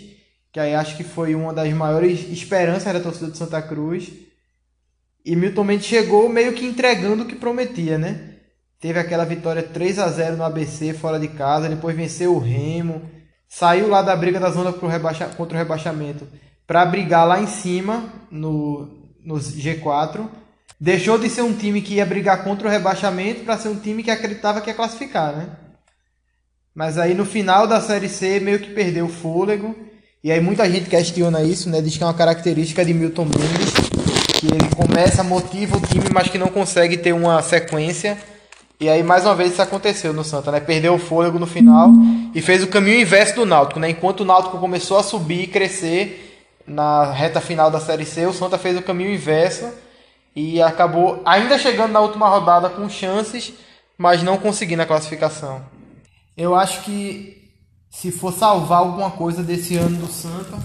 que 0.51 0.59
aí 0.59 0.73
acho 0.73 0.95
que 0.95 1.03
foi 1.03 1.35
uma 1.35 1.53
das 1.53 1.71
maiores 1.73 2.31
esperanças 2.31 2.91
da 2.93 2.99
torcida 2.99 3.29
de 3.29 3.37
Santa 3.37 3.61
Cruz. 3.61 4.11
E 5.25 5.35
Milton 5.35 5.63
Mendes 5.65 5.85
chegou 5.85 6.29
meio 6.29 6.53
que 6.53 6.65
entregando 6.65 7.23
o 7.23 7.27
que 7.27 7.35
prometia, 7.35 7.97
né? 7.97 8.29
Teve 8.79 8.99
aquela 8.99 9.23
vitória 9.23 9.63
3 9.63 9.99
a 9.99 10.07
0 10.09 10.37
no 10.37 10.43
ABC 10.43 10.93
fora 10.93 11.19
de 11.19 11.29
casa, 11.29 11.69
depois 11.69 11.95
venceu 11.95 12.35
o 12.35 12.39
Remo, 12.39 13.01
saiu 13.55 13.87
lá 13.87 14.01
da 14.01 14.15
briga 14.15 14.39
da 14.39 14.49
zona 14.49 14.73
pro 14.73 14.87
rebaixa, 14.87 15.27
contra 15.27 15.55
o 15.55 15.57
rebaixamento 15.57 16.27
para 16.65 16.83
brigar 16.85 17.27
lá 17.27 17.39
em 17.39 17.45
cima 17.45 18.05
no, 18.31 18.89
no 19.23 19.35
G4. 19.35 20.27
Deixou 20.79 21.19
de 21.19 21.29
ser 21.29 21.43
um 21.43 21.53
time 21.53 21.81
que 21.81 21.95
ia 21.95 22.05
brigar 22.05 22.43
contra 22.43 22.67
o 22.67 22.71
rebaixamento 22.71 23.43
para 23.43 23.57
ser 23.57 23.69
um 23.69 23.75
time 23.75 24.01
que 24.01 24.09
acreditava 24.09 24.59
que 24.59 24.71
ia 24.71 24.73
classificar, 24.73 25.35
né? 25.35 25.49
Mas 26.73 26.97
aí 26.97 27.13
no 27.13 27.25
final 27.25 27.67
da 27.67 27.79
Série 27.79 28.09
C 28.09 28.39
meio 28.39 28.57
que 28.57 28.71
perdeu 28.71 29.05
o 29.05 29.09
fôlego. 29.09 29.75
E 30.23 30.31
aí 30.31 30.41
muita 30.41 30.67
gente 30.69 30.89
questiona 30.89 31.43
isso, 31.43 31.69
né? 31.69 31.79
Diz 31.79 31.95
que 31.95 32.03
é 32.03 32.07
uma 32.07 32.13
característica 32.13 32.83
de 32.83 32.93
Milton 32.93 33.25
Mendes, 33.25 33.73
que 34.39 34.47
ele 34.47 34.75
começa, 34.75 35.23
motiva 35.23 35.77
o 35.77 35.81
time, 35.81 36.05
mas 36.11 36.27
que 36.27 36.39
não 36.39 36.47
consegue 36.47 36.97
ter 36.97 37.13
uma 37.13 37.41
sequência. 37.43 38.17
E 38.79 38.89
aí, 38.89 39.01
mais 39.03 39.25
uma 39.25 39.35
vez, 39.35 39.53
isso 39.53 39.61
aconteceu 39.61 40.11
no 40.13 40.23
Santa, 40.23 40.51
né? 40.51 40.59
Perdeu 40.59 40.95
o 40.95 40.99
fôlego 40.99 41.39
no 41.39 41.47
final 41.47 41.89
e 42.33 42.41
fez 42.41 42.63
o 42.63 42.67
caminho 42.67 42.99
inverso 42.99 43.35
do 43.35 43.45
Náutico, 43.45 43.79
né? 43.79 43.89
Enquanto 43.89 44.21
o 44.21 44.25
Náutico 44.25 44.57
começou 44.57 44.97
a 44.97 45.03
subir 45.03 45.43
e 45.43 45.47
crescer 45.47 46.47
na 46.67 47.11
reta 47.11 47.39
final 47.39 47.69
da 47.69 47.79
Série 47.79 48.05
C, 48.05 48.25
o 48.25 48.33
Santa 48.33 48.57
fez 48.57 48.77
o 48.77 48.81
caminho 48.81 49.13
inverso 49.13 49.69
e 50.35 50.61
acabou 50.61 51.21
ainda 51.25 51.57
chegando 51.57 51.91
na 51.91 51.99
última 51.99 52.27
rodada 52.27 52.69
com 52.69 52.89
chances, 52.89 53.53
mas 53.97 54.23
não 54.23 54.37
conseguindo 54.37 54.81
a 54.81 54.85
classificação. 54.85 55.61
Eu 56.35 56.55
acho 56.55 56.81
que 56.81 57.51
se 57.89 58.11
for 58.11 58.33
salvar 58.33 58.79
alguma 58.79 59.11
coisa 59.11 59.43
desse 59.43 59.75
ano 59.75 59.97
do 59.97 60.07
Santa, 60.07 60.57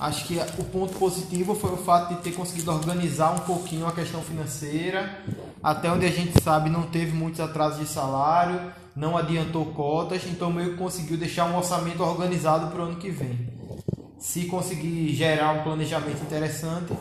Acho 0.00 0.24
que 0.26 0.40
o 0.58 0.64
ponto 0.64 0.98
positivo 0.98 1.54
foi 1.54 1.74
o 1.74 1.76
fato 1.76 2.14
de 2.14 2.22
ter 2.22 2.32
conseguido 2.32 2.72
organizar 2.72 3.32
um 3.32 3.40
pouquinho 3.40 3.86
a 3.86 3.92
questão 3.92 4.22
financeira. 4.22 5.22
Até 5.62 5.92
onde 5.92 6.06
a 6.06 6.10
gente 6.10 6.42
sabe, 6.42 6.70
não 6.70 6.84
teve 6.84 7.12
muitos 7.12 7.38
atrasos 7.38 7.80
de 7.80 7.86
salário, 7.86 8.72
não 8.96 9.14
adiantou 9.14 9.66
cotas, 9.66 10.22
então 10.24 10.50
meio 10.50 10.70
que 10.70 10.78
conseguiu 10.78 11.18
deixar 11.18 11.44
um 11.44 11.54
orçamento 11.54 12.02
organizado 12.02 12.68
para 12.68 12.80
o 12.80 12.84
ano 12.84 12.96
que 12.96 13.10
vem. 13.10 13.52
Se 14.18 14.46
conseguir 14.46 15.14
gerar 15.14 15.52
um 15.52 15.62
planejamento 15.64 16.22
interessante, 16.22 16.94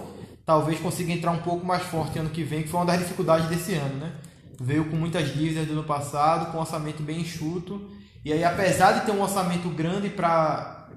talvez 0.45 0.77
consiga 0.81 1.13
entrar 1.13 1.31
um 1.31 1.39
pouco 1.39 1.65
mais 1.65 1.83
forte 1.83 2.19
ano 2.19 2.29
que 2.29 2.43
vem, 2.43 2.63
que 2.63 2.69
foi 2.69 2.81
uma 2.81 2.85
das 2.85 2.99
dificuldades 2.99 3.47
desse 3.47 3.75
ano, 3.75 3.95
né? 3.95 4.11
Veio 4.59 4.83
com 4.89 4.97
muitas 4.97 5.33
dívidas 5.33 5.65
do 5.65 5.71
ano 5.71 5.85
passado, 5.85 6.51
com 6.51 6.57
um 6.57 6.61
orçamento 6.61 7.01
bem 7.01 7.21
enxuto, 7.21 7.89
e 8.25 8.33
aí 8.33 8.43
apesar 8.43 8.91
de 8.91 9.05
ter 9.05 9.13
um 9.13 9.21
orçamento 9.21 9.69
grande 9.69 10.09
para 10.09 10.89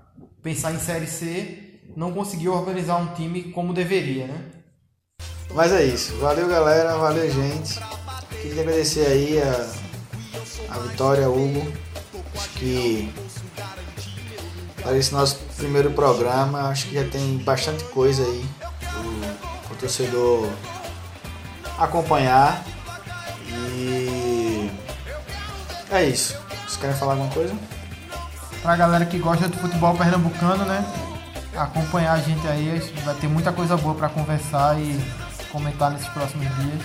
pensar 0.42 0.72
em 0.72 0.78
Série 0.78 1.06
C, 1.06 1.61
não 1.96 2.12
conseguiu 2.12 2.54
organizar 2.54 2.96
um 2.96 3.14
time 3.14 3.44
como 3.44 3.72
deveria, 3.72 4.26
né? 4.26 4.44
Mas 5.54 5.72
é 5.72 5.84
isso. 5.84 6.16
Valeu, 6.16 6.48
galera. 6.48 6.96
Valeu, 6.96 7.30
gente. 7.30 7.78
Queria 8.40 8.62
agradecer 8.62 9.06
aí 9.06 9.38
a, 9.40 10.74
a 10.74 10.78
Vitória, 10.78 11.28
Hugo. 11.28 11.70
Acho 12.34 12.48
que 12.50 13.12
para 14.82 14.96
esse 14.96 15.12
nosso 15.12 15.38
primeiro 15.56 15.90
programa, 15.92 16.68
acho 16.68 16.88
que 16.88 16.94
já 16.94 17.08
tem 17.08 17.38
bastante 17.38 17.84
coisa 17.84 18.22
aí 18.24 18.44
para 19.64 19.74
o 19.74 19.76
torcedor 19.78 20.48
acompanhar. 21.78 22.64
E 23.46 24.70
é 25.90 26.04
isso. 26.04 26.36
Vocês 26.48 26.76
querem 26.78 26.96
falar 26.96 27.12
alguma 27.12 27.30
coisa? 27.30 27.54
Pra 28.62 28.76
galera 28.76 29.04
que 29.04 29.18
gosta 29.18 29.48
do 29.48 29.58
futebol 29.58 29.94
pernambucano, 29.94 30.64
né? 30.64 31.11
Acompanhar 31.56 32.12
a 32.12 32.18
gente 32.18 32.46
aí, 32.46 32.78
vai 33.04 33.14
ter 33.14 33.28
muita 33.28 33.52
coisa 33.52 33.76
boa 33.76 33.94
para 33.94 34.08
conversar 34.08 34.78
e 34.78 35.00
comentar 35.50 35.90
nesses 35.90 36.08
próximos 36.08 36.46
dias. 36.56 36.82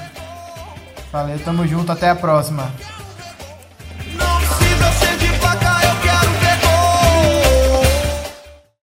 Valeu, 1.11 1.39
tamo 1.39 1.65
junto, 1.65 1.91
até 1.91 2.09
a 2.09 2.15
próxima. 2.15 2.69